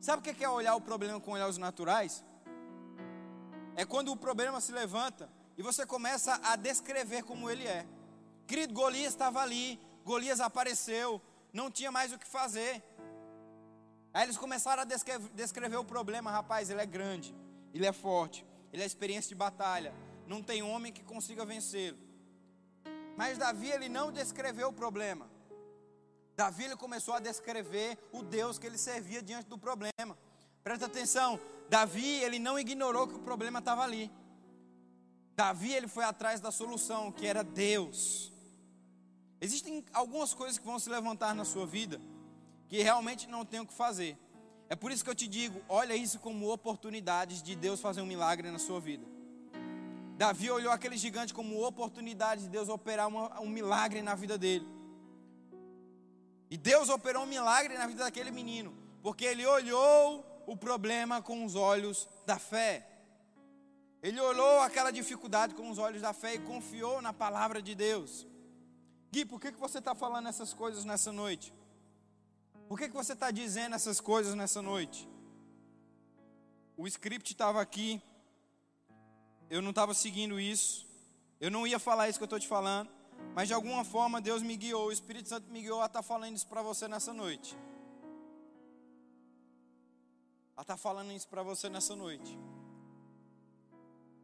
Sabe 0.00 0.20
o 0.20 0.34
que 0.34 0.42
é 0.42 0.48
olhar 0.48 0.74
o 0.74 0.80
problema 0.80 1.20
com 1.20 1.32
olhos 1.32 1.58
naturais? 1.58 2.24
É 3.76 3.84
quando 3.84 4.10
o 4.10 4.16
problema 4.16 4.62
se 4.62 4.72
levanta 4.72 5.30
e 5.58 5.62
você 5.62 5.84
começa 5.84 6.40
a 6.42 6.56
descrever 6.56 7.22
como 7.24 7.50
ele 7.50 7.66
é. 7.66 7.84
Querido, 8.46 8.72
Golias 8.72 9.12
estava 9.12 9.42
ali, 9.42 9.78
Golias 10.06 10.40
apareceu, 10.40 11.20
não 11.52 11.70
tinha 11.70 11.92
mais 11.92 12.14
o 12.14 12.18
que 12.18 12.26
fazer. 12.26 12.82
Aí 14.14 14.22
eles 14.22 14.38
começaram 14.38 14.80
a 14.80 14.86
descrever, 14.86 15.28
descrever 15.34 15.76
o 15.76 15.84
problema, 15.84 16.30
rapaz, 16.30 16.70
ele 16.70 16.80
é 16.80 16.86
grande, 16.86 17.36
ele 17.74 17.84
é 17.84 17.92
forte, 17.92 18.46
ele 18.72 18.82
é 18.82 18.86
experiência 18.86 19.28
de 19.28 19.34
batalha, 19.34 19.92
não 20.26 20.42
tem 20.42 20.62
homem 20.62 20.90
que 20.90 21.04
consiga 21.04 21.44
vencê-lo. 21.44 21.98
Mas 23.18 23.36
Davi 23.36 23.70
ele 23.70 23.90
não 23.90 24.10
descreveu 24.10 24.68
o 24.68 24.72
problema. 24.72 25.30
Davi 26.36 26.64
ele 26.64 26.76
começou 26.76 27.14
a 27.14 27.20
descrever 27.20 27.98
o 28.12 28.22
Deus 28.22 28.58
que 28.58 28.66
ele 28.66 28.78
servia 28.78 29.22
diante 29.22 29.48
do 29.48 29.58
problema. 29.58 30.16
Presta 30.62 30.86
atenção, 30.86 31.38
Davi 31.68 32.22
ele 32.22 32.38
não 32.38 32.58
ignorou 32.58 33.06
que 33.06 33.14
o 33.14 33.20
problema 33.20 33.58
estava 33.58 33.82
ali. 33.82 34.10
Davi 35.34 35.72
ele 35.72 35.88
foi 35.88 36.04
atrás 36.04 36.40
da 36.40 36.50
solução, 36.50 37.10
que 37.10 37.26
era 37.26 37.42
Deus. 37.42 38.32
Existem 39.40 39.84
algumas 39.92 40.32
coisas 40.32 40.58
que 40.58 40.64
vão 40.64 40.78
se 40.78 40.88
levantar 40.88 41.34
na 41.34 41.44
sua 41.44 41.66
vida 41.66 42.00
que 42.68 42.82
realmente 42.82 43.28
não 43.28 43.44
tem 43.44 43.60
o 43.60 43.66
que 43.66 43.74
fazer. 43.74 44.16
É 44.70 44.74
por 44.74 44.90
isso 44.90 45.04
que 45.04 45.10
eu 45.10 45.14
te 45.14 45.28
digo, 45.28 45.60
olha 45.68 45.94
isso 45.94 46.18
como 46.18 46.50
oportunidades 46.50 47.42
de 47.42 47.54
Deus 47.54 47.80
fazer 47.80 48.00
um 48.00 48.06
milagre 48.06 48.50
na 48.50 48.58
sua 48.58 48.80
vida. 48.80 49.04
Davi 50.16 50.50
olhou 50.50 50.72
aquele 50.72 50.96
gigante 50.96 51.34
como 51.34 51.62
oportunidade 51.66 52.44
de 52.44 52.48
Deus 52.48 52.70
operar 52.70 53.08
uma, 53.08 53.38
um 53.40 53.48
milagre 53.48 54.00
na 54.00 54.14
vida 54.14 54.38
dele. 54.38 54.66
E 56.52 56.56
Deus 56.58 56.90
operou 56.90 57.22
um 57.22 57.26
milagre 57.26 57.78
na 57.78 57.86
vida 57.86 58.04
daquele 58.04 58.30
menino, 58.30 58.76
porque 59.02 59.24
ele 59.24 59.46
olhou 59.46 60.22
o 60.46 60.54
problema 60.54 61.22
com 61.22 61.46
os 61.46 61.54
olhos 61.54 62.06
da 62.26 62.38
fé. 62.38 62.86
Ele 64.02 64.20
olhou 64.20 64.60
aquela 64.60 64.90
dificuldade 64.90 65.54
com 65.54 65.70
os 65.70 65.78
olhos 65.78 66.02
da 66.02 66.12
fé 66.12 66.34
e 66.34 66.40
confiou 66.40 67.00
na 67.00 67.10
palavra 67.10 67.62
de 67.62 67.74
Deus. 67.74 68.26
Gui, 69.10 69.24
por 69.24 69.40
que, 69.40 69.50
que 69.50 69.58
você 69.58 69.78
está 69.78 69.94
falando 69.94 70.28
essas 70.28 70.52
coisas 70.52 70.84
nessa 70.84 71.10
noite? 71.10 71.54
Por 72.68 72.78
que, 72.78 72.86
que 72.86 72.94
você 72.94 73.14
está 73.14 73.30
dizendo 73.30 73.74
essas 73.74 73.98
coisas 73.98 74.34
nessa 74.34 74.60
noite? 74.60 75.08
O 76.76 76.86
script 76.86 77.32
estava 77.32 77.62
aqui, 77.62 77.98
eu 79.48 79.62
não 79.62 79.70
estava 79.70 79.94
seguindo 79.94 80.38
isso, 80.38 80.86
eu 81.40 81.50
não 81.50 81.66
ia 81.66 81.78
falar 81.78 82.10
isso 82.10 82.18
que 82.18 82.24
eu 82.24 82.26
estou 82.26 82.38
te 82.38 82.46
falando, 82.46 82.90
mas 83.34 83.48
de 83.48 83.54
alguma 83.54 83.84
forma 83.84 84.20
Deus 84.20 84.42
me 84.42 84.56
guiou, 84.56 84.88
o 84.88 84.92
Espírito 84.92 85.28
Santo 85.28 85.50
me 85.50 85.62
guiou 85.62 85.80
a 85.80 85.86
estar 85.86 86.00
tá 86.00 86.02
falando 86.02 86.34
isso 86.34 86.46
para 86.46 86.62
você 86.62 86.86
nessa 86.86 87.12
noite. 87.12 87.56
A 90.56 90.62
estar 90.62 90.74
tá 90.74 90.76
falando 90.76 91.12
isso 91.12 91.28
para 91.28 91.42
você 91.42 91.68
nessa 91.68 91.96
noite. 91.96 92.38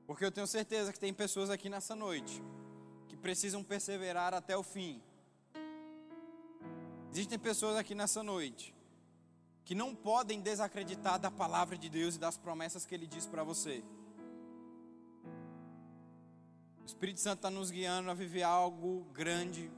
Porque 0.06 0.24
eu 0.24 0.32
tenho 0.32 0.46
certeza 0.46 0.92
que 0.92 1.00
tem 1.00 1.12
pessoas 1.12 1.50
aqui 1.50 1.68
nessa 1.68 1.94
noite 1.94 2.42
que 3.08 3.16
precisam 3.16 3.64
perseverar 3.64 4.34
até 4.34 4.56
o 4.56 4.62
fim. 4.62 5.02
Existem 7.10 7.38
pessoas 7.38 7.76
aqui 7.76 7.94
nessa 7.94 8.22
noite 8.22 8.74
que 9.64 9.74
não 9.74 9.94
podem 9.94 10.40
desacreditar 10.40 11.18
da 11.18 11.30
palavra 11.30 11.76
de 11.76 11.90
Deus 11.90 12.16
e 12.16 12.18
das 12.18 12.38
promessas 12.38 12.86
que 12.86 12.94
Ele 12.94 13.06
diz 13.06 13.26
para 13.26 13.44
você. 13.44 13.84
O 16.88 16.90
Espírito 16.90 17.20
Santo 17.20 17.40
está 17.40 17.50
nos 17.50 17.70
guiando 17.70 18.10
a 18.10 18.14
viver 18.14 18.42
algo 18.42 19.04
grande, 19.12 19.70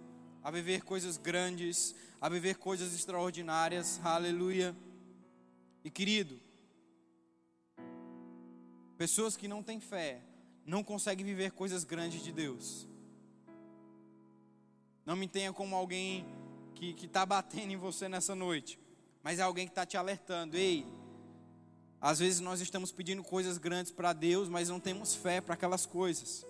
a 0.44 0.50
viver 0.52 0.84
coisas 0.84 1.16
grandes, 1.16 1.92
a 2.20 2.28
viver 2.28 2.54
coisas 2.54 2.94
extraordinárias. 2.94 4.00
Aleluia. 4.04 4.76
E 5.82 5.90
querido, 5.90 6.40
pessoas 8.96 9.36
que 9.36 9.48
não 9.48 9.60
têm 9.60 9.80
fé 9.80 10.22
não 10.64 10.84
conseguem 10.84 11.26
viver 11.26 11.50
coisas 11.50 11.82
grandes 11.82 12.22
de 12.22 12.30
Deus. 12.30 12.86
Não 15.04 15.16
me 15.16 15.26
tenha 15.26 15.52
como 15.52 15.74
alguém 15.74 16.24
que 16.76 16.94
está 17.04 17.26
batendo 17.26 17.72
em 17.72 17.76
você 17.76 18.08
nessa 18.08 18.36
noite, 18.36 18.78
mas 19.20 19.40
é 19.40 19.42
alguém 19.42 19.66
que 19.66 19.72
está 19.72 19.84
te 19.84 19.96
alertando. 19.96 20.56
Ei, 20.56 20.86
às 22.00 22.20
vezes 22.20 22.38
nós 22.38 22.60
estamos 22.60 22.92
pedindo 22.92 23.24
coisas 23.24 23.58
grandes 23.58 23.90
para 23.90 24.12
Deus, 24.12 24.48
mas 24.48 24.68
não 24.68 24.78
temos 24.78 25.12
fé 25.12 25.40
para 25.40 25.54
aquelas 25.54 25.84
coisas. 25.84 26.48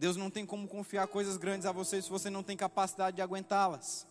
Deus 0.00 0.16
não 0.16 0.30
tem 0.30 0.46
como 0.46 0.66
confiar 0.66 1.06
coisas 1.08 1.36
grandes 1.36 1.66
a 1.66 1.72
você 1.72 2.00
se 2.00 2.08
você 2.08 2.30
não 2.30 2.42
tem 2.42 2.56
capacidade 2.56 3.16
de 3.16 3.20
aguentá-las. 3.20 4.06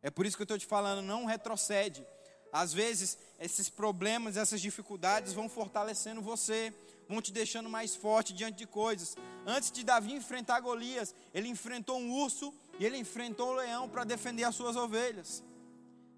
É 0.00 0.08
por 0.08 0.24
isso 0.24 0.36
que 0.36 0.42
eu 0.42 0.44
estou 0.44 0.56
te 0.56 0.66
falando, 0.66 1.02
não 1.02 1.24
retrocede. 1.24 2.06
Às 2.52 2.72
vezes, 2.72 3.18
esses 3.40 3.68
problemas, 3.68 4.36
essas 4.36 4.60
dificuldades 4.60 5.32
vão 5.32 5.48
fortalecendo 5.48 6.22
você, 6.22 6.72
vão 7.08 7.20
te 7.20 7.32
deixando 7.32 7.68
mais 7.68 7.96
forte 7.96 8.32
diante 8.32 8.58
de 8.58 8.68
coisas. 8.68 9.16
Antes 9.44 9.72
de 9.72 9.82
Davi 9.82 10.12
enfrentar 10.12 10.60
Golias, 10.60 11.12
ele 11.34 11.48
enfrentou 11.48 11.98
um 11.98 12.12
urso 12.12 12.54
e 12.78 12.86
ele 12.86 12.96
enfrentou 12.96 13.48
o 13.48 13.54
leão 13.54 13.88
para 13.88 14.04
defender 14.04 14.44
as 14.44 14.54
suas 14.54 14.76
ovelhas. 14.76 15.42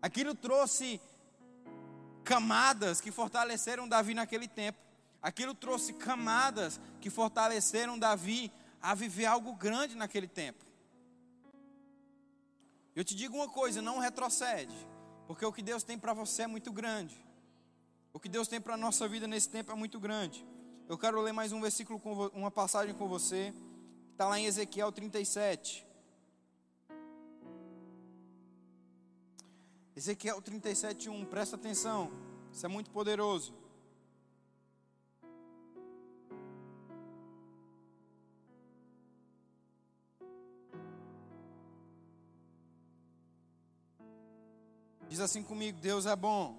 Aquilo 0.02 0.34
trouxe 0.34 1.00
camadas 2.22 3.00
que 3.00 3.10
fortaleceram 3.10 3.88
Davi 3.88 4.12
naquele 4.12 4.46
tempo. 4.46 4.78
Aquilo 5.22 5.54
trouxe 5.54 5.94
camadas 5.94 6.78
que 7.00 7.08
fortaleceram 7.08 7.98
Davi 7.98 8.52
a 8.82 8.94
viver 8.94 9.26
algo 9.26 9.54
grande 9.54 9.94
naquele 9.94 10.26
tempo. 10.26 10.64
Eu 12.94 13.04
te 13.04 13.14
digo 13.14 13.36
uma 13.36 13.48
coisa, 13.48 13.80
não 13.80 14.00
retrocede, 14.00 14.74
porque 15.26 15.46
o 15.46 15.52
que 15.52 15.62
Deus 15.62 15.82
tem 15.82 15.96
para 15.96 16.12
você 16.12 16.42
é 16.42 16.46
muito 16.46 16.72
grande. 16.72 17.16
O 18.12 18.20
que 18.20 18.28
Deus 18.28 18.48
tem 18.48 18.60
para 18.60 18.74
a 18.74 18.76
nossa 18.76 19.08
vida 19.08 19.26
nesse 19.26 19.48
tempo 19.48 19.70
é 19.70 19.74
muito 19.74 19.98
grande. 19.98 20.44
Eu 20.88 20.98
quero 20.98 21.20
ler 21.22 21.32
mais 21.32 21.52
um 21.52 21.60
versículo, 21.60 22.02
uma 22.34 22.50
passagem 22.50 22.94
com 22.94 23.08
você, 23.08 23.54
está 24.10 24.28
lá 24.28 24.38
em 24.38 24.44
Ezequiel 24.44 24.90
37. 24.92 25.86
Ezequiel 29.94 30.42
37, 30.42 31.08
1, 31.08 31.24
presta 31.26 31.56
atenção, 31.56 32.10
isso 32.52 32.66
é 32.66 32.68
muito 32.68 32.90
poderoso. 32.90 33.54
Diz 45.12 45.20
assim 45.20 45.42
comigo: 45.42 45.78
Deus 45.78 46.06
é 46.06 46.16
bom 46.16 46.58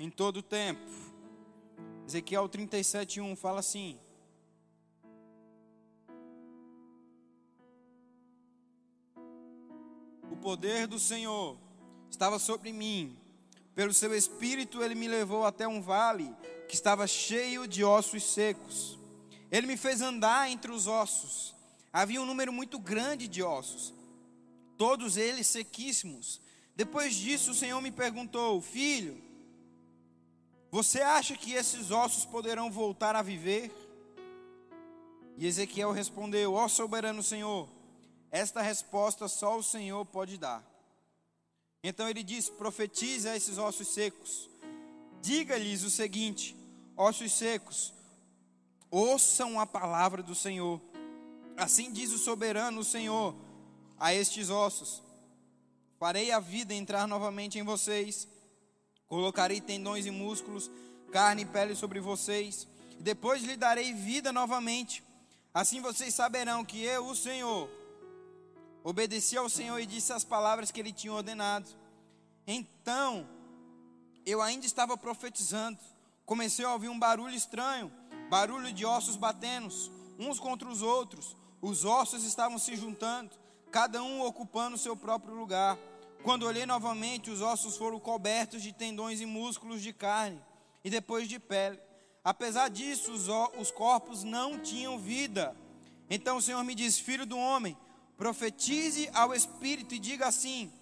em 0.00 0.10
todo 0.10 0.38
o 0.38 0.42
tempo. 0.42 0.84
Ezequiel 2.04 2.48
37, 2.48 3.20
1 3.20 3.36
fala 3.36 3.60
assim: 3.60 3.96
O 10.28 10.36
poder 10.42 10.88
do 10.88 10.98
Senhor 10.98 11.56
estava 12.10 12.40
sobre 12.40 12.72
mim. 12.72 13.16
Pelo 13.76 13.94
seu 13.94 14.12
espírito, 14.12 14.82
ele 14.82 14.96
me 14.96 15.06
levou 15.06 15.44
até 15.46 15.68
um 15.68 15.80
vale 15.80 16.34
que 16.68 16.74
estava 16.74 17.06
cheio 17.06 17.68
de 17.68 17.84
ossos 17.84 18.24
secos. 18.24 18.98
Ele 19.52 19.68
me 19.68 19.76
fez 19.76 20.00
andar 20.00 20.50
entre 20.50 20.72
os 20.72 20.88
ossos. 20.88 21.54
Havia 21.92 22.20
um 22.20 22.26
número 22.26 22.52
muito 22.52 22.76
grande 22.76 23.28
de 23.28 23.40
ossos, 23.40 23.94
todos 24.76 25.16
eles 25.16 25.46
sequíssimos. 25.46 26.44
Depois 26.76 27.14
disso, 27.14 27.52
o 27.52 27.54
Senhor 27.54 27.80
me 27.80 27.90
perguntou: 27.90 28.60
Filho, 28.60 29.20
você 30.70 31.00
acha 31.00 31.34
que 31.34 31.54
esses 31.54 31.90
ossos 31.90 32.26
poderão 32.26 32.70
voltar 32.70 33.16
a 33.16 33.22
viver? 33.22 33.72
E 35.38 35.46
Ezequiel 35.46 35.90
respondeu: 35.90 36.52
Ó 36.52 36.68
soberano 36.68 37.22
Senhor, 37.22 37.66
esta 38.30 38.60
resposta 38.60 39.26
só 39.26 39.56
o 39.56 39.62
Senhor 39.62 40.04
pode 40.04 40.36
dar. 40.36 40.62
Então 41.82 42.08
ele 42.08 42.22
diz: 42.22 42.50
profetize 42.50 43.26
a 43.26 43.34
esses 43.34 43.56
ossos 43.56 43.88
secos. 43.88 44.50
Diga-lhes 45.22 45.82
o 45.82 45.90
seguinte: 45.90 46.54
ossos 46.94 47.32
secos, 47.32 47.94
ouçam 48.90 49.58
a 49.58 49.66
palavra 49.66 50.22
do 50.22 50.34
Senhor. 50.34 50.78
Assim 51.56 51.90
diz 51.90 52.12
o 52.12 52.18
soberano 52.18 52.84
Senhor 52.84 53.34
a 53.98 54.14
estes 54.14 54.50
ossos: 54.50 55.02
Farei 55.98 56.30
a 56.30 56.38
vida 56.38 56.74
entrar 56.74 57.06
novamente 57.06 57.58
em 57.58 57.62
vocês, 57.62 58.28
colocarei 59.08 59.60
tendões 59.60 60.04
e 60.04 60.10
músculos, 60.10 60.70
carne 61.10 61.42
e 61.42 61.46
pele 61.46 61.74
sobre 61.74 62.00
vocês, 62.00 62.66
e 62.98 63.02
depois 63.02 63.42
lhe 63.42 63.56
darei 63.56 63.92
vida 63.92 64.32
novamente. 64.32 65.02
Assim 65.54 65.80
vocês 65.80 66.14
saberão 66.14 66.64
que 66.64 66.82
eu, 66.82 67.06
o 67.06 67.14
Senhor, 67.14 67.70
obedeci 68.84 69.36
ao 69.36 69.48
Senhor 69.48 69.78
e 69.78 69.86
disse 69.86 70.12
as 70.12 70.22
palavras 70.22 70.70
que 70.70 70.80
ele 70.80 70.92
tinha 70.92 71.12
ordenado. 71.12 71.66
Então, 72.46 73.26
eu 74.26 74.42
ainda 74.42 74.66
estava 74.66 74.96
profetizando. 74.98 75.78
Comecei 76.26 76.64
a 76.64 76.72
ouvir 76.72 76.88
um 76.88 76.98
barulho 76.98 77.34
estranho, 77.34 77.90
barulho 78.28 78.72
de 78.72 78.84
ossos 78.84 79.16
batendo 79.16 79.72
uns 80.18 80.38
contra 80.38 80.68
os 80.68 80.82
outros. 80.82 81.36
Os 81.62 81.84
ossos 81.84 82.24
estavam 82.24 82.58
se 82.58 82.76
juntando, 82.76 83.30
cada 83.76 84.02
um 84.02 84.22
ocupando 84.22 84.76
o 84.76 84.78
seu 84.78 84.96
próprio 84.96 85.34
lugar. 85.34 85.76
Quando 86.22 86.46
olhei 86.46 86.64
novamente, 86.64 87.30
os 87.30 87.42
ossos 87.42 87.76
foram 87.76 88.00
cobertos 88.00 88.62
de 88.62 88.72
tendões 88.72 89.20
e 89.20 89.26
músculos 89.26 89.82
de 89.82 89.92
carne 89.92 90.40
e 90.82 90.88
depois 90.88 91.28
de 91.28 91.38
pele. 91.38 91.78
Apesar 92.24 92.70
disso, 92.70 93.12
os, 93.12 93.28
os 93.58 93.70
corpos 93.70 94.24
não 94.24 94.58
tinham 94.58 94.98
vida. 94.98 95.54
Então 96.08 96.38
o 96.38 96.40
Senhor 96.40 96.64
me 96.64 96.74
disse: 96.74 97.02
Filho 97.02 97.26
do 97.26 97.36
homem, 97.36 97.76
Profetize 98.16 99.10
ao 99.12 99.34
Espírito 99.34 99.94
e 99.94 99.98
diga 99.98 100.26
assim: 100.26 100.72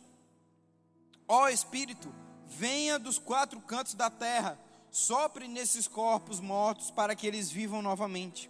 Ó 1.27 1.49
Espírito, 1.49 2.15
venha 2.47 2.97
dos 2.97 3.19
quatro 3.19 3.61
cantos 3.61 3.95
da 3.95 4.09
terra, 4.09 4.57
sopre 4.89 5.49
nesses 5.49 5.89
corpos 5.89 6.39
mortos 6.39 6.93
para 6.93 7.17
que 7.17 7.27
eles 7.27 7.51
vivam 7.51 7.83
novamente. 7.83 8.49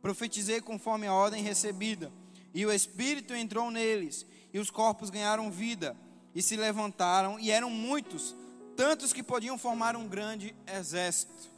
Profetizei 0.00 0.62
conforme 0.62 1.06
a 1.06 1.12
ordem 1.12 1.42
recebida. 1.42 2.10
E 2.54 2.64
o 2.64 2.72
Espírito 2.72 3.34
entrou 3.34 3.70
neles, 3.70 4.24
e 4.52 4.58
os 4.60 4.70
corpos 4.70 5.10
ganharam 5.10 5.50
vida, 5.50 5.96
e 6.32 6.40
se 6.40 6.56
levantaram, 6.56 7.38
e 7.38 7.50
eram 7.50 7.68
muitos, 7.68 8.34
tantos 8.76 9.12
que 9.12 9.22
podiam 9.22 9.58
formar 9.58 9.96
um 9.96 10.08
grande 10.08 10.54
exército. 10.66 11.50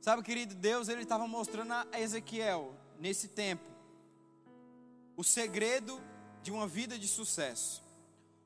Sabe, 0.00 0.22
querido, 0.22 0.54
Deus 0.54 0.88
ele 0.88 1.02
estava 1.02 1.26
mostrando 1.26 1.72
a 1.72 2.00
Ezequiel, 2.00 2.74
nesse 3.00 3.28
tempo, 3.28 3.64
o 5.16 5.24
segredo 5.24 6.00
de 6.42 6.52
uma 6.52 6.66
vida 6.66 6.98
de 6.98 7.08
sucesso. 7.08 7.82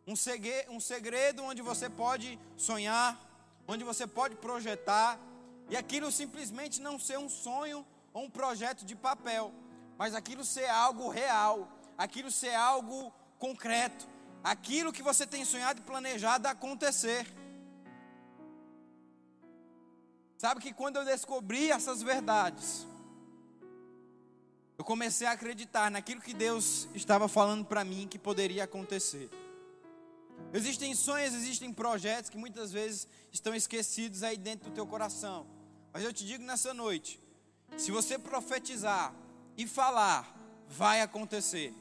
Um 0.07 0.17
segredo, 0.17 0.73
um 0.73 0.81
segredo 0.81 1.43
onde 1.43 1.61
você 1.61 1.91
pode 1.91 2.39
sonhar, 2.57 3.19
onde 3.67 3.85
você 3.85 4.07
pode 4.07 4.37
projetar, 4.37 5.21
e 5.69 5.77
aquilo 5.77 6.11
simplesmente 6.11 6.81
não 6.81 6.99
ser 6.99 7.19
um 7.19 7.29
sonho 7.29 7.85
ou 8.15 8.25
um 8.25 8.31
projeto 8.31 8.87
de 8.87 8.97
papel, 8.97 9.53
mas 9.99 10.15
aquilo 10.15 10.45
ser 10.45 10.67
algo 10.69 11.11
real, 11.11 11.78
aquilo 11.99 12.31
ser 12.31 12.55
algo 12.55 13.13
concreto, 13.39 14.07
aquilo 14.43 14.93
que 14.93 15.03
você 15.03 15.27
tem 15.27 15.45
sonhado 15.45 15.81
e 15.81 15.83
planejado 15.83 16.47
acontecer. 16.47 17.27
Sabe 20.39 20.61
que 20.61 20.73
quando 20.73 20.97
eu 20.97 21.05
descobri 21.05 21.73
essas 21.73 22.01
verdades, 22.01 22.87
eu 24.79 24.85
comecei 24.85 25.27
a 25.27 25.33
acreditar 25.33 25.91
naquilo 25.91 26.21
que 26.21 26.33
Deus 26.33 26.89
estava 26.95 27.27
falando 27.27 27.65
para 27.65 27.85
mim 27.85 28.07
que 28.07 28.17
poderia 28.17 28.63
acontecer. 28.63 29.29
Existem 30.53 30.95
sonhos, 30.95 31.35
existem 31.35 31.73
projetos 31.73 32.31
que 32.31 32.39
muitas 32.39 32.71
vezes 32.71 33.09
estão 33.33 33.53
esquecidos 33.53 34.23
aí 34.23 34.37
dentro 34.37 34.71
do 34.71 34.75
teu 34.75 34.87
coração. 34.87 35.45
Mas 35.93 36.05
eu 36.05 36.13
te 36.13 36.25
digo 36.25 36.45
nessa 36.45 36.73
noite, 36.73 37.21
se 37.77 37.91
você 37.91 38.17
profetizar 38.17 39.13
e 39.57 39.67
falar, 39.67 40.33
vai 40.69 41.01
acontecer. 41.01 41.75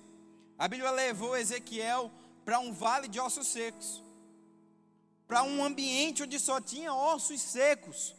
A 0.58 0.68
Bíblia 0.68 0.92
levou 0.92 1.38
Ezequiel 1.38 2.12
para 2.44 2.60
um 2.60 2.74
vale 2.74 3.08
de 3.08 3.20
ossos 3.20 3.48
secos, 3.48 4.04
para 5.28 5.44
um 5.44 5.64
ambiente 5.64 6.24
onde 6.24 6.40
só 6.40 6.60
tinha 6.60 6.94
ossos 6.94 7.42
secos. 7.42 8.16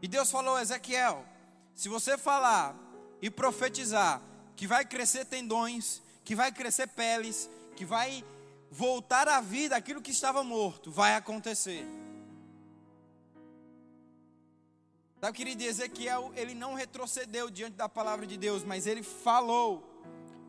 E 0.00 0.08
Deus 0.08 0.30
falou: 0.30 0.58
Ezequiel, 0.58 1.24
se 1.74 1.88
você 1.88 2.16
falar 2.16 2.74
e 3.20 3.28
profetizar 3.28 4.22
que 4.56 4.66
vai 4.66 4.84
crescer 4.84 5.24
tendões, 5.24 6.02
que 6.24 6.34
vai 6.34 6.50
crescer 6.50 6.86
peles, 6.88 7.48
que 7.76 7.84
vai 7.84 8.24
voltar 8.70 9.28
à 9.28 9.40
vida 9.40 9.76
aquilo 9.76 10.02
que 10.02 10.10
estava 10.10 10.42
morto, 10.42 10.90
vai 10.90 11.14
acontecer. 11.14 11.86
Sabe, 15.20 15.36
querido, 15.36 15.64
Ezequiel, 15.64 16.32
ele 16.36 16.54
não 16.54 16.74
retrocedeu 16.74 17.50
diante 17.50 17.76
da 17.76 17.88
palavra 17.88 18.24
de 18.26 18.36
Deus, 18.36 18.62
mas 18.62 18.86
ele 18.86 19.02
falou, 19.02 19.97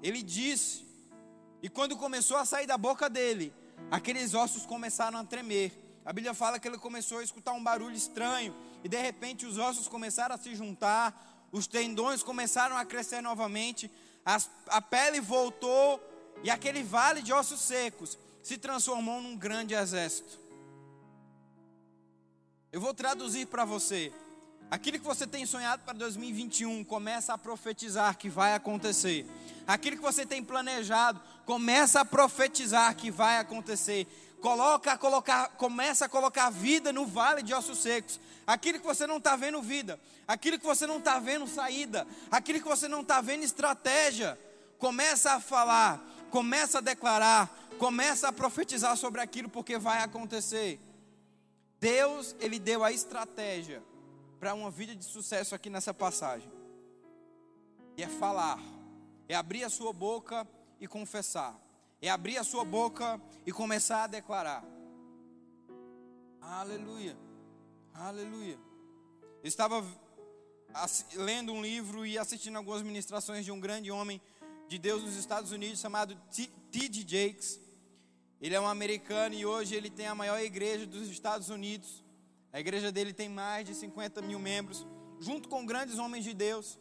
ele 0.01 0.21
disse, 0.23 0.85
e 1.61 1.69
quando 1.69 1.97
começou 1.97 2.37
a 2.37 2.45
sair 2.45 2.65
da 2.65 2.77
boca 2.77 3.09
dele, 3.09 3.53
aqueles 3.91 4.33
ossos 4.33 4.65
começaram 4.65 5.17
a 5.17 5.23
tremer. 5.23 5.71
A 6.05 6.13
Bíblia 6.13 6.33
fala 6.33 6.59
que 6.59 6.67
ele 6.67 6.77
começou 6.77 7.19
a 7.19 7.23
escutar 7.23 7.53
um 7.53 7.63
barulho 7.63 7.95
estranho, 7.95 8.55
e 8.83 8.89
de 8.89 8.97
repente 8.97 9.45
os 9.45 9.57
ossos 9.57 9.87
começaram 9.87 10.35
a 10.35 10.37
se 10.37 10.55
juntar, 10.55 11.47
os 11.51 11.67
tendões 11.67 12.23
começaram 12.23 12.77
a 12.77 12.85
crescer 12.85 13.21
novamente, 13.21 13.91
as, 14.25 14.49
a 14.67 14.81
pele 14.81 15.19
voltou, 15.19 16.01
e 16.43 16.49
aquele 16.49 16.83
vale 16.83 17.21
de 17.21 17.33
ossos 17.33 17.59
secos 17.59 18.17
se 18.41 18.57
transformou 18.57 19.21
num 19.21 19.35
grande 19.35 19.73
exército. 19.73 20.39
Eu 22.71 22.79
vou 22.79 22.93
traduzir 22.93 23.47
para 23.47 23.65
você. 23.65 24.13
Aquilo 24.71 24.99
que 24.99 25.05
você 25.05 25.25
tem 25.25 25.45
sonhado 25.45 25.83
para 25.83 25.97
2021, 25.97 26.83
começa 26.83 27.33
a 27.33 27.37
profetizar 27.37 28.15
que 28.17 28.29
vai 28.29 28.53
acontecer. 28.53 29.25
Aquilo 29.69 29.97
que 29.97 30.01
você 30.01 30.25
tem 30.25 30.43
planejado, 30.43 31.21
começa 31.45 32.01
a 32.01 32.05
profetizar 32.05 32.95
que 32.95 33.11
vai 33.11 33.37
acontecer. 33.37 34.07
Coloca, 34.41 34.97
colocar, 34.97 35.49
começa 35.49 36.05
a 36.05 36.09
colocar 36.09 36.49
vida 36.49 36.91
no 36.91 37.05
vale 37.05 37.43
de 37.43 37.53
ossos 37.53 37.77
secos. 37.77 38.19
Aquilo 38.47 38.79
que 38.79 38.85
você 38.87 39.05
não 39.05 39.17
está 39.17 39.35
vendo 39.35 39.61
vida, 39.61 39.99
aquilo 40.27 40.57
que 40.57 40.65
você 40.65 40.87
não 40.87 40.97
está 40.97 41.19
vendo 41.19 41.45
saída, 41.45 42.07
aquilo 42.31 42.59
que 42.59 42.67
você 42.67 42.87
não 42.87 43.01
está 43.01 43.21
vendo 43.21 43.43
estratégia, 43.43 44.39
começa 44.79 45.33
a 45.33 45.39
falar, 45.39 46.03
começa 46.31 46.79
a 46.79 46.81
declarar, 46.81 47.47
começa 47.77 48.27
a 48.27 48.33
profetizar 48.33 48.97
sobre 48.97 49.21
aquilo 49.21 49.49
porque 49.49 49.77
vai 49.77 50.01
acontecer. 50.01 50.79
Deus, 51.79 52.35
ele 52.39 52.57
deu 52.57 52.83
a 52.83 52.91
estratégia 52.91 53.83
para 54.39 54.55
uma 54.55 54.71
vida 54.71 54.95
de 54.95 55.05
sucesso 55.05 55.53
aqui 55.53 55.69
nessa 55.69 55.93
passagem. 55.93 56.51
E 57.95 58.01
é 58.01 58.07
falar, 58.07 58.57
é 59.29 59.35
abrir 59.35 59.63
a 59.63 59.69
sua 59.69 59.93
boca 59.93 60.45
e 60.81 60.87
confessar, 60.87 61.55
é 62.01 62.09
abrir 62.09 62.37
a 62.37 62.43
sua 62.43 62.65
boca 62.65 63.21
e 63.45 63.51
começar 63.51 64.05
a 64.05 64.07
declarar. 64.07 64.65
Aleluia, 66.41 67.15
aleluia. 67.93 68.57
Eu 69.43 69.47
estava 69.47 69.85
lendo 71.15 71.53
um 71.53 71.61
livro 71.61 72.05
e 72.07 72.17
assistindo 72.17 72.57
algumas 72.57 72.81
ministrações 72.81 73.45
de 73.45 73.51
um 73.51 73.59
grande 73.59 73.91
homem 73.91 74.19
de 74.67 74.79
Deus 74.79 75.03
nos 75.03 75.15
Estados 75.15 75.51
Unidos 75.51 75.79
chamado 75.79 76.15
T.D. 76.31 77.05
Jakes. 77.07 77.59
Ele 78.41 78.55
é 78.55 78.59
um 78.59 78.67
americano 78.67 79.35
e 79.35 79.45
hoje 79.45 79.75
ele 79.75 79.91
tem 79.91 80.07
a 80.07 80.15
maior 80.15 80.39
igreja 80.39 80.87
dos 80.87 81.07
Estados 81.07 81.49
Unidos. 81.49 82.03
A 82.51 82.59
igreja 82.59 82.91
dele 82.91 83.13
tem 83.13 83.29
mais 83.29 83.65
de 83.65 83.75
50 83.75 84.23
mil 84.23 84.39
membros, 84.39 84.87
junto 85.19 85.47
com 85.49 85.65
grandes 85.65 85.99
homens 85.99 86.23
de 86.23 86.33
Deus. 86.33 86.79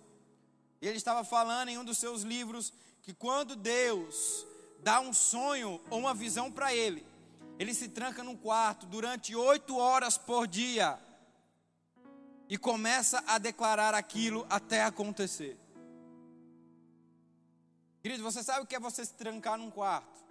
E 0.81 0.87
ele 0.87 0.97
estava 0.97 1.25
falando 1.25 1.69
em 1.69 1.79
um 1.79 1.85
dos 1.85 1.99
seus 1.99 2.23
livros 2.23 2.73
que 3.03 3.13
quando 3.13 3.57
Deus 3.57 4.47
dá 4.81 5.01
um 5.01 5.13
sonho 5.13 5.81
ou 5.91 5.99
uma 5.99 6.15
visão 6.15 6.51
para 6.51 6.75
ele, 6.75 7.05
ele 7.59 7.75
se 7.75 7.89
tranca 7.89 8.23
num 8.23 8.37
quarto 8.37 8.87
durante 8.87 9.35
oito 9.35 9.77
horas 9.77 10.17
por 10.17 10.47
dia 10.47 10.99
e 12.49 12.57
começa 12.57 13.23
a 13.27 13.39
declarar 13.39 13.95
aquilo 13.95 14.47
até 14.49 14.85
acontecer. 14.85 15.59
Querido, 18.01 18.23
você 18.23 18.43
sabe 18.43 18.63
o 18.63 18.67
que 18.67 18.77
é 18.77 18.81
você 18.81 19.05
se 19.05 19.15
trancar 19.15 19.59
num 19.59 19.71
quarto 19.71 20.25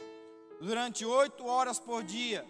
durante 0.62 1.06
oito 1.06 1.46
horas 1.46 1.80
por 1.80 2.04
dia 2.04 2.48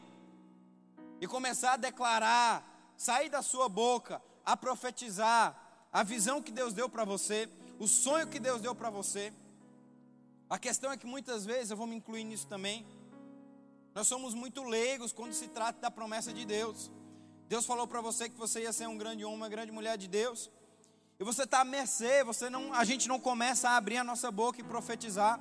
e 1.19 1.27
começar 1.27 1.73
a 1.73 1.77
declarar 1.77 2.93
sair 2.95 3.29
da 3.29 3.41
sua 3.41 3.67
boca 3.67 4.21
a 4.45 4.55
profetizar 4.55 5.55
a 5.91 6.03
visão 6.03 6.41
que 6.41 6.51
Deus 6.51 6.73
deu 6.73 6.87
para 6.87 7.03
você, 7.03 7.49
o 7.80 7.88
sonho 7.88 8.28
que 8.28 8.39
Deus 8.39 8.61
deu 8.61 8.73
para 8.73 8.89
você. 8.89 9.34
A 10.49 10.57
questão 10.57 10.91
é 10.91 10.97
que 10.97 11.05
muitas 11.05 11.45
vezes, 11.45 11.71
eu 11.71 11.78
vou 11.78 11.88
me 11.88 11.95
incluir 11.95 12.23
nisso 12.23 12.47
também, 12.47 12.86
nós 13.93 14.07
somos 14.07 14.34
muito 14.34 14.63
leigos 14.63 15.11
quando 15.11 15.34
se 15.34 15.47
trata 15.47 15.80
da 15.80 15.91
promessa 15.91 16.32
de 16.32 16.45
Deus. 16.45 16.91
Deus 17.47 17.65
falou 17.65 17.88
para 17.88 18.01
você 18.01 18.30
que 18.30 18.38
você 18.38 18.61
ia 18.61 18.71
ser 18.71 18.88
um 18.88 18.97
grande 18.97 19.25
homem, 19.25 19.38
uma 19.38 19.49
grande 19.49 19.71
mulher 19.71 19.97
de 19.97 20.07
Deus. 20.07 20.51
E 21.19 21.23
você 21.23 21.43
está 21.43 21.61
à 21.61 21.65
mercê, 21.65 22.23
você 22.23 22.49
não, 22.49 22.73
a 22.73 22.84
gente 22.84 23.07
não 23.07 23.19
começa 23.19 23.69
a 23.69 23.78
abrir 23.78 23.97
a 23.97 24.03
nossa 24.03 24.32
boca 24.32 24.61
e 24.61 24.63
profetizar 24.63 25.39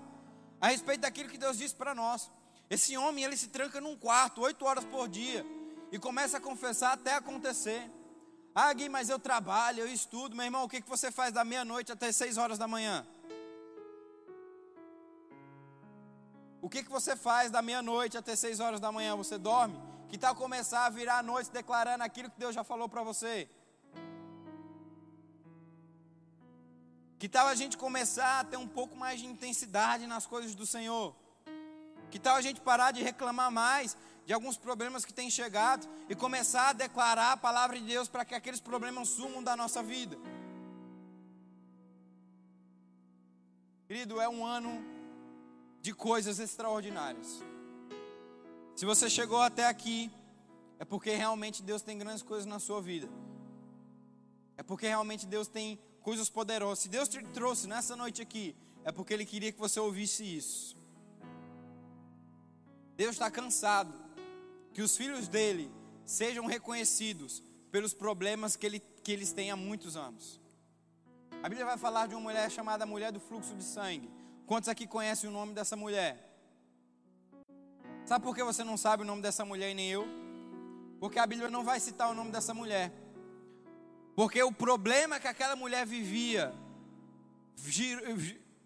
a 0.61 0.69
respeito 0.69 1.01
daquilo 1.01 1.29
que 1.29 1.37
Deus 1.37 1.59
disse 1.59 1.75
para 1.75 1.95
nós. 1.95 2.31
Esse 2.71 2.97
homem, 2.97 3.25
ele 3.25 3.37
se 3.37 3.49
tranca 3.49 3.81
num 3.81 3.97
quarto, 3.97 4.41
oito 4.41 4.65
horas 4.65 4.85
por 4.85 5.07
dia 5.09 5.45
e 5.93 5.99
começa 5.99 6.39
a 6.39 6.41
confessar 6.41 6.93
até 6.93 7.15
acontecer. 7.15 7.91
Ah, 8.59 8.73
Gui, 8.73 8.89
mas 8.89 9.11
eu 9.11 9.19
trabalho, 9.19 9.81
eu 9.81 9.87
estudo. 9.87 10.35
Meu 10.35 10.47
irmão, 10.47 10.65
o 10.65 10.69
que, 10.69 10.81
você 10.81 11.13
faz 11.13 11.31
da 11.31 11.45
meia-noite 11.45 11.93
até 11.93 12.11
seis 12.11 12.39
horas 12.39 12.57
da 12.57 12.67
manhã? 12.67 13.07
O 16.63 16.71
que 16.71 16.83
você 16.85 17.15
faz 17.15 17.51
da 17.51 17.61
meia-noite 17.61 18.17
até 18.17 18.35
seis 18.35 18.59
horas 18.59 18.81
da 18.81 18.91
manhã? 18.91 19.15
Você 19.15 19.37
dorme? 19.37 19.79
Que 20.09 20.17
tal 20.17 20.35
começar 20.35 20.87
a 20.87 20.89
virar 20.89 21.19
a 21.19 21.23
noite 21.23 21.51
declarando 21.51 22.03
aquilo 22.03 22.31
que 22.31 22.41
Deus 22.41 22.55
já 22.55 22.65
falou 22.65 22.89
para 22.89 23.03
você? 23.03 23.47
Que 27.19 27.29
tal 27.29 27.47
a 27.49 27.55
gente 27.55 27.77
começar 27.77 28.41
a 28.41 28.45
ter 28.45 28.57
um 28.57 28.69
pouco 28.79 28.97
mais 28.97 29.21
de 29.21 29.27
intensidade 29.27 30.07
nas 30.07 30.25
coisas 30.25 30.55
do 30.55 30.65
Senhor? 30.65 31.15
Que 32.11 32.19
tal 32.19 32.37
a 32.37 32.41
gente 32.41 32.63
parar 32.63 32.91
de 32.91 33.03
reclamar 33.03 33.51
mais 33.51 33.99
de 34.27 34.33
alguns 34.33 34.57
problemas 34.57 35.05
que 35.05 35.15
têm 35.15 35.31
chegado 35.31 35.89
e 36.09 36.15
começar 36.17 36.71
a 36.71 36.73
declarar 36.73 37.33
a 37.33 37.37
palavra 37.37 37.79
de 37.79 37.87
Deus 37.87 38.09
para 38.09 38.25
que 38.25 38.35
aqueles 38.35 38.61
problemas 38.61 39.09
sumam 39.09 39.41
da 39.41 39.57
nossa 39.57 39.85
vida. 39.85 40.19
Querido, 43.87 44.21
é 44.21 44.29
um 44.29 44.45
ano 44.45 44.85
de 45.81 45.95
coisas 45.95 46.41
extraordinárias. 46.41 47.41
Se 48.75 48.85
você 48.85 49.09
chegou 49.09 49.41
até 49.41 49.69
aqui, 49.69 50.11
é 50.81 50.85
porque 50.85 51.15
realmente 51.15 51.63
Deus 51.63 51.81
tem 51.81 51.97
grandes 51.97 52.25
coisas 52.25 52.47
na 52.47 52.59
sua 52.59 52.83
vida. 52.83 53.09
É 54.57 54.63
porque 54.65 54.89
realmente 54.89 55.25
Deus 55.25 55.47
tem 55.47 55.79
coisas 56.03 56.29
poderosas. 56.29 56.81
Se 56.81 56.89
Deus 56.89 57.09
te 57.09 57.23
trouxe 57.27 57.69
nessa 57.69 57.95
noite 57.95 58.21
aqui, 58.23 58.57
é 58.85 58.91
porque 58.91 59.15
Ele 59.15 59.25
queria 59.25 59.53
que 59.53 59.59
você 59.61 59.79
ouvisse 59.79 60.25
isso. 60.25 60.77
Deus 62.97 63.13
está 63.13 63.31
cansado 63.31 64.06
que 64.77 64.83
os 64.83 64.95
filhos 64.95 65.27
dele 65.27 65.73
sejam 66.05 66.45
reconhecidos 66.45 67.43
pelos 67.73 67.95
problemas 67.95 68.57
que, 68.57 68.67
ele, 68.67 68.79
que 68.79 69.11
eles 69.11 69.33
têm 69.33 69.51
há 69.51 69.57
muitos 69.57 69.97
anos. 69.97 70.39
A 71.43 71.49
Bíblia 71.49 71.65
vai 71.65 71.79
falar 71.79 72.07
de 72.07 72.15
uma 72.15 72.21
mulher 72.21 72.51
chamada 72.51 72.85
mulher 72.85 73.11
do 73.11 73.19
fluxo 73.19 73.55
de 73.55 73.65
sangue. 73.65 74.11
Quantos 74.45 74.69
aqui 74.69 74.87
conhecem 74.87 75.31
o 75.31 75.33
nome 75.33 75.55
dessa 75.55 75.77
mulher? 75.77 76.31
Sabe 78.05 78.23
por 78.23 78.35
que 78.37 78.45
você 78.45 78.63
não 78.63 78.77
sabe 78.77 79.03
o 79.03 79.07
nome 79.07 79.23
dessa 79.23 79.47
mulher 79.47 79.71
e 79.71 79.75
nem 79.75 79.91
eu? 79.91 80.07
Porque 81.01 81.19
a 81.19 81.27
Bíblia 81.27 81.49
não 81.49 81.65
vai 81.65 81.81
citar 81.81 82.11
o 82.11 82.15
nome 82.15 82.31
dessa 82.31 82.53
mulher. 82.53 82.93
Porque 84.15 84.43
o 84.43 84.53
problema 84.53 85.19
que 85.19 85.27
aquela 85.27 85.57
mulher 85.57 85.87
vivia 85.87 86.55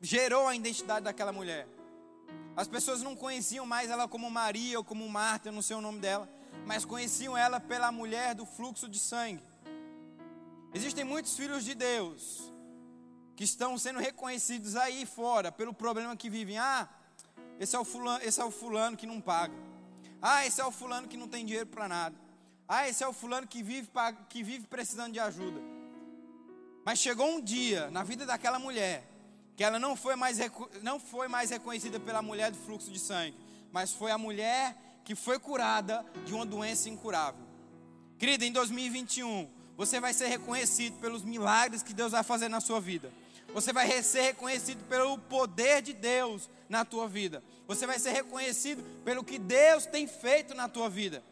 gerou 0.01 0.49
a 0.49 0.57
identidade 0.57 1.05
daquela 1.05 1.33
mulher. 1.33 1.69
As 2.57 2.68
pessoas 2.68 3.03
não 3.03 3.16
conheciam 3.16 3.64
mais 3.64 3.91
ela 3.91 4.07
como 4.07 4.31
Maria 4.31 4.78
ou 4.78 4.85
como 4.85 5.09
Marta, 5.09 5.51
não 5.51 5.62
sei 5.62 5.76
o 5.76 5.81
nome 5.81 5.99
dela, 5.99 6.28
mas 6.66 6.85
conheciam 6.85 7.37
ela 7.37 7.59
pela 7.59 7.91
mulher 7.91 8.35
do 8.35 8.45
fluxo 8.45 8.89
de 8.89 8.99
sangue. 8.99 9.43
Existem 10.74 11.05
muitos 11.05 11.37
filhos 11.37 11.64
de 11.64 11.74
Deus 11.74 12.53
que 13.35 13.45
estão 13.45 13.78
sendo 13.78 13.99
reconhecidos 13.99 14.76
aí 14.76 15.07
fora 15.07 15.51
pelo 15.51 15.72
problema 15.72 16.16
que 16.16 16.28
vivem. 16.28 16.59
Ah, 16.59 16.89
esse 17.59 17.74
é 17.74 17.78
o 17.78 17.85
fulano, 17.85 18.22
esse 18.22 18.41
é 18.41 18.45
o 18.45 18.51
fulano 18.51 18.97
que 18.97 19.07
não 19.07 19.20
paga. 19.20 19.55
Ah, 20.20 20.47
esse 20.47 20.61
é 20.61 20.64
o 20.64 20.70
fulano 20.70 21.09
que 21.09 21.16
não 21.16 21.26
tem 21.26 21.45
dinheiro 21.45 21.66
para 21.66 21.89
nada. 21.89 22.14
Ah, 22.68 22.89
esse 22.89 23.03
é 23.03 23.09
o 23.09 23.12
fulano 23.12 23.47
que 23.47 23.62
vive, 23.62 23.89
que 24.28 24.43
vive 24.43 24.66
precisando 24.66 25.12
de 25.12 25.18
ajuda. 25.18 25.61
Mas 26.85 26.99
chegou 26.99 27.26
um 27.26 27.41
dia 27.41 27.91
na 27.91 28.05
vida 28.05 28.26
daquela 28.26 28.59
mulher 28.59 29.10
que 29.57 29.65
ela 29.65 29.79
não 29.79 29.95
foi 29.97 30.17
mais, 30.17 30.39
não 30.83 30.99
foi 30.99 31.29
mais 31.29 31.51
reconhecida 31.51 32.01
pela 32.01 32.23
mulher 32.23 32.51
do 32.51 32.59
fluxo 32.59 32.91
de 32.91 32.99
sangue, 32.99 33.37
mas 33.73 33.93
foi 33.93 34.11
a 34.11 34.19
mulher 34.19 34.77
que 35.05 35.15
foi 35.15 35.39
curada 35.39 36.05
de 36.25 36.33
uma 36.35 36.47
doença 36.47 36.89
incurável. 36.89 37.41
Querida, 38.19 38.45
em 38.45 38.53
2021, 38.53 39.49
você 39.77 39.99
vai 39.99 40.13
ser 40.13 40.27
reconhecido 40.27 40.99
pelos 41.01 41.25
milagres 41.25 41.83
que 41.83 41.95
Deus 41.95 42.13
vai 42.13 42.23
fazer 42.23 42.49
na 42.49 42.61
sua 42.61 42.81
vida. 42.81 43.11
Você 43.53 43.73
vai 43.73 44.03
ser 44.03 44.21
reconhecido 44.21 44.85
pelo 44.89 45.19
poder 45.19 45.83
de 45.83 45.93
Deus 45.93 46.49
na 46.69 46.85
tua 46.85 47.09
vida. 47.09 47.43
Você 47.67 47.87
vai 47.87 47.99
ser 47.99 48.11
reconhecido 48.11 48.83
pelo 49.05 49.25
que 49.25 49.39
Deus 49.39 49.87
tem 49.87 50.07
feito 50.07 50.55
na 50.55 50.69
tua 50.69 50.89
vida. 50.89 51.23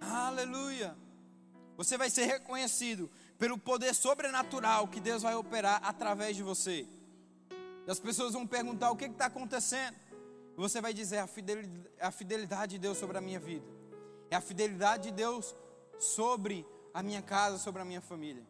Aleluia. 0.00 0.96
Você 1.76 1.96
vai 1.96 2.10
ser 2.10 2.26
reconhecido 2.26 3.10
pelo 3.40 3.56
poder 3.56 3.94
sobrenatural 3.94 4.86
que 4.86 5.00
Deus 5.00 5.22
vai 5.22 5.34
operar 5.34 5.80
através 5.82 6.36
de 6.36 6.42
você. 6.42 6.86
E 7.86 7.90
as 7.90 7.98
pessoas 7.98 8.34
vão 8.34 8.46
perguntar 8.46 8.90
o 8.90 8.96
que 8.96 9.06
está 9.06 9.26
acontecendo. 9.26 9.96
E 10.52 10.56
você 10.56 10.78
vai 10.78 10.92
dizer: 10.92 11.18
a 11.18 11.26
fidelidade, 11.26 11.90
a 11.98 12.10
fidelidade 12.10 12.72
de 12.72 12.78
Deus 12.78 12.98
sobre 12.98 13.16
a 13.16 13.20
minha 13.20 13.40
vida, 13.40 13.64
é 14.30 14.36
a 14.36 14.42
fidelidade 14.42 15.04
de 15.04 15.12
Deus 15.12 15.54
sobre 15.98 16.66
a 16.92 17.02
minha 17.02 17.22
casa, 17.22 17.56
sobre 17.56 17.80
a 17.80 17.84
minha 17.84 18.02
família. 18.02 18.46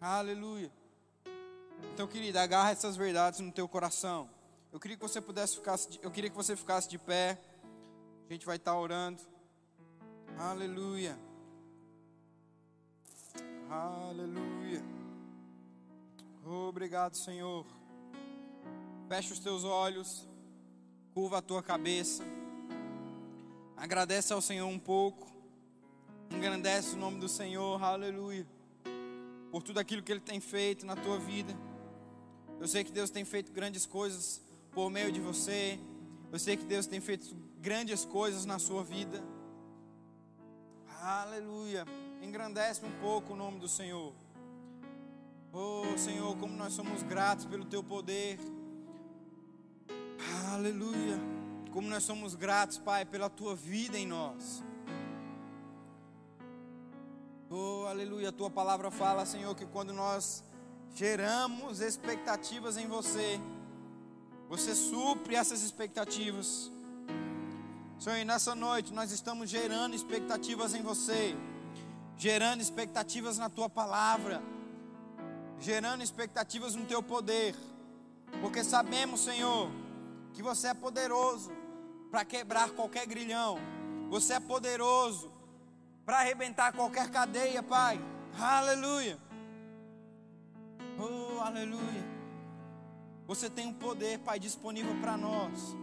Aleluia. 0.00 0.70
Então, 1.94 2.08
querida, 2.08 2.42
agarra 2.42 2.72
essas 2.72 2.96
verdades 2.96 3.38
no 3.38 3.52
teu 3.52 3.68
coração. 3.68 4.28
Eu 4.72 4.80
queria 4.80 4.96
que 4.96 5.02
você 5.02 5.20
pudesse 5.20 5.54
ficar, 5.54 5.78
eu 6.02 6.10
queria 6.10 6.28
que 6.28 6.36
você 6.36 6.56
ficasse 6.56 6.88
de 6.88 6.98
pé. 6.98 7.40
A 8.28 8.32
gente 8.32 8.44
vai 8.44 8.56
estar 8.56 8.76
orando. 8.76 9.22
Aleluia. 10.36 11.16
Aleluia. 13.72 14.84
Obrigado, 16.44 17.16
Senhor. 17.16 17.64
Fecha 19.08 19.32
os 19.32 19.38
teus 19.38 19.64
olhos. 19.64 20.28
Curva 21.14 21.38
a 21.38 21.42
tua 21.42 21.62
cabeça. 21.62 22.22
Agradece 23.74 24.30
ao 24.30 24.42
Senhor 24.42 24.66
um 24.66 24.78
pouco. 24.78 25.26
Engrandece 26.30 26.96
o 26.96 26.98
nome 26.98 27.18
do 27.18 27.30
Senhor. 27.30 27.82
Aleluia. 27.82 28.46
Por 29.50 29.62
tudo 29.62 29.80
aquilo 29.80 30.02
que 30.02 30.12
Ele 30.12 30.20
tem 30.20 30.38
feito 30.38 30.84
na 30.84 30.94
tua 30.94 31.18
vida. 31.18 31.56
Eu 32.60 32.68
sei 32.68 32.84
que 32.84 32.92
Deus 32.92 33.08
tem 33.08 33.24
feito 33.24 33.50
grandes 33.52 33.86
coisas 33.86 34.42
por 34.72 34.90
meio 34.90 35.10
de 35.10 35.20
você. 35.20 35.80
Eu 36.30 36.38
sei 36.38 36.58
que 36.58 36.64
Deus 36.66 36.86
tem 36.86 37.00
feito 37.00 37.34
grandes 37.58 38.04
coisas 38.04 38.44
na 38.44 38.58
sua 38.58 38.84
vida. 38.84 39.24
Aleluia. 41.00 41.86
Engrandece 42.22 42.84
um 42.86 43.00
pouco 43.00 43.32
o 43.32 43.36
nome 43.36 43.58
do 43.58 43.66
Senhor. 43.66 44.12
Oh 45.52 45.98
Senhor, 45.98 46.36
como 46.38 46.56
nós 46.56 46.72
somos 46.72 47.02
gratos 47.02 47.44
pelo 47.44 47.64
teu 47.64 47.82
poder. 47.82 48.38
Aleluia. 50.54 51.18
Como 51.72 51.88
nós 51.88 52.04
somos 52.04 52.36
gratos, 52.36 52.78
Pai, 52.78 53.04
pela 53.04 53.28
tua 53.28 53.56
vida 53.56 53.98
em 53.98 54.06
nós. 54.06 54.62
Oh, 57.50 57.86
aleluia. 57.88 58.28
A 58.28 58.32
tua 58.32 58.48
palavra 58.48 58.88
fala, 58.90 59.26
Senhor, 59.26 59.54
que 59.56 59.66
quando 59.66 59.92
nós 59.92 60.44
geramos 60.94 61.80
expectativas 61.80 62.76
em 62.76 62.86
você, 62.86 63.40
você 64.48 64.76
supre 64.76 65.34
essas 65.34 65.62
expectativas. 65.62 66.70
Senhor, 67.98 68.16
e 68.16 68.24
nessa 68.24 68.54
noite 68.54 68.92
nós 68.92 69.10
estamos 69.10 69.50
gerando 69.50 69.96
expectativas 69.96 70.72
em 70.72 70.82
você, 70.82 71.34
gerando 72.22 72.60
expectativas 72.60 73.36
na 73.36 73.50
tua 73.50 73.68
palavra, 73.68 74.40
gerando 75.58 76.04
expectativas 76.04 76.76
no 76.76 76.84
teu 76.84 77.02
poder, 77.02 77.52
porque 78.40 78.62
sabemos, 78.62 79.24
Senhor, 79.24 79.68
que 80.32 80.40
você 80.40 80.68
é 80.68 80.74
poderoso 80.74 81.50
para 82.12 82.24
quebrar 82.24 82.70
qualquer 82.70 83.06
grilhão, 83.06 83.58
você 84.08 84.34
é 84.34 84.38
poderoso 84.40 85.32
para 86.06 86.20
arrebentar 86.20 86.72
qualquer 86.72 87.10
cadeia, 87.10 87.60
Pai. 87.60 88.00
Aleluia. 88.38 89.18
Oh, 91.00 91.40
aleluia. 91.40 92.04
Você 93.26 93.50
tem 93.50 93.66
um 93.66 93.74
poder, 93.74 94.20
Pai, 94.20 94.38
disponível 94.38 94.94
para 95.00 95.16
nós. 95.16 95.74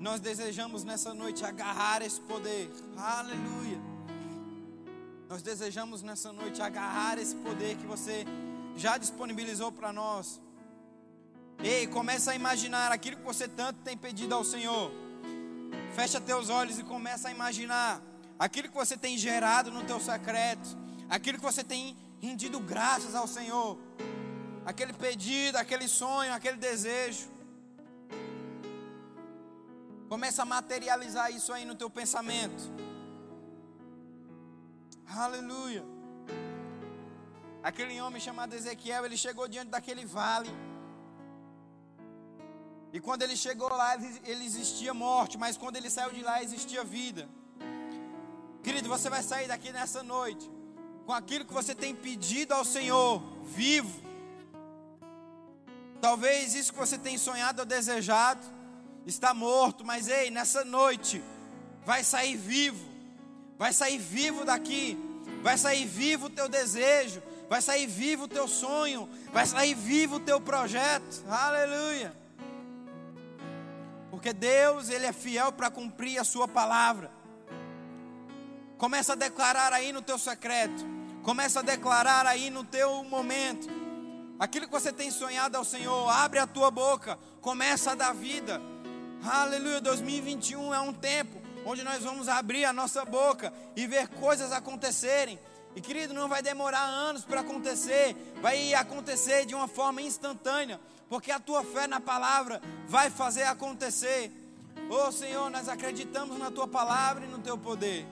Nós 0.00 0.18
desejamos 0.18 0.82
nessa 0.82 1.14
noite 1.14 1.44
agarrar 1.44 2.02
esse 2.02 2.20
poder. 2.20 2.68
Aleluia. 2.96 3.95
Nós 5.28 5.42
desejamos 5.42 6.02
nessa 6.02 6.32
noite 6.32 6.62
agarrar 6.62 7.18
esse 7.18 7.34
poder 7.36 7.76
que 7.76 7.86
você 7.86 8.24
já 8.76 8.96
disponibilizou 8.96 9.72
para 9.72 9.92
nós. 9.92 10.40
Ei, 11.58 11.88
começa 11.88 12.30
a 12.30 12.36
imaginar 12.36 12.92
aquilo 12.92 13.16
que 13.16 13.24
você 13.24 13.48
tanto 13.48 13.80
tem 13.80 13.96
pedido 13.96 14.34
ao 14.34 14.44
Senhor. 14.44 14.92
Fecha 15.96 16.20
teus 16.20 16.48
olhos 16.48 16.78
e 16.78 16.84
começa 16.84 17.26
a 17.26 17.32
imaginar 17.32 18.00
aquilo 18.38 18.68
que 18.68 18.74
você 18.74 18.96
tem 18.96 19.18
gerado 19.18 19.72
no 19.72 19.82
teu 19.82 19.98
secreto, 19.98 20.76
aquilo 21.08 21.38
que 21.38 21.44
você 21.44 21.64
tem 21.64 21.96
rendido 22.20 22.60
graças 22.60 23.14
ao 23.16 23.26
Senhor. 23.26 23.76
Aquele 24.64 24.92
pedido, 24.92 25.56
aquele 25.56 25.88
sonho, 25.88 26.32
aquele 26.32 26.56
desejo. 26.56 27.28
Começa 30.08 30.42
a 30.42 30.44
materializar 30.44 31.32
isso 31.32 31.52
aí 31.52 31.64
no 31.64 31.74
teu 31.74 31.90
pensamento. 31.90 32.70
Aleluia. 35.08 35.84
Aquele 37.62 38.00
homem 38.00 38.20
chamado 38.20 38.54
Ezequiel, 38.54 39.04
ele 39.04 39.16
chegou 39.16 39.48
diante 39.48 39.70
daquele 39.70 40.04
vale. 40.04 40.50
E 42.92 43.00
quando 43.00 43.22
ele 43.22 43.36
chegou 43.36 43.68
lá, 43.68 43.94
ele 44.24 44.44
existia 44.44 44.94
morte, 44.94 45.36
mas 45.36 45.56
quando 45.56 45.76
ele 45.76 45.90
saiu 45.90 46.12
de 46.12 46.22
lá, 46.22 46.42
existia 46.42 46.82
vida. 46.84 47.28
Querido, 48.62 48.88
você 48.88 49.10
vai 49.10 49.22
sair 49.22 49.48
daqui 49.48 49.72
nessa 49.72 50.02
noite 50.02 50.50
com 51.04 51.12
aquilo 51.12 51.44
que 51.44 51.52
você 51.52 51.74
tem 51.74 51.94
pedido 51.94 52.52
ao 52.52 52.64
Senhor, 52.64 53.22
vivo. 53.44 54.00
Talvez 56.00 56.54
isso 56.54 56.72
que 56.72 56.78
você 56.78 56.98
tem 56.98 57.16
sonhado 57.16 57.60
ou 57.60 57.66
desejado 57.66 58.40
está 59.06 59.32
morto, 59.32 59.84
mas 59.84 60.08
ei, 60.08 60.30
nessa 60.30 60.64
noite 60.64 61.22
vai 61.84 62.02
sair 62.02 62.36
vivo, 62.36 62.95
vai 63.58 63.72
sair 63.72 63.98
vivo 63.98 64.44
daqui, 64.44 64.98
vai 65.42 65.56
sair 65.56 65.86
vivo 65.86 66.26
o 66.26 66.30
teu 66.30 66.48
desejo, 66.48 67.22
vai 67.48 67.62
sair 67.62 67.86
vivo 67.86 68.24
o 68.24 68.28
teu 68.28 68.46
sonho, 68.46 69.08
vai 69.32 69.46
sair 69.46 69.74
vivo 69.74 70.16
o 70.16 70.20
teu 70.20 70.40
projeto, 70.40 71.24
aleluia. 71.28 72.14
Porque 74.10 74.32
Deus, 74.32 74.88
Ele 74.88 75.06
é 75.06 75.12
fiel 75.12 75.52
para 75.52 75.70
cumprir 75.70 76.18
a 76.18 76.24
Sua 76.24 76.48
palavra. 76.48 77.10
Começa 78.78 79.12
a 79.12 79.16
declarar 79.16 79.72
aí 79.72 79.92
no 79.92 80.02
teu 80.02 80.18
secreto, 80.18 80.84
começa 81.22 81.60
a 81.60 81.62
declarar 81.62 82.26
aí 82.26 82.50
no 82.50 82.64
teu 82.64 83.04
momento. 83.04 83.68
Aquilo 84.38 84.66
que 84.66 84.72
você 84.72 84.92
tem 84.92 85.10
sonhado 85.10 85.56
ao 85.56 85.64
Senhor, 85.64 86.10
abre 86.10 86.38
a 86.38 86.46
tua 86.46 86.70
boca, 86.70 87.18
começa 87.40 87.92
a 87.92 87.94
dar 87.94 88.14
vida. 88.14 88.60
Aleluia, 89.24 89.80
2021 89.80 90.74
é 90.74 90.80
um 90.80 90.92
tempo 90.92 91.45
onde 91.66 91.82
nós 91.82 92.04
vamos 92.04 92.28
abrir 92.28 92.64
a 92.64 92.72
nossa 92.72 93.04
boca 93.04 93.52
e 93.74 93.88
ver 93.88 94.06
coisas 94.06 94.52
acontecerem. 94.52 95.36
E 95.74 95.80
querido, 95.80 96.14
não 96.14 96.28
vai 96.28 96.40
demorar 96.40 96.84
anos 96.84 97.24
para 97.24 97.40
acontecer, 97.40 98.16
vai 98.40 98.72
acontecer 98.72 99.44
de 99.44 99.54
uma 99.54 99.66
forma 99.66 100.00
instantânea, 100.00 100.80
porque 101.08 101.30
a 101.30 101.40
tua 101.40 101.64
fé 101.64 101.88
na 101.88 102.00
palavra 102.00 102.62
vai 102.86 103.10
fazer 103.10 103.42
acontecer. 103.42 104.30
Oh 104.88 105.10
Senhor, 105.10 105.50
nós 105.50 105.68
acreditamos 105.68 106.38
na 106.38 106.50
tua 106.52 106.68
palavra 106.68 107.24
e 107.24 107.28
no 107.28 107.40
teu 107.40 107.58
poder, 107.58 108.06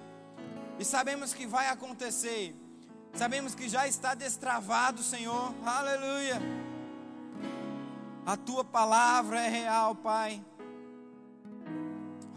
e 0.78 0.84
sabemos 0.84 1.32
que 1.32 1.46
vai 1.46 1.68
acontecer, 1.68 2.54
sabemos 3.14 3.54
que 3.54 3.68
já 3.68 3.86
está 3.86 4.14
destravado, 4.14 5.02
Senhor, 5.02 5.54
aleluia. 5.64 6.42
A 8.26 8.36
tua 8.36 8.64
palavra 8.64 9.40
é 9.40 9.48
real, 9.48 9.94
Pai. 9.94 10.42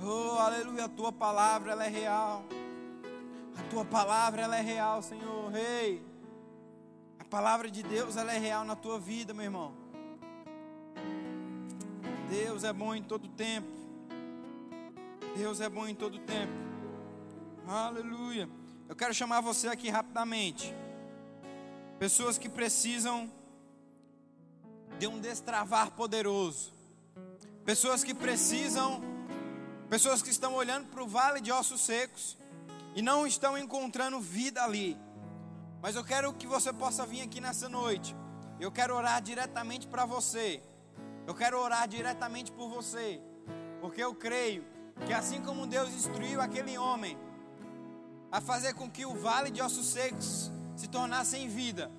Oh, 0.09 0.39
aleluia, 0.39 0.85
a 0.85 0.87
tua 0.87 1.11
palavra 1.11 1.73
ela 1.73 1.85
é 1.85 1.89
real. 1.89 2.41
A 3.57 3.63
tua 3.69 3.83
palavra 3.83 4.41
ela 4.41 4.55
é 4.55 4.61
real, 4.61 5.01
Senhor. 5.01 5.51
Rei. 5.51 5.95
Hey, 5.95 6.01
a 7.19 7.25
palavra 7.25 7.69
de 7.69 7.83
Deus 7.83 8.15
ela 8.15 8.31
é 8.31 8.37
real 8.37 8.63
na 8.63 8.73
tua 8.73 8.97
vida, 8.97 9.33
meu 9.33 9.43
irmão. 9.43 9.73
Deus 12.29 12.63
é 12.63 12.71
bom 12.71 12.95
em 12.95 13.03
todo 13.03 13.27
tempo. 13.27 13.67
Deus 15.35 15.59
é 15.59 15.67
bom 15.67 15.85
em 15.85 15.93
todo 15.93 16.17
tempo. 16.19 16.53
Aleluia. 17.67 18.47
Eu 18.87 18.95
quero 18.95 19.13
chamar 19.13 19.41
você 19.41 19.67
aqui 19.67 19.89
rapidamente. 19.89 20.73
Pessoas 21.99 22.37
que 22.37 22.47
precisam 22.47 23.29
de 24.97 25.05
um 25.05 25.19
destravar 25.19 25.91
poderoso. 25.91 26.71
Pessoas 27.65 28.05
que 28.05 28.13
precisam, 28.13 29.16
pessoas 29.89 30.21
que 30.21 30.29
estão 30.29 30.53
olhando 30.55 30.87
para 30.87 31.03
o 31.03 31.07
vale 31.07 31.41
de 31.41 31.51
ossos 31.51 31.81
secos 31.81 32.37
e 32.95 33.01
não 33.01 33.25
estão 33.25 33.57
encontrando 33.57 34.19
vida 34.19 34.63
ali. 34.63 34.97
Mas 35.81 35.95
eu 35.95 36.03
quero 36.03 36.33
que 36.33 36.47
você 36.47 36.73
possa 36.73 37.05
vir 37.05 37.21
aqui 37.21 37.39
nessa 37.39 37.69
noite. 37.69 38.15
Eu 38.59 38.71
quero 38.71 38.95
orar 38.95 39.21
diretamente 39.21 39.87
para 39.87 40.05
você. 40.05 40.61
Eu 41.25 41.35
quero 41.35 41.59
orar 41.59 41.87
diretamente 41.87 42.51
por 42.51 42.69
você. 42.69 43.21
Porque 43.79 44.03
eu 44.03 44.15
creio 44.15 44.65
que 45.05 45.13
assim 45.13 45.41
como 45.41 45.67
Deus 45.67 45.89
instruiu 45.89 46.41
aquele 46.41 46.77
homem 46.77 47.17
a 48.31 48.41
fazer 48.41 48.73
com 48.73 48.89
que 48.89 49.05
o 49.05 49.13
vale 49.13 49.51
de 49.51 49.61
ossos 49.61 49.87
secos 49.87 50.51
se 50.75 50.87
tornasse 50.87 51.37
em 51.37 51.47
vida, 51.47 51.91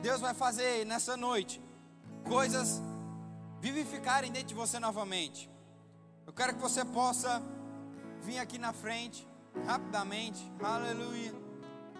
Deus 0.00 0.20
vai 0.20 0.34
fazer 0.34 0.84
nessa 0.86 1.16
noite 1.16 1.62
coisas 2.28 2.80
vivificarem 3.60 4.30
dentro 4.30 4.48
de 4.48 4.54
você 4.54 4.78
novamente. 4.78 5.51
Eu 6.26 6.32
quero 6.32 6.54
que 6.54 6.60
você 6.60 6.84
possa 6.84 7.42
vir 8.22 8.38
aqui 8.38 8.58
na 8.58 8.72
frente, 8.72 9.26
rapidamente, 9.66 10.40
aleluia. 10.62 11.32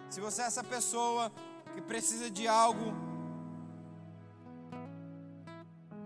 Se 0.08 0.20
você 0.20 0.42
é 0.42 0.46
essa 0.46 0.62
pessoa 0.62 1.32
que 1.74 1.80
precisa 1.80 2.30
de 2.30 2.46
algo 2.46 2.92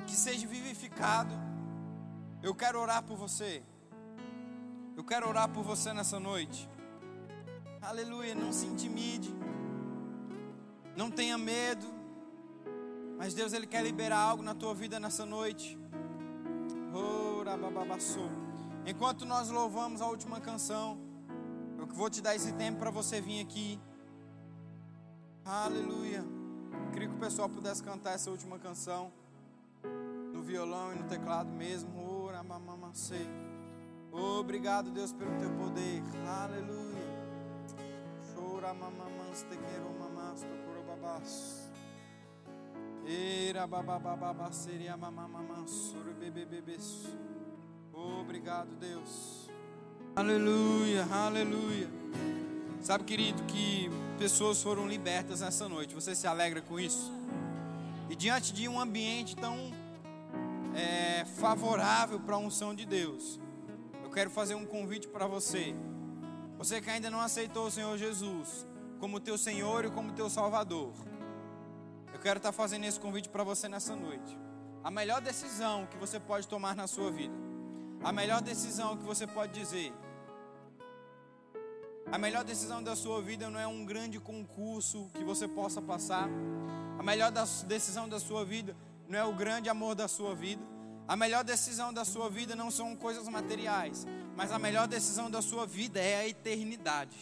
que 0.07 0.17
seja 0.17 0.47
vivificado, 0.47 1.35
eu 2.43 2.55
quero 2.55 2.81
orar 2.81 3.03
por 3.03 3.17
você. 3.17 3.62
Eu 4.97 5.05
quero 5.05 5.29
orar 5.29 5.49
por 5.49 5.62
você 5.62 5.93
nessa 5.93 6.19
noite. 6.19 6.69
Aleluia, 7.83 8.35
não 8.35 8.53
se 8.53 8.64
intimide. 8.67 9.35
Não 10.97 11.11
tenha 11.11 11.37
medo. 11.37 11.87
Mas 13.19 13.35
Deus 13.35 13.53
ele 13.53 13.67
quer 13.67 13.83
liberar 13.83 14.19
algo 14.19 14.43
na 14.43 14.55
tua 14.55 14.75
vida 14.75 14.99
nessa 14.99 15.27
noite. 15.27 15.79
Enquanto 18.86 19.24
nós 19.24 19.51
louvamos 19.51 20.01
a 20.01 20.07
última 20.07 20.40
canção, 20.40 20.99
eu 21.78 21.86
vou 21.86 22.11
te 22.11 22.20
dar 22.20 22.34
esse 22.34 22.53
tempo 22.53 22.78
para 22.78 22.90
você 22.90 23.20
vir 23.20 23.40
aqui. 23.40 23.80
Aleluia. 25.44 26.24
Queria 26.92 27.09
que 27.09 27.14
o 27.14 27.18
pessoal 27.18 27.49
pudesse 27.49 27.82
cantar 27.82 28.14
essa 28.14 28.30
última 28.30 28.59
canção 28.59 29.12
no 30.32 30.42
violão 30.42 30.92
e 30.92 30.97
no 30.97 31.05
teclado 31.05 31.51
mesmo. 31.51 32.07
Obrigado, 34.12 34.90
Deus, 34.90 35.12
pelo 35.12 35.36
teu 35.38 35.51
poder. 35.51 36.03
Aleluia. 36.26 37.07
Chora 38.34 38.72
mamamans 38.72 39.42
te 39.42 39.57
quero 39.57 39.90
mamas 39.99 40.40
to 40.40 40.57
corobabas. 40.64 41.70
Obrigado, 47.97 48.68
Deus. 48.76 49.49
Aleluia, 50.14 51.07
aleluia. 51.11 51.88
Sabe, 52.82 53.05
querido, 53.05 53.42
que 53.44 53.90
pessoas 54.18 54.62
foram 54.62 54.86
libertas 54.86 55.40
nessa 55.40 55.66
noite. 55.66 55.94
Você 55.94 56.14
se 56.14 56.26
alegra 56.26 56.61
com 56.61 56.78
isso? 56.78 57.11
E 58.11 58.14
diante 58.14 58.53
de 58.53 58.68
um 58.68 58.78
ambiente 58.78 59.34
tão 59.34 59.72
é, 60.74 61.24
favorável 61.24 62.20
para 62.20 62.34
a 62.34 62.38
unção 62.38 62.74
de 62.74 62.84
Deus, 62.84 63.40
eu 64.05 64.11
quero 64.11 64.28
fazer 64.28 64.55
um 64.55 64.66
convite 64.66 65.09
para 65.09 65.26
você. 65.26 65.74
Você 66.59 66.82
que 66.82 66.90
ainda 66.90 67.11
não 67.11 67.20
aceitou 67.20 67.66
o 67.66 67.70
Senhor 67.70 67.97
Jesus 67.97 68.66
como 69.01 69.20
teu 69.20 69.38
Senhor 69.38 69.86
e 69.86 69.90
como 69.90 70.12
teu 70.12 70.28
Salvador. 70.28 70.92
Eu 72.12 72.20
quero 72.20 72.36
estar 72.36 72.53
fazendo 72.53 72.84
esse 72.84 73.01
convite 73.01 73.28
para 73.30 73.42
você 73.42 73.68
nessa 73.68 73.97
noite. 73.97 74.38
A 74.84 74.90
melhor 74.90 75.20
decisão 75.20 75.86
que 75.86 75.97
você 75.97 76.20
pode 76.20 76.47
tomar 76.47 76.76
na 76.76 76.86
sua 76.86 77.11
vida, 77.11 77.34
a 78.03 78.12
melhor 78.12 78.40
decisão 78.40 78.97
que 78.97 79.05
você 79.05 79.26
pode 79.26 79.53
dizer, 79.53 79.92
a 82.11 82.18
melhor 82.18 82.44
decisão 82.44 82.82
da 82.82 82.94
sua 82.94 83.20
vida 83.20 83.51
não 83.51 83.59
é 83.59 83.66
um 83.66 83.84
grande 83.84 84.20
concurso 84.20 85.11
que 85.12 85.24
você 85.24 85.49
possa 85.49 85.82
passar. 85.82 86.28
A 86.99 87.03
melhor 87.03 87.32
decisão 87.66 88.09
da 88.09 88.20
sua 88.20 88.44
vida 88.44 88.76
não 89.09 89.18
é 89.18 89.24
o 89.24 89.34
grande 89.34 89.68
amor 89.68 89.97
da 89.97 90.07
sua 90.07 90.32
vida. 90.32 90.62
A 91.09 91.16
melhor 91.16 91.42
decisão 91.42 91.92
da 91.92 92.05
sua 92.05 92.30
vida 92.30 92.55
não 92.55 92.70
são 92.70 92.94
coisas 92.94 93.28
materiais, 93.28 94.07
mas 94.36 94.53
a 94.53 94.59
melhor 94.59 94.86
decisão 94.86 95.28
da 95.28 95.42
sua 95.42 95.66
vida 95.66 96.01
é 96.01 96.20
a 96.20 96.28
eternidade. 96.28 97.16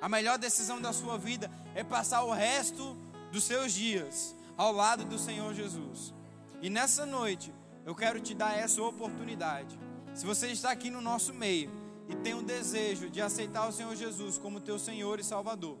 A 0.00 0.08
melhor 0.08 0.38
decisão 0.38 0.80
da 0.80 0.92
sua 0.92 1.18
vida 1.18 1.50
é 1.74 1.82
passar 1.82 2.22
o 2.22 2.32
resto 2.32 2.96
dos 3.32 3.42
seus 3.42 3.72
dias 3.72 4.36
ao 4.56 4.72
lado 4.72 5.04
do 5.04 5.18
Senhor 5.18 5.52
Jesus. 5.52 6.14
E 6.60 6.70
nessa 6.70 7.04
noite, 7.04 7.52
eu 7.84 7.94
quero 7.94 8.20
te 8.20 8.34
dar 8.34 8.56
essa 8.56 8.80
oportunidade. 8.82 9.78
Se 10.14 10.26
você 10.26 10.48
está 10.48 10.70
aqui 10.70 10.90
no 10.90 11.00
nosso 11.00 11.32
meio 11.32 11.70
e 12.08 12.14
tem 12.16 12.34
um 12.34 12.42
desejo 12.42 13.08
de 13.08 13.20
aceitar 13.20 13.66
o 13.66 13.72
Senhor 13.72 13.94
Jesus 13.96 14.36
como 14.36 14.60
teu 14.60 14.78
Senhor 14.78 15.18
e 15.18 15.24
Salvador, 15.24 15.78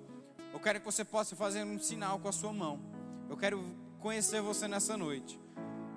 eu 0.52 0.58
quero 0.58 0.80
que 0.80 0.86
você 0.86 1.04
possa 1.04 1.36
fazer 1.36 1.64
um 1.64 1.78
sinal 1.78 2.18
com 2.18 2.28
a 2.28 2.32
sua 2.32 2.52
mão. 2.52 2.80
Eu 3.28 3.36
quero 3.36 3.62
conhecer 4.00 4.40
você 4.40 4.66
nessa 4.66 4.96
noite. 4.96 5.38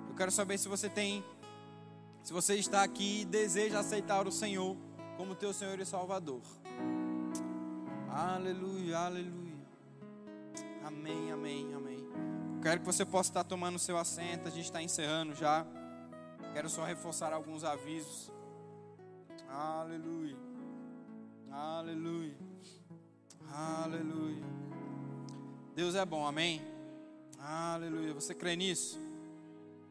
Eu 0.08 0.14
quero 0.14 0.30
saber 0.30 0.58
se 0.58 0.68
você 0.68 0.88
tem, 0.88 1.24
se 2.22 2.32
você 2.32 2.56
está 2.56 2.82
aqui 2.82 3.22
e 3.22 3.24
deseja 3.24 3.80
aceitar 3.80 4.26
o 4.26 4.32
Senhor 4.32 4.76
como 5.16 5.34
teu 5.34 5.52
Senhor 5.52 5.78
e 5.80 5.86
Salvador. 5.86 6.42
Aleluia, 8.10 8.98
aleluia. 8.98 9.56
Amém, 10.84 11.32
amém, 11.32 11.74
amém. 11.74 12.08
Quero 12.62 12.80
que 12.80 12.86
você 12.86 13.04
possa 13.04 13.30
estar 13.30 13.44
tomando 13.44 13.78
seu 13.78 13.96
assento. 13.96 14.46
A 14.46 14.50
gente 14.50 14.64
está 14.64 14.82
encerrando 14.82 15.34
já. 15.34 15.66
Quero 16.56 16.70
só 16.70 16.84
reforçar 16.84 17.34
alguns 17.34 17.64
avisos. 17.64 18.32
Aleluia. 19.46 20.38
Aleluia. 21.52 22.34
Aleluia. 23.52 24.42
Deus 25.74 25.94
é 25.94 26.02
bom, 26.06 26.26
amém? 26.26 26.62
Aleluia. 27.38 28.14
Você 28.14 28.34
crê 28.34 28.56
nisso? 28.56 28.98